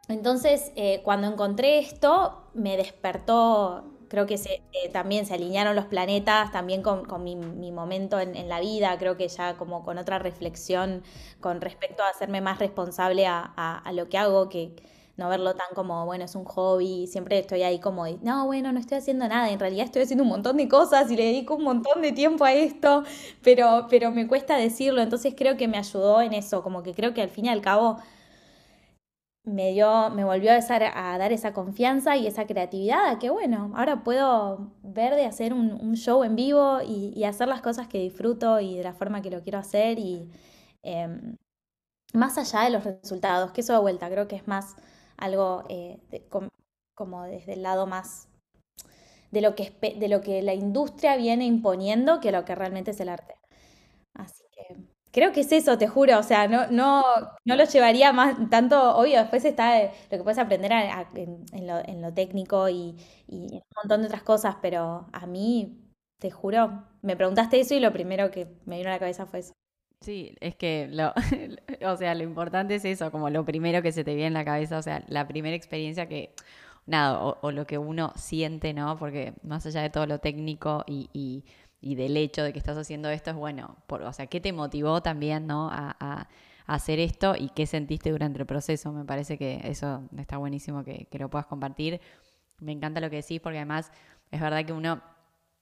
entonces, 0.09 0.71
eh, 0.75 1.01
cuando 1.03 1.27
encontré 1.27 1.79
esto, 1.79 2.49
me 2.53 2.77
despertó, 2.77 3.96
creo 4.09 4.25
que 4.25 4.37
se, 4.37 4.61
eh, 4.73 4.89
también 4.91 5.25
se 5.25 5.33
alinearon 5.33 5.75
los 5.75 5.85
planetas, 5.85 6.51
también 6.51 6.81
con, 6.81 7.05
mi, 7.23 7.71
momento 7.71 8.19
en, 8.19 8.47
la 8.49 8.59
vida, 8.59 8.97
creo 8.97 9.17
que 9.17 9.27
ya 9.27 9.55
como 9.55 9.83
con 9.83 9.97
otra 9.97 10.19
reflexión 10.19 11.03
con 11.39 11.61
respecto 11.61 12.03
a 12.03 12.09
hacerme 12.09 12.41
más 12.41 12.59
responsable 12.59 13.25
a 13.27 13.91
lo 13.93 14.09
que 14.09 14.17
hago, 14.17 14.49
que 14.49 14.75
no 15.17 15.29
verlo 15.29 15.55
tan 15.55 15.67
como, 15.73 16.05
bueno, 16.05 16.25
es 16.25 16.35
un 16.35 16.45
hobby, 16.45 17.07
siempre 17.07 17.39
estoy 17.39 17.63
ahí 17.63 17.79
como, 17.79 18.05
no, 18.21 18.45
bueno, 18.45 18.71
no 18.71 18.79
estoy 18.79 18.99
haciendo 18.99 19.27
nada, 19.27 19.49
en 19.49 19.59
realidad 19.59 19.85
estoy 19.85 20.03
haciendo 20.03 20.23
un 20.23 20.29
montón 20.29 20.57
de 20.57 20.69
cosas 20.69 21.09
y 21.11 21.17
le 21.17 21.25
dedico 21.25 21.55
un 21.55 21.63
montón 21.63 22.03
de 22.03 22.11
tiempo 22.11 22.45
a 22.45 22.53
esto, 22.53 23.03
pero, 23.41 23.87
pero 23.89 24.11
me 24.11 24.27
cuesta 24.27 24.57
decirlo, 24.57 25.01
entonces 25.01 25.33
creo 25.35 25.57
que 25.57 25.67
me 25.67 25.77
ayudó 25.77 26.21
en 26.21 26.33
eso, 26.33 26.61
como 26.61 26.83
que 26.83 26.93
creo 26.93 27.15
que 27.15 27.23
al 27.23 27.29
fin 27.29 27.45
y 27.45 27.49
al 27.49 27.61
cabo 27.61 27.97
me 29.47 29.71
dio, 29.71 30.09
me 30.09 30.25
volvió 30.25 30.51
a, 30.51 30.55
a 30.55 31.17
dar 31.17 31.31
esa 31.31 31.53
confianza 31.53 32.17
y 32.17 32.27
esa 32.27 32.45
creatividad, 32.45 33.17
que 33.17 33.29
bueno, 33.29 33.71
ahora 33.75 34.03
puedo 34.03 34.73
ver 34.83 35.15
de 35.15 35.25
hacer 35.25 35.53
un, 35.53 35.95
show 35.95 36.23
en 36.25 36.35
vivo 36.35 36.81
y, 36.85 37.23
hacer 37.23 37.47
las 37.47 37.61
cosas 37.61 37.87
que 37.87 37.97
disfruto 37.97 38.59
y 38.59 38.75
de 38.77 38.83
la 38.83 38.93
forma 38.93 39.21
que 39.21 39.31
lo 39.31 39.41
quiero 39.43 39.57
hacer 39.57 39.99
y 39.99 40.29
eh, 40.83 41.07
más 42.13 42.37
allá 42.37 42.65
de 42.65 42.71
los 42.71 42.83
resultados, 42.83 43.51
que 43.51 43.61
eso 43.61 43.73
de 43.73 43.79
vuelta 43.79 44.09
creo 44.09 44.27
que 44.27 44.35
es 44.35 44.47
más 44.47 44.75
algo 45.17 45.63
eh, 45.69 45.99
como 46.95 47.23
desde 47.23 47.53
el 47.53 47.63
lado 47.63 47.87
más 47.87 48.27
de 49.31 49.41
lo, 49.41 49.55
que, 49.55 49.71
de 49.97 50.07
lo 50.09 50.21
que 50.21 50.41
la 50.41 50.55
industria 50.55 51.15
viene 51.15 51.45
imponiendo 51.45 52.19
que 52.19 52.31
lo 52.33 52.43
que 52.43 52.55
realmente 52.55 52.91
es 52.91 52.99
el 52.99 53.09
arte. 53.09 53.35
Así 54.13 54.46
creo 55.11 55.31
que 55.31 55.41
es 55.41 55.51
eso, 55.51 55.77
te 55.77 55.87
juro, 55.87 56.19
o 56.19 56.23
sea, 56.23 56.47
no, 56.47 56.67
no, 56.67 57.03
no 57.45 57.55
lo 57.55 57.63
llevaría 57.65 58.13
más 58.13 58.37
tanto, 58.49 58.95
obvio, 58.97 59.19
después 59.19 59.45
está 59.45 59.83
lo 59.83 60.17
que 60.17 60.23
puedes 60.23 60.39
aprender 60.39 60.71
en, 60.71 62.01
lo, 62.01 62.13
técnico 62.13 62.69
y, 62.69 62.95
y 63.27 63.55
un 63.55 63.61
montón 63.75 64.01
de 64.01 64.07
otras 64.07 64.23
cosas, 64.23 64.57
pero 64.61 65.07
a 65.11 65.25
mí, 65.25 65.83
te 66.19 66.31
juro, 66.31 66.83
me 67.01 67.15
preguntaste 67.15 67.59
eso 67.59 67.75
y 67.75 67.79
lo 67.79 67.93
primero 67.93 68.31
que 68.31 68.47
me 68.65 68.77
vino 68.77 68.89
a 68.89 68.93
la 68.93 68.99
cabeza 68.99 69.25
fue 69.25 69.39
eso. 69.39 69.53
Sí, 70.01 70.35
es 70.39 70.55
que 70.55 70.87
lo, 70.91 71.13
o 71.91 71.97
sea, 71.97 72.15
lo 72.15 72.23
importante 72.23 72.75
es 72.75 72.85
eso, 72.85 73.11
como 73.11 73.29
lo 73.29 73.45
primero 73.45 73.81
que 73.81 73.91
se 73.91 74.03
te 74.03 74.13
viene 74.13 74.27
en 74.27 74.33
la 74.33 74.45
cabeza, 74.45 74.77
o 74.77 74.81
sea, 74.81 75.03
la 75.07 75.27
primera 75.27 75.55
experiencia 75.55 76.07
que, 76.07 76.33
nada, 76.85 77.19
o, 77.41 77.51
lo 77.51 77.65
que 77.65 77.77
uno 77.77 78.13
siente, 78.15 78.73
¿no? 78.73 78.97
Porque 78.97 79.33
más 79.43 79.65
allá 79.65 79.81
de 79.81 79.89
todo 79.89 80.05
lo 80.05 80.19
técnico 80.19 80.83
y, 80.87 81.43
y, 81.81 81.95
del 81.95 82.17
hecho 82.17 82.43
de 82.43 82.53
que 82.53 82.59
estás 82.59 82.77
haciendo 82.77 83.09
esto, 83.09 83.31
es 83.31 83.35
bueno, 83.35 83.77
por, 83.87 84.01
o 84.01 84.13
sea, 84.13 84.27
¿qué 84.27 84.41
te 84.41 84.53
motivó 84.53 85.01
también, 85.01 85.47
¿no? 85.47 85.69
A, 85.71 85.95
a, 85.99 86.27
hacer 86.65 86.99
esto 86.99 87.33
y 87.37 87.47
qué 87.49 87.65
sentiste 87.65 88.11
durante 88.11 88.39
el 88.39 88.45
proceso. 88.45 88.91
Me 88.91 89.05
parece 89.05 89.37
que 89.37 89.61
eso 89.63 90.03
está 90.17 90.37
buenísimo 90.37 90.83
que, 90.83 91.07
que 91.09 91.17
lo 91.17 91.29
puedas 91.29 91.45
compartir. 91.47 92.01
Me 92.59 92.73
encanta 92.73 92.99
lo 92.99 93.09
que 93.09 93.17
decís 93.17 93.39
porque 93.39 93.57
además 93.57 93.89
es 94.31 94.41
verdad 94.41 94.65
que 94.65 94.73
uno 94.73 95.01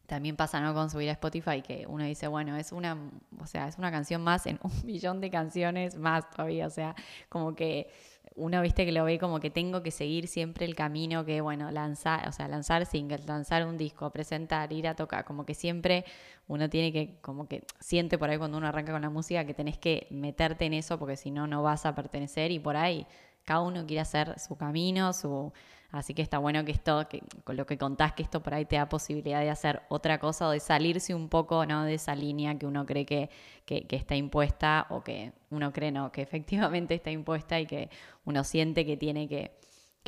también 0.06 0.36
pasa 0.36 0.62
¿no? 0.62 0.74
con 0.74 0.90
subir 0.90 1.10
a 1.10 1.14
Spotify 1.14 1.62
que 1.62 1.86
uno 1.88 2.04
dice, 2.04 2.28
bueno, 2.28 2.56
es 2.58 2.72
una, 2.72 2.98
o 3.40 3.48
sea, 3.48 3.68
es 3.68 3.78
una 3.78 3.92
canción 3.92 4.24
más 4.24 4.46
en 4.46 4.60
un 4.64 4.72
millón 4.86 5.22
de 5.22 5.30
canciones 5.30 5.98
más 5.98 6.30
todavía, 6.30 6.68
o 6.68 6.72
sea, 6.72 6.96
como 7.30 7.56
que 7.56 7.90
uno 8.36 8.62
viste 8.62 8.86
que 8.86 8.92
lo 8.92 9.06
ve 9.06 9.18
como 9.18 9.40
que 9.40 9.50
tengo 9.50 9.82
que 9.82 9.92
seguir 9.92 10.28
siempre 10.28 10.66
el 10.66 10.76
camino 10.76 11.24
que, 11.24 11.40
bueno, 11.42 11.72
lanzar, 11.72 12.28
o 12.28 12.32
sea, 12.32 12.48
lanzar 12.48 12.86
singles, 12.86 13.26
lanzar 13.26 13.66
un 13.66 13.78
disco, 13.78 14.12
presentar, 14.12 14.74
ir 14.74 14.88
a 14.88 14.96
tocar, 14.96 15.24
como 15.24 15.46
que 15.46 15.54
siempre 15.54 16.04
uno 16.48 16.70
tiene 16.70 16.92
que, 16.92 17.18
como 17.22 17.48
que 17.48 17.64
siente 17.80 18.18
por 18.18 18.30
ahí 18.30 18.38
cuando 18.38 18.58
uno 18.58 18.68
arranca 18.68 18.92
con 18.92 19.02
la 19.02 19.10
música 19.10 19.46
que 19.46 19.54
tenés 19.54 19.78
que 19.78 20.08
meterte 20.12 20.66
en 20.66 20.74
eso 20.74 21.00
porque 21.00 21.16
si 21.16 21.32
no, 21.32 21.48
no 21.48 21.64
vas 21.64 21.86
a 21.86 21.96
pertenecer 21.96 22.52
y 22.52 22.60
por 22.60 22.76
ahí 22.76 23.08
cada 23.46 23.62
uno 23.62 23.86
quiere 23.86 24.02
hacer 24.02 24.38
su 24.40 24.58
camino, 24.58 25.14
su 25.14 25.54
Así 25.92 26.14
que 26.14 26.22
está 26.22 26.40
bueno 26.40 26.66
que 26.66 26.72
esto, 26.72 27.08
que, 27.08 27.22
con 27.44 27.56
lo 27.56 27.66
que 27.66 27.78
contás, 27.78 28.14
que 28.14 28.24
esto 28.24 28.42
por 28.42 28.54
ahí 28.54 28.66
te 28.66 28.76
da 28.76 28.90
posibilidad 28.90 29.40
de 29.40 29.50
hacer 29.50 29.82
otra 29.90 30.20
cosa 30.20 30.48
o 30.48 30.52
de 30.52 30.60
salirse 30.60 31.14
un 31.14 31.30
poco 31.30 31.66
¿no? 31.66 31.84
de 31.86 31.94
esa 31.94 32.16
línea 32.16 32.58
que 32.58 32.66
uno 32.66 32.86
cree 32.86 33.06
que, 33.06 33.30
que, 33.66 33.88
que, 33.88 33.96
está 33.96 34.16
impuesta 34.16 34.88
o 34.90 35.04
que 35.04 35.32
uno 35.50 35.72
cree 35.72 35.92
no, 35.92 36.12
que 36.12 36.22
efectivamente 36.24 36.96
está 36.96 37.12
impuesta 37.12 37.60
y 37.60 37.66
que 37.66 37.90
uno 38.26 38.44
siente 38.44 38.86
que 38.86 38.98
tiene 38.98 39.28
que, 39.28 39.52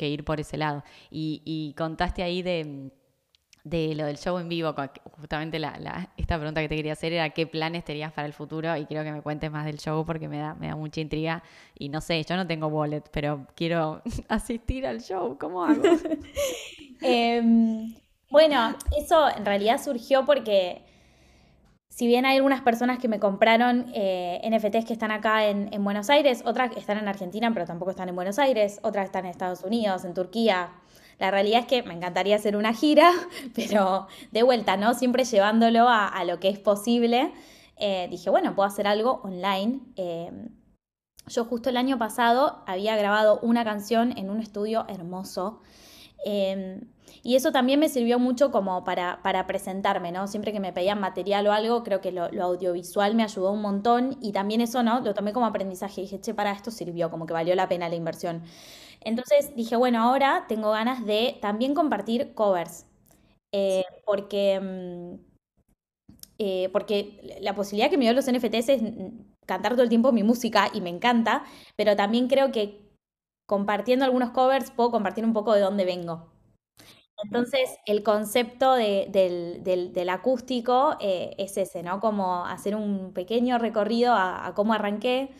ir 0.06 0.24
por 0.24 0.40
ese 0.40 0.56
lado. 0.56 0.84
Y, 1.10 1.42
y 1.44 1.74
contaste 1.74 2.22
ahí 2.22 2.42
de 2.42 2.92
de 3.68 3.94
lo 3.94 4.06
del 4.06 4.18
show 4.18 4.38
en 4.38 4.48
vivo, 4.48 4.74
justamente 5.12 5.58
la, 5.58 5.78
la, 5.78 6.10
esta 6.16 6.36
pregunta 6.36 6.60
que 6.60 6.68
te 6.68 6.76
quería 6.76 6.92
hacer 6.92 7.12
era 7.12 7.30
qué 7.30 7.46
planes 7.46 7.84
tenías 7.84 8.12
para 8.12 8.26
el 8.26 8.32
futuro 8.32 8.76
y 8.76 8.86
quiero 8.86 9.04
que 9.04 9.12
me 9.12 9.22
cuentes 9.22 9.50
más 9.50 9.64
del 9.64 9.78
show 9.78 10.04
porque 10.04 10.28
me 10.28 10.38
da, 10.38 10.54
me 10.54 10.68
da 10.68 10.76
mucha 10.76 11.00
intriga. 11.00 11.42
Y 11.78 11.88
no 11.88 12.00
sé, 12.00 12.22
yo 12.24 12.36
no 12.36 12.46
tengo 12.46 12.68
wallet, 12.68 13.02
pero 13.12 13.46
quiero 13.54 14.02
asistir 14.28 14.86
al 14.86 15.00
show, 15.00 15.36
¿cómo 15.38 15.64
hago? 15.64 15.82
eh, 17.02 17.42
bueno, 18.30 18.76
eso 18.98 19.28
en 19.28 19.46
realidad 19.46 19.82
surgió 19.82 20.24
porque 20.24 20.82
si 21.88 22.06
bien 22.06 22.26
hay 22.26 22.36
algunas 22.36 22.60
personas 22.60 22.98
que 22.98 23.08
me 23.08 23.18
compraron 23.18 23.90
eh, 23.94 24.40
NFTs 24.48 24.84
que 24.84 24.92
están 24.92 25.10
acá 25.10 25.48
en, 25.48 25.68
en 25.72 25.82
Buenos 25.82 26.10
Aires, 26.10 26.42
otras 26.44 26.76
están 26.76 26.98
en 26.98 27.08
Argentina 27.08 27.50
pero 27.52 27.66
tampoco 27.66 27.90
están 27.90 28.08
en 28.08 28.14
Buenos 28.14 28.38
Aires, 28.38 28.78
otras 28.82 29.06
están 29.06 29.24
en 29.24 29.32
Estados 29.32 29.64
Unidos, 29.64 30.04
en 30.04 30.14
Turquía, 30.14 30.70
la 31.18 31.30
realidad 31.30 31.60
es 31.60 31.66
que 31.66 31.82
me 31.82 31.94
encantaría 31.94 32.36
hacer 32.36 32.56
una 32.56 32.74
gira, 32.74 33.10
pero 33.54 34.06
de 34.30 34.42
vuelta, 34.42 34.76
¿no? 34.76 34.94
Siempre 34.94 35.24
llevándolo 35.24 35.88
a, 35.88 36.22
lo 36.24 36.40
que 36.40 36.48
es 36.48 36.58
posible. 36.58 37.32
Eh, 37.76 38.08
dije, 38.10 38.30
bueno, 38.30 38.54
puedo 38.54 38.66
hacer 38.66 38.86
algo 38.86 39.20
online. 39.24 39.80
Eh, 39.96 40.30
yo 41.26 41.44
justo 41.44 41.70
el 41.70 41.76
año 41.76 41.98
pasado 41.98 42.62
había 42.66 42.96
grabado 42.96 43.38
una 43.42 43.64
canción 43.64 44.16
en 44.16 44.30
un 44.30 44.40
estudio 44.40 44.86
hermoso. 44.88 45.60
Eh, 46.24 46.80
y 47.22 47.36
eso 47.36 47.52
también 47.52 47.80
me 47.80 47.88
sirvió 47.88 48.18
mucho 48.18 48.50
como 48.50 48.84
para, 48.84 49.20
presentarme, 49.46 50.12
¿no? 50.12 50.26
Siempre 50.26 50.52
que 50.52 50.60
me 50.60 50.72
pedían 50.72 51.00
material 51.00 51.46
o 51.46 51.52
algo, 51.52 51.82
creo 51.82 52.00
que 52.00 52.12
lo, 52.12 52.24
audiovisual 52.24 53.14
me 53.14 53.22
ayudó 53.22 53.52
un 53.52 53.62
montón 53.62 54.16
y 54.20 54.32
también 54.32 54.60
eso, 54.60 54.82
¿no? 54.82 55.00
Lo 55.00 55.14
tomé 55.14 55.32
como 55.32 55.46
aprendizaje. 55.46 56.02
Dije, 56.02 56.20
che, 56.20 56.34
para 56.34 56.52
esto 56.52 56.70
sirvió, 56.70 57.10
como 57.10 57.26
que 57.26 57.32
valió 57.32 57.54
la 57.54 57.68
pena 57.68 57.88
la 57.88 57.96
inversión. 57.96 58.42
Entonces 59.00 59.54
dije, 59.56 59.76
bueno, 59.76 60.02
ahora 60.02 60.46
tengo 60.48 60.70
ganas 60.72 61.04
de 61.06 61.38
también 61.40 61.74
compartir 61.74 62.34
covers, 62.34 62.86
eh, 63.52 63.84
porque, 64.06 64.60
mm, 64.60 65.16
eh, 66.38 66.68
porque 66.72 67.38
la 67.40 67.54
posibilidad 67.54 67.90
que 67.90 67.98
me 67.98 68.04
dio 68.04 68.12
los 68.14 68.28
NFTs 68.28 68.68
es 68.68 68.82
cantar 69.46 69.72
todo 69.72 69.82
el 69.82 69.88
tiempo 69.88 70.12
mi 70.12 70.22
música 70.22 70.68
y 70.72 70.80
me 70.80 70.90
encanta, 70.90 71.44
pero 71.76 71.96
también 71.96 72.28
creo 72.28 72.52
que 72.52 72.80
compartiendo 73.46 74.04
algunos 74.04 74.30
covers 74.30 74.70
puedo 74.70 74.90
compartir 74.90 75.24
un 75.24 75.32
poco 75.32 75.54
de 75.54 75.60
dónde 75.62 75.84
vengo. 75.84 76.30
Entonces, 77.24 77.76
el 77.86 78.02
concepto 78.04 78.74
de, 78.74 79.08
del, 79.10 79.64
del, 79.64 79.92
del, 79.92 80.08
acústico 80.10 80.96
eh, 81.00 81.34
es 81.38 81.56
ese, 81.56 81.82
¿no? 81.82 82.00
Como 82.00 82.46
hacer 82.46 82.76
un 82.76 83.12
pequeño 83.12 83.58
recorrido 83.58 84.12
a, 84.14 84.46
a 84.46 84.54
cómo 84.54 84.72
arranqué. 84.74 85.30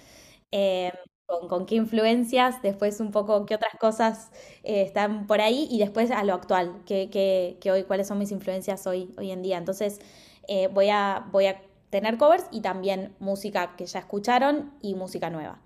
Eh, 0.52 0.92
con, 1.28 1.66
qué 1.66 1.74
influencias, 1.74 2.62
después 2.62 3.00
un 3.00 3.10
poco 3.10 3.44
qué 3.44 3.54
otras 3.54 3.74
cosas 3.78 4.30
eh, 4.62 4.82
están 4.82 5.26
por 5.26 5.40
ahí 5.40 5.68
y 5.70 5.78
después 5.78 6.10
a 6.10 6.24
lo 6.24 6.32
actual, 6.34 6.82
que, 6.86 7.58
hoy, 7.70 7.84
cuáles 7.84 8.08
son 8.08 8.18
mis 8.18 8.32
influencias 8.32 8.86
hoy, 8.86 9.14
hoy 9.18 9.30
en 9.30 9.42
día. 9.42 9.58
Entonces 9.58 10.00
eh, 10.48 10.68
voy, 10.68 10.88
a, 10.88 11.26
voy 11.30 11.46
a 11.46 11.60
tener 11.90 12.16
covers 12.16 12.46
y 12.50 12.60
también 12.62 13.14
música 13.20 13.76
que 13.76 13.86
ya 13.86 13.98
escucharon 14.00 14.72
y 14.80 14.94
música 14.94 15.28
nueva. 15.30 15.60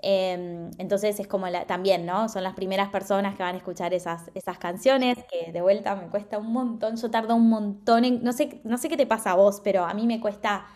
Em, 0.00 0.70
entonces 0.78 1.18
es 1.18 1.26
como 1.26 1.48
la, 1.48 1.66
también, 1.66 2.06
¿no? 2.06 2.28
Son 2.28 2.44
las 2.44 2.54
primeras 2.54 2.90
personas 2.90 3.34
que 3.36 3.42
van 3.42 3.54
a 3.54 3.58
escuchar 3.58 3.94
esas, 3.94 4.30
esas 4.34 4.58
canciones, 4.58 5.18
que 5.30 5.52
de 5.52 5.60
vuelta 5.62 5.96
me 5.96 6.08
cuesta 6.08 6.38
un 6.38 6.52
montón, 6.52 6.96
yo 6.96 7.10
tardo 7.10 7.34
un 7.34 7.48
montón 7.48 8.04
en, 8.04 8.22
no 8.22 8.32
sé, 8.32 8.60
no 8.64 8.78
sé 8.78 8.88
qué 8.88 8.96
te 8.96 9.06
pasa 9.06 9.32
a 9.32 9.34
vos, 9.36 9.60
pero 9.64 9.84
a 9.84 9.94
mí 9.94 10.06
me 10.06 10.20
cuesta 10.20 10.66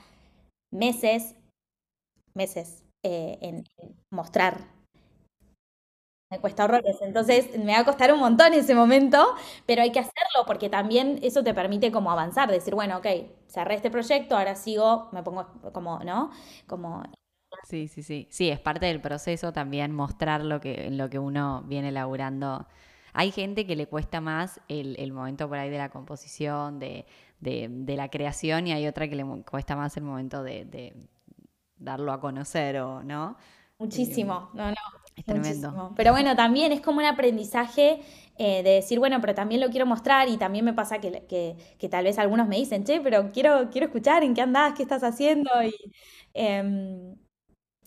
meses, 0.72 1.36
meses 2.34 2.81
eh, 3.02 3.38
en, 3.40 3.64
mostrar. 4.10 4.58
Me 6.30 6.40
cuesta 6.40 6.64
horrores, 6.64 6.96
entonces 7.02 7.58
me 7.58 7.72
va 7.72 7.80
a 7.80 7.84
costar 7.84 8.12
un 8.12 8.18
montón 8.18 8.54
ese 8.54 8.74
momento, 8.74 9.34
pero 9.66 9.82
hay 9.82 9.92
que 9.92 9.98
hacerlo 9.98 10.46
porque 10.46 10.70
también 10.70 11.18
eso 11.22 11.44
te 11.44 11.52
permite 11.52 11.92
como 11.92 12.10
avanzar, 12.10 12.50
decir, 12.50 12.74
bueno, 12.74 12.96
ok, 12.98 13.06
cerré 13.48 13.74
este 13.74 13.90
proyecto, 13.90 14.36
ahora 14.36 14.54
sigo, 14.54 15.10
me 15.12 15.22
pongo 15.22 15.46
como, 15.72 15.98
¿no? 15.98 16.30
Como 16.66 17.02
Sí, 17.64 17.88
sí, 17.88 18.02
sí. 18.02 18.26
Sí, 18.30 18.48
es 18.48 18.60
parte 18.60 18.86
del 18.86 19.00
proceso 19.00 19.52
también 19.52 19.92
mostrar 19.92 20.42
lo 20.44 20.60
que, 20.60 20.86
en 20.86 20.98
lo 20.98 21.10
que 21.10 21.18
uno 21.18 21.62
viene 21.66 21.88
elaborando. 21.88 22.66
Hay 23.12 23.30
gente 23.30 23.66
que 23.66 23.76
le 23.76 23.86
cuesta 23.86 24.20
más 24.20 24.60
el, 24.68 24.96
el 24.98 25.12
momento 25.12 25.48
por 25.48 25.58
ahí 25.58 25.70
de 25.70 25.78
la 25.78 25.90
composición, 25.90 26.78
de, 26.78 27.06
de, 27.40 27.96
la 27.96 28.08
creación, 28.08 28.66
y 28.66 28.72
hay 28.72 28.86
otra 28.86 29.08
que 29.08 29.16
le 29.16 29.24
cuesta 29.44 29.76
más 29.76 29.96
el 29.96 30.04
momento 30.04 30.42
de 30.42 30.94
darlo 31.82 32.12
a 32.12 32.20
conocer, 32.20 32.78
o 32.78 33.02
¿no? 33.02 33.36
Muchísimo, 33.78 34.50
no, 34.54 34.68
no. 34.68 34.76
Es 35.16 35.24
tremendo. 35.26 35.92
Pero 35.94 36.12
bueno, 36.12 36.34
también 36.36 36.72
es 36.72 36.80
como 36.80 37.00
un 37.00 37.04
aprendizaje 37.04 38.00
eh, 38.38 38.62
de 38.62 38.70
decir, 38.70 38.98
bueno, 38.98 39.20
pero 39.20 39.34
también 39.34 39.60
lo 39.60 39.68
quiero 39.68 39.84
mostrar 39.84 40.28
y 40.28 40.38
también 40.38 40.64
me 40.64 40.72
pasa 40.72 41.00
que, 41.00 41.26
que, 41.26 41.56
que, 41.78 41.88
tal 41.90 42.04
vez 42.04 42.18
algunos 42.18 42.48
me 42.48 42.56
dicen, 42.56 42.84
che, 42.84 43.00
pero 43.02 43.30
quiero, 43.30 43.68
quiero 43.70 43.88
escuchar 43.88 44.22
en 44.24 44.32
qué 44.32 44.40
andás, 44.40 44.72
qué 44.74 44.82
estás 44.82 45.02
haciendo. 45.02 45.50
Y, 45.62 45.74
eh, 46.34 47.14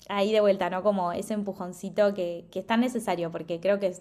ahí 0.08 0.32
de 0.32 0.42
vuelta, 0.42 0.70
¿no? 0.70 0.84
Como 0.84 1.12
ese 1.12 1.34
empujoncito 1.34 2.14
que, 2.14 2.48
que 2.52 2.60
es 2.60 2.68
tan 2.68 2.82
necesario, 2.82 3.32
porque 3.32 3.60
creo 3.60 3.80
que 3.80 3.94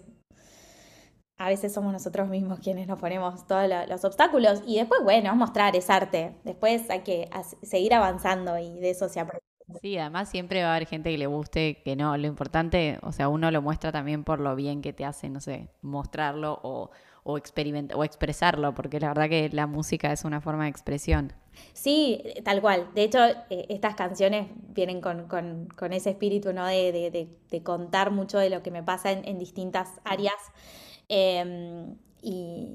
a 1.37 1.49
veces 1.49 1.73
somos 1.73 1.91
nosotros 1.91 2.29
mismos 2.29 2.59
quienes 2.59 2.87
nos 2.87 2.99
ponemos 2.99 3.45
todos 3.47 3.69
los 3.89 4.05
obstáculos 4.05 4.61
y 4.65 4.77
después, 4.77 5.01
bueno, 5.03 5.35
mostrar, 5.35 5.75
es 5.75 5.89
arte. 5.89 6.35
Después 6.43 6.89
hay 6.89 7.01
que 7.01 7.29
seguir 7.61 7.93
avanzando 7.93 8.57
y 8.57 8.79
de 8.79 8.91
eso 8.91 9.09
se 9.09 9.19
aprende. 9.19 9.44
Sí, 9.85 9.99
además 9.99 10.29
siempre 10.29 10.63
va 10.63 10.69
a 10.69 10.75
haber 10.77 10.87
gente 10.87 11.11
que 11.11 11.17
le 11.19 11.27
guste, 11.27 11.83
que 11.85 11.95
no. 11.95 12.17
Lo 12.17 12.25
importante, 12.25 12.97
o 13.03 13.11
sea, 13.11 13.29
uno 13.29 13.51
lo 13.51 13.61
muestra 13.61 13.91
también 13.91 14.23
por 14.23 14.39
lo 14.39 14.55
bien 14.55 14.81
que 14.81 14.93
te 14.93 15.05
hace, 15.05 15.29
no 15.29 15.39
sé, 15.39 15.69
mostrarlo 15.83 16.59
o, 16.63 16.89
o, 17.21 17.33
o 17.33 18.03
expresarlo, 18.03 18.73
porque 18.73 18.99
la 18.99 19.09
verdad 19.09 19.29
que 19.29 19.47
la 19.51 19.67
música 19.67 20.11
es 20.11 20.25
una 20.25 20.41
forma 20.41 20.63
de 20.63 20.71
expresión. 20.71 21.33
Sí, 21.73 22.23
tal 22.43 22.61
cual. 22.61 22.89
De 22.95 23.03
hecho, 23.03 23.19
eh, 23.51 23.67
estas 23.69 23.93
canciones 23.93 24.47
vienen 24.69 25.01
con, 25.01 25.27
con, 25.27 25.93
ese 25.93 26.09
espíritu, 26.09 26.51
¿no? 26.51 26.65
De, 26.65 26.91
de, 26.91 27.29
de, 27.51 27.61
contar 27.61 28.09
mucho 28.09 28.39
de 28.39 28.49
lo 28.49 28.63
que 28.63 28.71
me 28.71 28.81
pasa 28.81 29.11
en, 29.11 29.37
distintas 29.37 30.01
áreas. 30.03 30.33
Em, 31.09 31.95
y 32.23 32.73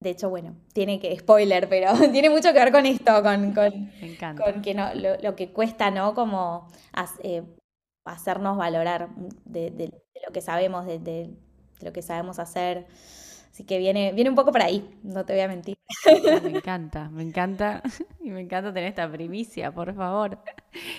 de 0.00 0.10
hecho, 0.10 0.30
bueno, 0.30 0.54
tiene 0.72 1.00
que, 1.00 1.16
spoiler, 1.18 1.68
pero 1.68 1.92
tiene 2.12 2.30
mucho 2.30 2.52
que 2.52 2.58
ver 2.58 2.72
con 2.72 2.86
esto, 2.86 3.22
con, 3.22 3.52
con, 3.54 3.90
con 4.36 4.62
que 4.62 4.74
no, 4.74 4.90
lo, 4.94 5.34
que 5.34 5.52
cuesta, 5.52 5.90
¿no? 5.90 6.14
Como 6.14 6.68
eh, 7.22 7.42
hacernos 8.04 8.56
valorar 8.56 9.08
de, 9.44 9.92
lo 10.26 10.32
que 10.32 10.40
sabemos, 10.40 10.86
de, 10.86 11.30
lo 11.80 11.92
que 11.92 12.02
sabemos 12.02 12.38
hacer. 12.38 12.86
Así 13.50 13.64
que 13.64 13.78
viene, 13.78 14.12
viene 14.12 14.30
un 14.30 14.36
poco 14.36 14.52
por 14.52 14.62
ahí, 14.62 14.88
no 15.02 15.24
te 15.24 15.32
voy 15.32 15.42
a 15.42 15.48
mentir. 15.48 15.77
Me 16.42 16.50
encanta, 16.50 17.08
me 17.10 17.22
encanta. 17.22 17.82
Y 18.20 18.30
me 18.30 18.40
encanta 18.42 18.74
tener 18.74 18.90
esta 18.90 19.10
primicia, 19.10 19.72
por 19.72 19.94
favor. 19.94 20.38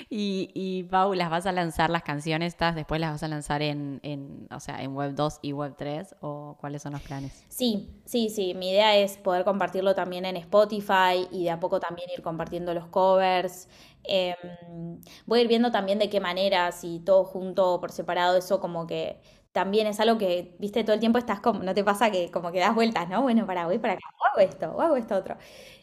Y, 0.10 0.50
y 0.56 0.84
Pau, 0.86 1.14
¿las 1.14 1.30
vas 1.30 1.46
a 1.46 1.52
lanzar 1.52 1.90
las 1.92 2.02
canciones 2.04 2.54
estas? 2.54 2.76
¿Después 2.76 3.00
las 3.00 3.12
vas 3.12 3.24
a 3.24 3.28
lanzar 3.28 3.62
en, 3.62 4.00
en, 4.04 4.48
o 4.52 4.60
sea, 4.60 4.82
en 4.82 4.96
Web 4.96 5.14
2 5.16 5.38
y 5.44 5.54
Web 5.54 5.76
3? 5.78 6.16
¿O 6.22 6.58
cuáles 6.60 6.82
son 6.82 6.94
los 6.94 7.04
planes? 7.04 7.46
Sí, 7.48 7.90
sí, 8.06 8.30
sí. 8.30 8.54
Mi 8.54 8.70
idea 8.72 8.96
es 8.96 9.18
poder 9.18 9.44
compartirlo 9.44 9.96
también 9.96 10.26
en 10.26 10.38
Spotify 10.38 11.28
y 11.32 11.46
de 11.46 11.50
a 11.52 11.60
poco 11.60 11.80
también 11.80 12.10
ir 12.16 12.22
compartiendo 12.22 12.74
los 12.74 12.88
covers. 12.88 13.68
Em, 14.04 15.02
voy 15.26 15.40
a 15.40 15.42
ir 15.42 15.48
viendo 15.48 15.72
también 15.72 16.00
de 16.00 16.10
qué 16.10 16.20
manera, 16.20 16.72
si 16.72 17.00
todo 17.00 17.24
junto 17.26 17.74
o 17.74 17.80
por 17.82 17.92
separado, 17.92 18.38
eso 18.38 18.60
como 18.60 18.86
que 18.88 19.20
también 19.52 19.88
es 19.88 20.00
algo 20.00 20.18
que, 20.18 20.56
viste, 20.60 20.84
todo 20.84 20.94
el 20.94 21.00
tiempo 21.00 21.18
estás 21.20 21.40
como, 21.42 21.64
no 21.64 21.74
te 21.74 21.84
pasa 21.84 22.12
que 22.12 22.32
como 22.32 22.52
que 22.52 22.60
das 22.60 22.76
vueltas, 22.76 23.10
¿no? 23.10 23.22
Bueno, 23.24 23.46
para, 23.48 23.66
voy 23.66 23.80
para 23.80 23.94
acá, 23.94 24.04
o 24.20 24.26
hago 24.26 24.40
esto, 24.50 24.72
o 24.76 24.82
hago 24.82 24.96
esto 24.98 25.16
otro. 25.16 25.38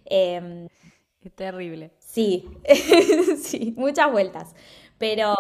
Eh, 0.05 0.69
es 1.23 1.33
terrible. 1.35 1.93
Sí, 1.99 2.49
sí, 3.43 3.75
muchas 3.77 4.11
vueltas. 4.13 4.55
Pero, 4.99 5.35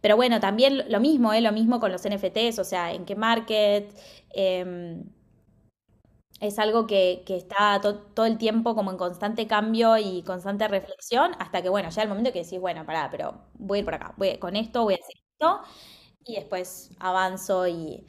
pero 0.00 0.16
bueno, 0.16 0.40
también 0.40 0.84
lo 0.90 1.00
mismo, 1.00 1.32
¿eh? 1.32 1.40
Lo 1.40 1.52
mismo 1.52 1.80
con 1.80 1.92
los 1.92 2.04
NFTs, 2.04 2.58
o 2.58 2.64
sea, 2.64 2.92
en 2.92 3.04
qué 3.04 3.14
market. 3.16 3.94
Em, 4.34 5.04
es 6.40 6.58
algo 6.58 6.86
que, 6.86 7.22
que 7.26 7.36
está 7.36 7.80
todo 7.80 8.26
el 8.26 8.36
tiempo 8.38 8.74
como 8.74 8.90
en 8.90 8.96
constante 8.98 9.46
cambio 9.46 9.96
y 9.98 10.22
constante 10.24 10.66
reflexión, 10.68 11.32
hasta 11.38 11.62
que, 11.62 11.68
bueno, 11.68 11.88
ya 11.90 12.02
el 12.02 12.08
momento 12.08 12.32
que 12.32 12.42
decís, 12.42 12.58
bueno, 12.60 12.84
pará, 12.84 13.08
pero 13.10 13.42
voy 13.54 13.78
a 13.78 13.80
ir 13.80 13.84
por 13.84 13.94
acá, 13.94 14.14
voy, 14.16 14.36
con 14.38 14.56
esto 14.56 14.82
voy 14.82 14.94
a 14.94 14.96
hacer 14.96 15.14
esto 15.32 15.60
y 16.24 16.34
después 16.36 16.90
avanzo 16.98 17.66
y... 17.66 18.06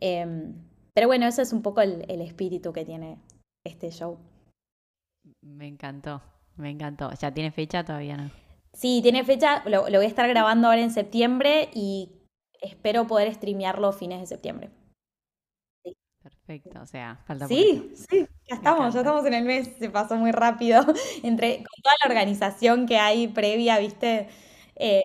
Em, 0.00 0.54
pero 0.94 1.08
bueno, 1.08 1.26
ese 1.26 1.42
es 1.42 1.52
un 1.52 1.62
poco 1.62 1.80
el, 1.82 2.04
espíritu 2.08 2.72
que 2.72 2.84
tiene 2.84 3.18
este 3.64 3.90
show. 3.90 4.18
Me 5.42 5.66
encantó, 5.66 6.22
me 6.56 6.70
encantó. 6.70 7.10
¿Ya 7.20 7.32
tiene 7.32 7.50
fecha 7.50 7.84
todavía 7.84 8.16
no? 8.16 8.30
Sí, 8.72 9.00
tiene 9.02 9.24
fecha, 9.24 9.62
lo, 9.66 9.82
voy 9.82 10.04
a 10.04 10.08
estar 10.08 10.28
grabando 10.28 10.68
ahora 10.68 10.80
en 10.80 10.90
septiembre 10.90 11.70
y 11.74 12.10
espero 12.60 13.06
poder 13.06 13.32
streamearlo 13.34 13.92
fines 13.92 14.20
de 14.20 14.26
septiembre. 14.26 14.70
Perfecto, 16.22 16.80
o 16.80 16.86
sea, 16.86 17.22
falta 17.26 17.46
Sí, 17.46 17.92
sí, 17.94 18.26
ya 18.48 18.56
estamos, 18.56 18.92
ya 18.94 19.00
estamos 19.00 19.24
en 19.26 19.34
el 19.34 19.44
mes, 19.44 19.70
se 19.78 19.90
pasó 19.90 20.16
muy 20.16 20.32
rápido. 20.32 20.80
Entre 21.22 21.58
con 21.58 21.82
toda 21.82 21.94
la 22.02 22.08
organización 22.08 22.86
que 22.86 22.98
hay 22.98 23.28
previa, 23.28 23.78
¿viste? 23.78 24.28
Eh, 24.74 25.02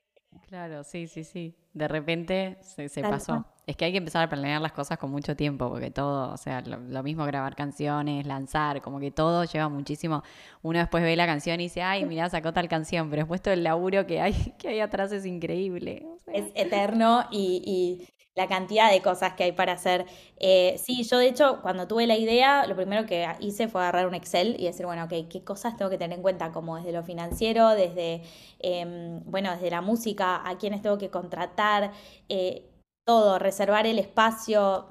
claro, 0.47 0.83
sí, 0.83 1.07
sí, 1.07 1.23
sí 1.23 1.60
de 1.73 1.87
repente 1.87 2.57
se, 2.61 3.01
pasó. 3.01 3.45
Es 3.65 3.77
que 3.77 3.85
hay 3.85 3.91
que 3.91 3.99
empezar 3.99 4.23
a 4.23 4.29
planear 4.29 4.61
las 4.61 4.73
cosas 4.73 4.97
con 4.97 5.11
mucho 5.11 5.35
tiempo, 5.35 5.69
porque 5.69 5.91
todo, 5.91 6.33
o 6.33 6.37
sea, 6.37 6.61
lo, 6.61 7.03
mismo 7.03 7.25
grabar 7.25 7.55
canciones, 7.55 8.25
lanzar, 8.25 8.81
como 8.81 8.99
que 8.99 9.11
todo 9.11 9.45
lleva 9.45 9.69
muchísimo. 9.69 10.23
Uno 10.61 10.79
después 10.79 11.03
ve 11.03 11.15
la 11.15 11.25
canción 11.25 11.59
y 11.61 11.65
dice, 11.65 11.81
ay, 11.81 12.05
mira, 12.07 12.29
sacó 12.29 12.53
tal 12.53 12.67
canción, 12.67 13.09
pero 13.09 13.21
después 13.21 13.41
todo 13.41 13.53
el 13.53 13.63
laburo 13.63 14.05
que 14.05 14.19
hay, 14.19 14.33
que 14.59 14.69
hay 14.69 14.79
atrás 14.79 15.11
es 15.11 15.25
increíble. 15.25 16.05
Es 16.27 16.45
eterno 16.55 17.25
y, 17.31 18.07
la 18.35 18.47
cantidad 18.47 18.89
de 18.91 19.01
cosas 19.01 19.33
que 19.33 19.43
hay 19.43 19.51
para 19.51 19.73
hacer. 19.73 20.05
Eh, 20.37 20.79
sí, 20.83 21.03
yo 21.03 21.17
de 21.17 21.27
hecho, 21.27 21.61
cuando 21.61 21.87
tuve 21.87 22.07
la 22.07 22.15
idea, 22.15 22.65
lo 22.65 22.75
primero 22.75 23.05
que 23.05 23.27
hice 23.39 23.67
fue 23.67 23.81
agarrar 23.81 24.07
un 24.07 24.15
Excel 24.15 24.55
y 24.59 24.65
decir, 24.65 24.85
bueno, 24.85 25.03
ok, 25.05 25.27
¿qué 25.29 25.43
cosas 25.43 25.75
tengo 25.77 25.91
que 25.91 25.97
tener 25.97 26.17
en 26.17 26.21
cuenta? 26.21 26.51
Como 26.51 26.77
desde 26.77 26.91
lo 26.93 27.03
financiero, 27.03 27.69
desde, 27.69 28.23
em, 28.59 29.21
bueno, 29.25 29.51
desde 29.51 29.69
la 29.71 29.81
música, 29.81 30.47
a 30.47 30.57
quiénes 30.57 30.81
tengo 30.81 30.97
que 30.97 31.09
contratar, 31.09 31.91
eh, 32.29 32.69
todo, 33.05 33.39
reservar 33.39 33.85
el 33.87 33.99
espacio. 33.99 34.87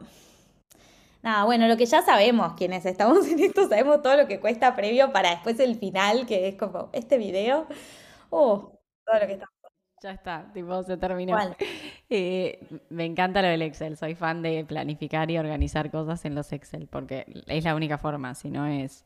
Nada, 1.22 1.44
bueno, 1.44 1.68
lo 1.68 1.76
que 1.76 1.86
ya 1.86 2.02
sabemos, 2.02 2.54
quienes 2.54 2.86
estamos 2.86 3.26
en 3.28 3.40
esto, 3.40 3.68
sabemos 3.68 4.02
todo 4.02 4.16
lo 4.16 4.26
que 4.26 4.40
cuesta 4.40 4.74
previo 4.76 5.12
para 5.12 5.30
después 5.30 5.58
el 5.60 5.76
final, 5.76 6.26
que 6.26 6.48
es 6.48 6.56
como 6.56 6.90
este 6.92 7.18
video. 7.18 7.66
Oh, 8.30 8.72
todo 9.04 9.20
lo 9.20 9.26
que 9.26 9.34
está 9.34 9.46
ya 10.02 10.12
está, 10.12 10.50
tipo, 10.54 10.82
se 10.82 10.96
terminó. 10.96 11.36
Eh, 12.12 12.58
me 12.88 13.04
encanta 13.04 13.40
lo 13.40 13.46
del 13.46 13.62
Excel, 13.62 13.96
soy 13.96 14.16
fan 14.16 14.42
de 14.42 14.64
planificar 14.64 15.30
y 15.30 15.38
organizar 15.38 15.92
cosas 15.92 16.24
en 16.24 16.34
los 16.34 16.52
Excel, 16.52 16.88
porque 16.88 17.24
es 17.46 17.62
la 17.62 17.76
única 17.76 17.98
forma, 17.98 18.34
si 18.34 18.50
no 18.50 18.66
es... 18.66 19.04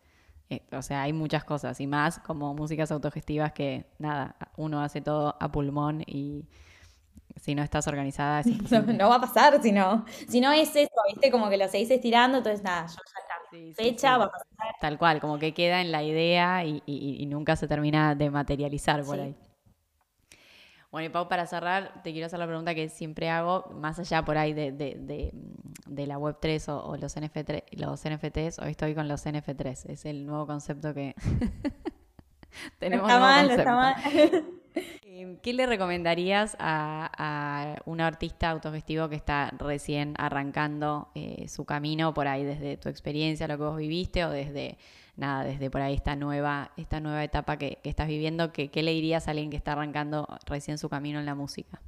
Eh, 0.49 0.63
o 0.73 0.81
sea, 0.81 1.03
hay 1.03 1.13
muchas 1.13 1.45
cosas, 1.45 1.81
y 1.81 1.87
más 1.87 2.19
como 2.19 2.55
músicas 2.55 2.91
autogestivas 2.91 3.53
que, 3.53 3.85
nada, 3.99 4.37
uno 4.57 4.83
hace 4.83 5.03
todo 5.03 5.37
a 5.39 5.53
pulmón 5.53 6.03
y 6.07 6.45
si 7.37 7.55
no 7.55 7.63
estás 7.63 7.87
organizada 7.89 8.41
es 8.41 8.47
no, 8.99 9.09
va 9.09 9.17
a 9.17 9.21
pasar 9.21 9.61
si 9.63 9.73
no. 9.73 10.07
Si 10.29 10.41
no 10.41 10.53
es 10.53 10.75
eso, 10.75 10.91
viste, 11.09 11.31
como 11.31 11.51
que 11.51 11.59
lo 11.59 11.69
seguís 11.69 11.91
estirando, 11.91 12.39
entonces 12.39 12.63
nada, 12.63 12.87
yo 12.87 12.95
ya 12.95 13.21
está. 13.21 13.75
Fecha, 13.83 14.19
va 14.19 14.25
a 14.25 14.31
pasar. 14.31 14.47
Tal 14.81 14.99
cual, 14.99 15.21
como 15.21 15.39
que 15.39 15.53
queda 15.53 15.81
en 15.83 15.93
la 15.93 16.03
idea 16.03 16.65
y, 16.65 16.83
y 16.87 17.25
nunca 17.27 17.55
se 17.55 17.69
termina 17.69 18.15
de 18.15 18.31
materializar 18.31 19.05
por 19.05 19.21
ahí. 19.21 19.37
Bueno, 20.95 21.07
y 21.07 21.09
Pau, 21.09 21.27
para 21.27 21.45
cerrar, 21.45 22.03
te 22.05 22.13
quiero 22.13 22.27
hacer 22.27 22.39
la 22.39 22.47
pregunta 22.47 22.73
que 22.73 22.89
siempre 22.89 23.29
hago, 23.29 23.69
más 23.75 23.99
allá 23.99 24.25
por 24.25 24.39
ahí 24.39 24.53
de, 24.53 24.71
de, 24.71 25.33
de, 25.89 26.07
la 26.07 26.21
Web3 26.21 26.69
o, 26.69 26.97
los, 26.97 27.21
NFT, 27.21 27.75
los 27.81 28.05
NFTs, 28.05 28.61
hoy 28.61 28.71
estoy 28.71 28.95
con 28.95 29.09
los 29.09 29.27
NF3, 29.27 29.91
es 29.91 30.05
el 30.05 30.25
nuevo 30.25 30.47
concepto 30.47 30.95
que 30.95 31.17
tenemos. 32.79 33.09
está 33.09 33.19
mal, 33.19 33.51
está 33.51 33.75
mal. 33.75 33.95
Em, 35.05 35.37
¿Qué 35.39 35.53
le 35.53 35.67
recomendarías 35.67 36.57
a, 36.61 37.75
un 37.87 38.01
artista 38.01 38.51
autogestivo 38.51 39.09
que 39.09 39.17
está 39.17 39.51
recién 39.59 40.15
arrancando 40.17 41.09
eh, 41.17 41.49
su 41.49 41.65
camino 41.65 42.15
por 42.15 42.29
ahí 42.29 42.45
desde 42.45 42.77
tu 42.77 42.89
experiencia, 42.89 43.49
lo 43.49 43.57
que 43.57 43.65
vos 43.65 43.77
viviste 43.77 44.25
o 44.25 44.31
desde 44.31 44.79
nada, 45.17 45.45
desde 45.45 45.71
por 45.71 45.81
ahí 45.81 45.95
esta 45.95 46.17
nueva, 46.17 46.73
esta 46.77 47.01
nueva 47.01 47.23
etapa 47.25 47.57
que, 47.57 47.79
estás 47.85 48.09
viviendo, 48.09 48.53
¿qué, 48.53 48.71
le 48.75 48.93
dirías 48.93 49.29
a 49.29 49.33
alguien 49.33 49.51
que 49.51 49.57
está 49.57 49.73
arrancando 49.73 50.27
recién 50.47 50.79
su 50.79 50.89
camino 50.89 51.19
en 51.19 51.27
la 51.27 51.35
música? 51.35 51.81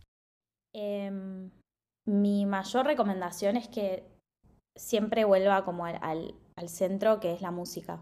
Em, 0.75 1.51
mi 2.07 2.47
mayor 2.47 2.87
recomendación 2.87 3.57
es 3.57 3.69
que 3.69 4.05
siempre 4.77 5.25
vuelva 5.25 5.65
como 5.65 5.87
al, 5.87 6.35
al, 6.57 6.69
centro 6.69 7.21
que 7.21 7.33
es 7.33 7.41
la 7.41 7.51
música. 7.51 8.01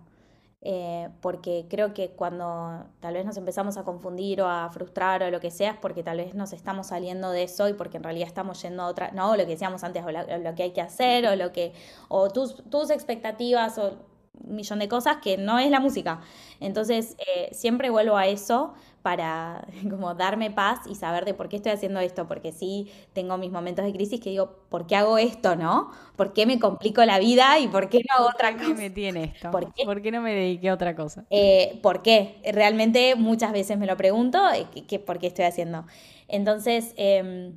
Eh, 0.66 1.10
porque 1.20 1.66
creo 1.68 1.92
que 1.92 2.12
cuando 2.12 2.86
tal 3.00 3.12
vez 3.12 3.26
nos 3.26 3.36
empezamos 3.36 3.76
a 3.76 3.84
confundir 3.84 4.40
o 4.40 4.48
a 4.48 4.70
frustrar 4.70 5.22
o 5.22 5.30
lo 5.30 5.38
que 5.38 5.50
sea, 5.50 5.78
porque 5.78 6.02
tal 6.02 6.16
vez 6.16 6.34
nos 6.34 6.54
estamos 6.54 6.86
saliendo 6.86 7.30
de 7.32 7.42
eso 7.42 7.68
y 7.68 7.74
porque 7.74 7.98
en 7.98 8.02
realidad 8.02 8.28
estamos 8.28 8.62
yendo 8.62 8.82
a 8.82 8.86
otra, 8.86 9.10
no, 9.12 9.36
lo 9.36 9.44
que 9.44 9.50
decíamos 9.50 9.84
antes, 9.84 10.02
o 10.02 10.10
lo, 10.10 10.54
que 10.54 10.62
hay 10.62 10.70
que 10.72 10.80
hacer, 10.80 11.26
o 11.26 11.36
lo 11.36 11.52
que, 11.52 11.74
o 12.08 12.30
tus, 12.30 12.64
tus 12.70 12.88
expectativas, 12.88 13.76
o 13.76 13.98
un 14.42 14.56
millón 14.56 14.78
de 14.78 14.88
cosas 14.88 15.18
que 15.22 15.36
no 15.36 15.58
es 15.58 15.70
la 15.70 15.80
música. 15.80 16.20
Entonces, 16.60 17.16
eh, 17.18 17.48
siempre 17.52 17.90
vuelvo 17.90 18.16
a 18.16 18.26
eso 18.26 18.74
para 19.02 19.66
como 19.90 20.14
darme 20.14 20.50
paz 20.50 20.80
y 20.88 20.94
saber 20.94 21.24
de 21.24 21.34
por 21.34 21.48
qué 21.48 21.56
estoy 21.56 21.72
haciendo 21.72 22.00
esto, 22.00 22.26
porque 22.26 22.52
sí 22.52 22.90
tengo 23.12 23.36
mis 23.36 23.50
momentos 23.50 23.84
de 23.84 23.92
crisis 23.92 24.20
que 24.20 24.30
digo, 24.30 24.56
¿por 24.68 24.86
qué 24.86 24.96
hago 24.96 25.18
esto, 25.18 25.56
no? 25.56 25.90
¿Por 26.16 26.32
qué 26.32 26.46
me 26.46 26.58
complico 26.58 27.04
la 27.04 27.18
vida 27.18 27.58
y 27.58 27.68
por 27.68 27.88
qué 27.88 27.98
no 27.98 28.14
hago 28.18 28.30
otra 28.34 28.52
cosa? 28.52 28.64
¿Por 28.66 28.76
qué 28.76 28.82
me 28.82 28.90
tiene 28.90 29.24
esto? 29.24 29.50
¿Por 29.50 30.02
qué? 30.02 30.10
no 30.10 30.20
me 30.20 30.34
dediqué 30.34 30.70
a 30.70 30.74
otra 30.74 30.96
cosa? 30.96 31.24
Eh, 31.30 31.78
¿Por 31.82 32.02
qué? 32.02 32.40
Realmente 32.50 33.14
muchas 33.14 33.52
veces 33.52 33.78
me 33.78 33.86
lo 33.86 33.96
pregunto, 33.96 34.40
eh, 34.52 34.66
¿qué, 34.88 34.98
¿por 34.98 35.18
qué 35.18 35.26
estoy 35.26 35.44
haciendo? 35.44 35.84
Entonces, 36.28 36.94
em, 36.96 37.52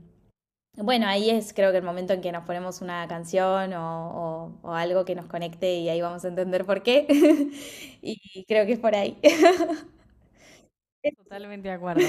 bueno, 0.77 1.07
ahí 1.07 1.29
es 1.29 1.53
creo 1.53 1.71
que 1.71 1.77
el 1.77 1.83
momento 1.83 2.13
en 2.13 2.21
que 2.21 2.31
nos 2.31 2.45
ponemos 2.45 2.81
una 2.81 3.07
canción 3.07 3.73
o, 3.73 4.59
algo 4.63 5.05
que 5.05 5.15
nos 5.15 5.25
conecte 5.25 5.75
y 5.75 5.89
ahí 5.89 6.01
vamos 6.01 6.23
a 6.25 6.29
entender 6.29 6.65
por 6.65 6.83
qué. 6.83 7.05
y 8.01 8.45
creo 8.45 8.65
que 8.65 8.73
es 8.73 8.79
por 8.79 8.95
ahí. 8.95 9.17
Totalmente 11.15 11.69
de 11.69 11.73
acuerdo, 11.73 12.01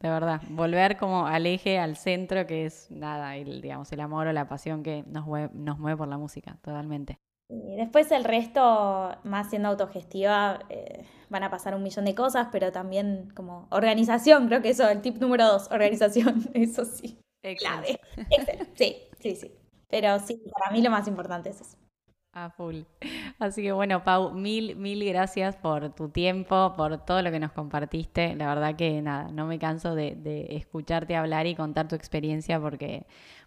de 0.00 0.08
verdad. 0.08 0.40
Volver 0.48 0.96
como 0.96 1.26
al 1.26 1.46
eje, 1.46 1.78
al 1.78 1.96
centro, 1.96 2.46
que 2.46 2.66
es 2.66 2.90
nada, 2.90 3.36
el, 3.36 3.60
digamos, 3.60 3.90
el 3.92 4.00
amor 4.00 4.28
o 4.28 4.32
la 4.32 4.48
pasión 4.48 4.82
que 4.82 5.04
nos 5.06 5.26
mueve, 5.26 5.50
nos 5.52 5.78
mueve 5.78 5.98
por 5.98 6.08
la 6.08 6.16
música, 6.16 6.58
totalmente. 6.62 7.18
Y 7.48 7.76
después 7.76 8.10
el 8.12 8.24
resto, 8.24 9.16
más 9.24 9.50
siendo 9.50 9.68
autogestiva, 9.68 10.60
eh, 10.68 11.04
van 11.28 11.44
a 11.44 11.50
pasar 11.50 11.74
un 11.74 11.82
millón 11.82 12.04
de 12.04 12.14
cosas, 12.14 12.48
pero 12.50 12.72
también 12.72 13.30
como 13.34 13.68
organización, 13.70 14.48
creo 14.48 14.62
que 14.62 14.70
eso, 14.70 14.88
el 14.88 15.00
tip 15.00 15.18
número 15.18 15.46
dos, 15.46 15.70
organización, 15.70 16.44
eso 16.54 16.84
sí. 16.84 17.18
Clave. 17.54 18.00
Sí, 18.74 18.96
sí, 19.20 19.36
sí. 19.36 19.52
Pero 19.88 20.18
sí, 20.18 20.42
para 20.52 20.72
mí 20.72 20.82
lo 20.82 20.90
más 20.90 21.06
importante 21.06 21.50
es 21.50 21.60
eso. 21.60 21.76
A 22.32 22.50
full. 22.50 22.82
Así 23.38 23.62
que 23.62 23.72
bueno, 23.72 24.04
Pau, 24.04 24.32
mil, 24.32 24.76
mil 24.76 25.02
gracias 25.06 25.56
por 25.56 25.94
tu 25.94 26.10
tiempo, 26.10 26.74
por 26.76 27.02
todo 27.02 27.22
lo 27.22 27.30
que 27.30 27.40
nos 27.40 27.52
compartiste. 27.52 28.34
La 28.34 28.46
verdad 28.48 28.76
que 28.76 29.00
nada, 29.00 29.30
no 29.32 29.46
me 29.46 29.58
canso 29.58 29.94
de, 29.94 30.46
escucharte 30.50 31.16
hablar 31.16 31.46
y 31.46 31.54
contar 31.54 31.88
tu 31.88 31.94
experiencia 31.94 32.60
porque, 32.60 33.06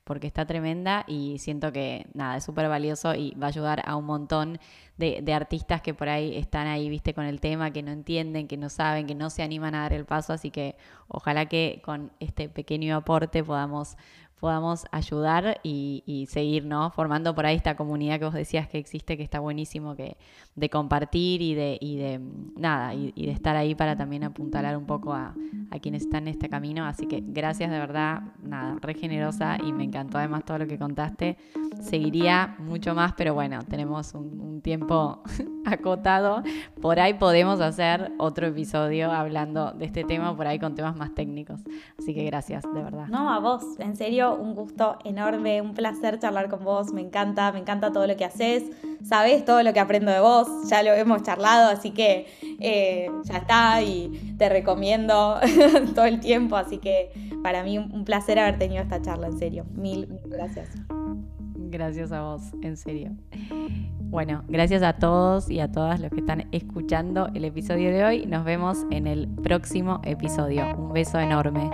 porque 0.09 0.25
está 0.25 0.47
tremenda 0.47 1.05
y 1.07 1.37
siento 1.37 1.71
que 1.71 2.07
nada, 2.15 2.37
es 2.37 2.43
súper 2.43 2.67
valioso 2.67 3.13
y 3.13 3.35
va 3.35 3.45
a 3.45 3.49
ayudar 3.49 3.83
a 3.85 3.95
un 3.95 4.05
montón 4.05 4.57
de, 4.97 5.19
de, 5.21 5.33
artistas 5.35 5.83
que 5.83 5.93
por 5.93 6.09
ahí 6.09 6.35
están 6.35 6.65
ahí, 6.65 6.89
viste, 6.89 7.13
con 7.13 7.25
el 7.25 7.39
tema, 7.39 7.69
que 7.69 7.83
no 7.83 7.91
entienden, 7.91 8.47
que 8.47 8.57
no 8.57 8.69
saben, 8.69 9.05
que 9.05 9.13
no 9.13 9.29
se 9.29 9.43
animan 9.43 9.75
a 9.75 9.81
dar 9.81 9.93
el 9.93 10.05
paso. 10.05 10.33
Así 10.33 10.49
que 10.49 10.75
ojalá 11.09 11.45
que 11.45 11.79
con 11.85 12.11
este 12.19 12.49
pequeño 12.49 12.95
aporte 12.95 13.43
podamos 13.43 13.97
podamos 14.39 14.85
ayudar 14.91 15.59
y, 15.63 16.27
seguir, 16.29 16.65
¿no? 16.65 16.91
Formando 16.91 17.35
por 17.35 17.45
ahí 17.45 17.55
esta 17.55 17.75
comunidad 17.75 18.19
que 18.19 18.25
vos 18.25 18.33
decías 18.33 18.67
que 18.67 18.77
existe, 18.77 19.17
que 19.17 19.23
está 19.23 19.39
buenísimo, 19.39 19.95
que 19.95 20.17
de 20.55 20.69
compartir 20.69 21.41
y 21.41 21.53
de, 21.53 21.77
y 21.79 21.97
de 21.97 22.19
nada, 22.55 22.93
y, 22.93 23.11
de 23.11 23.31
estar 23.31 23.55
ahí 23.55 23.75
para 23.75 23.95
también 23.95 24.23
apuntalar 24.23 24.77
un 24.77 24.85
poco 24.85 25.13
a, 25.13 25.33
quienes 25.81 26.03
están 26.03 26.23
en 26.23 26.29
este 26.29 26.49
camino. 26.49 26.85
Así 26.85 27.05
que 27.05 27.23
gracias 27.25 27.71
de 27.71 27.79
verdad, 27.79 28.21
nada, 28.41 28.77
re 28.81 28.93
generosa 28.93 29.57
y 29.63 29.71
me 29.71 29.83
encantó 29.83 30.17
además 30.17 30.43
todo 30.45 30.57
lo 30.59 30.67
que 30.67 30.77
contaste. 30.77 31.37
Seguiría 31.79 32.55
mucho 32.59 32.93
más, 32.95 33.13
pero 33.13 33.33
bueno, 33.33 33.59
tenemos 33.69 34.13
un, 34.13 34.49
tiempo 34.61 35.21
acotado. 35.65 36.43
Por 36.81 36.99
ahí 36.99 37.13
podemos 37.13 37.61
hacer 37.61 38.11
otro 38.17 38.47
episodio 38.47 39.09
hablando 39.09 39.71
de 39.71 39.85
este 39.85 40.03
tema, 40.03 40.35
por 40.35 40.47
ahí 40.47 40.59
con 40.59 40.75
temas 40.75 40.97
más 40.97 41.13
técnicos. 41.15 41.61
Así 41.97 42.13
que 42.13 42.25
gracias, 42.25 42.63
de 42.73 42.83
verdad. 42.83 43.07
No, 43.07 43.31
a 43.31 43.39
vos, 43.39 43.79
en 43.79 43.95
serio 43.95 44.28
un 44.35 44.55
gusto 44.55 44.97
enorme, 45.03 45.61
un 45.61 45.73
placer 45.73 46.19
charlar 46.19 46.49
con 46.49 46.63
vos, 46.63 46.93
me 46.93 47.01
encanta, 47.01 47.51
me 47.51 47.59
encanta 47.59 47.91
todo 47.91 48.07
lo 48.07 48.15
que 48.17 48.25
haces, 48.25 48.63
sabes 49.03 49.45
todo 49.45 49.63
lo 49.63 49.73
que 49.73 49.79
aprendo 49.79 50.11
de 50.11 50.19
vos, 50.19 50.47
ya 50.69 50.83
lo 50.83 50.91
hemos 50.93 51.23
charlado, 51.23 51.69
así 51.69 51.91
que 51.91 52.27
eh, 52.59 53.09
ya 53.23 53.37
está 53.37 53.81
y 53.81 54.35
te 54.37 54.49
recomiendo 54.49 55.39
todo 55.95 56.05
el 56.05 56.19
tiempo, 56.19 56.55
así 56.55 56.77
que 56.77 57.11
para 57.43 57.63
mí 57.63 57.77
un 57.77 58.05
placer 58.05 58.39
haber 58.39 58.57
tenido 58.57 58.83
esta 58.83 59.01
charla, 59.01 59.27
en 59.27 59.39
serio, 59.39 59.65
mil, 59.73 60.07
mil 60.07 60.19
gracias. 60.25 60.69
Gracias 61.71 62.11
a 62.11 62.21
vos, 62.21 62.41
en 62.63 62.77
serio. 62.77 63.11
Bueno, 64.09 64.43
gracias 64.47 64.81
a 64.81 64.93
todos 64.93 65.51
y 65.51 65.59
a 65.59 65.71
todas 65.71 65.99
los 65.99 66.09
que 66.09 66.21
están 66.21 66.47
escuchando 66.51 67.29
el 67.35 67.45
episodio 67.45 67.91
de 67.91 68.03
hoy. 68.03 68.25
Nos 68.25 68.43
vemos 68.43 68.79
en 68.89 69.05
el 69.05 69.27
próximo 69.27 70.01
episodio. 70.03 70.75
Un 70.75 70.93
beso 70.93 71.19
enorme. 71.19 71.69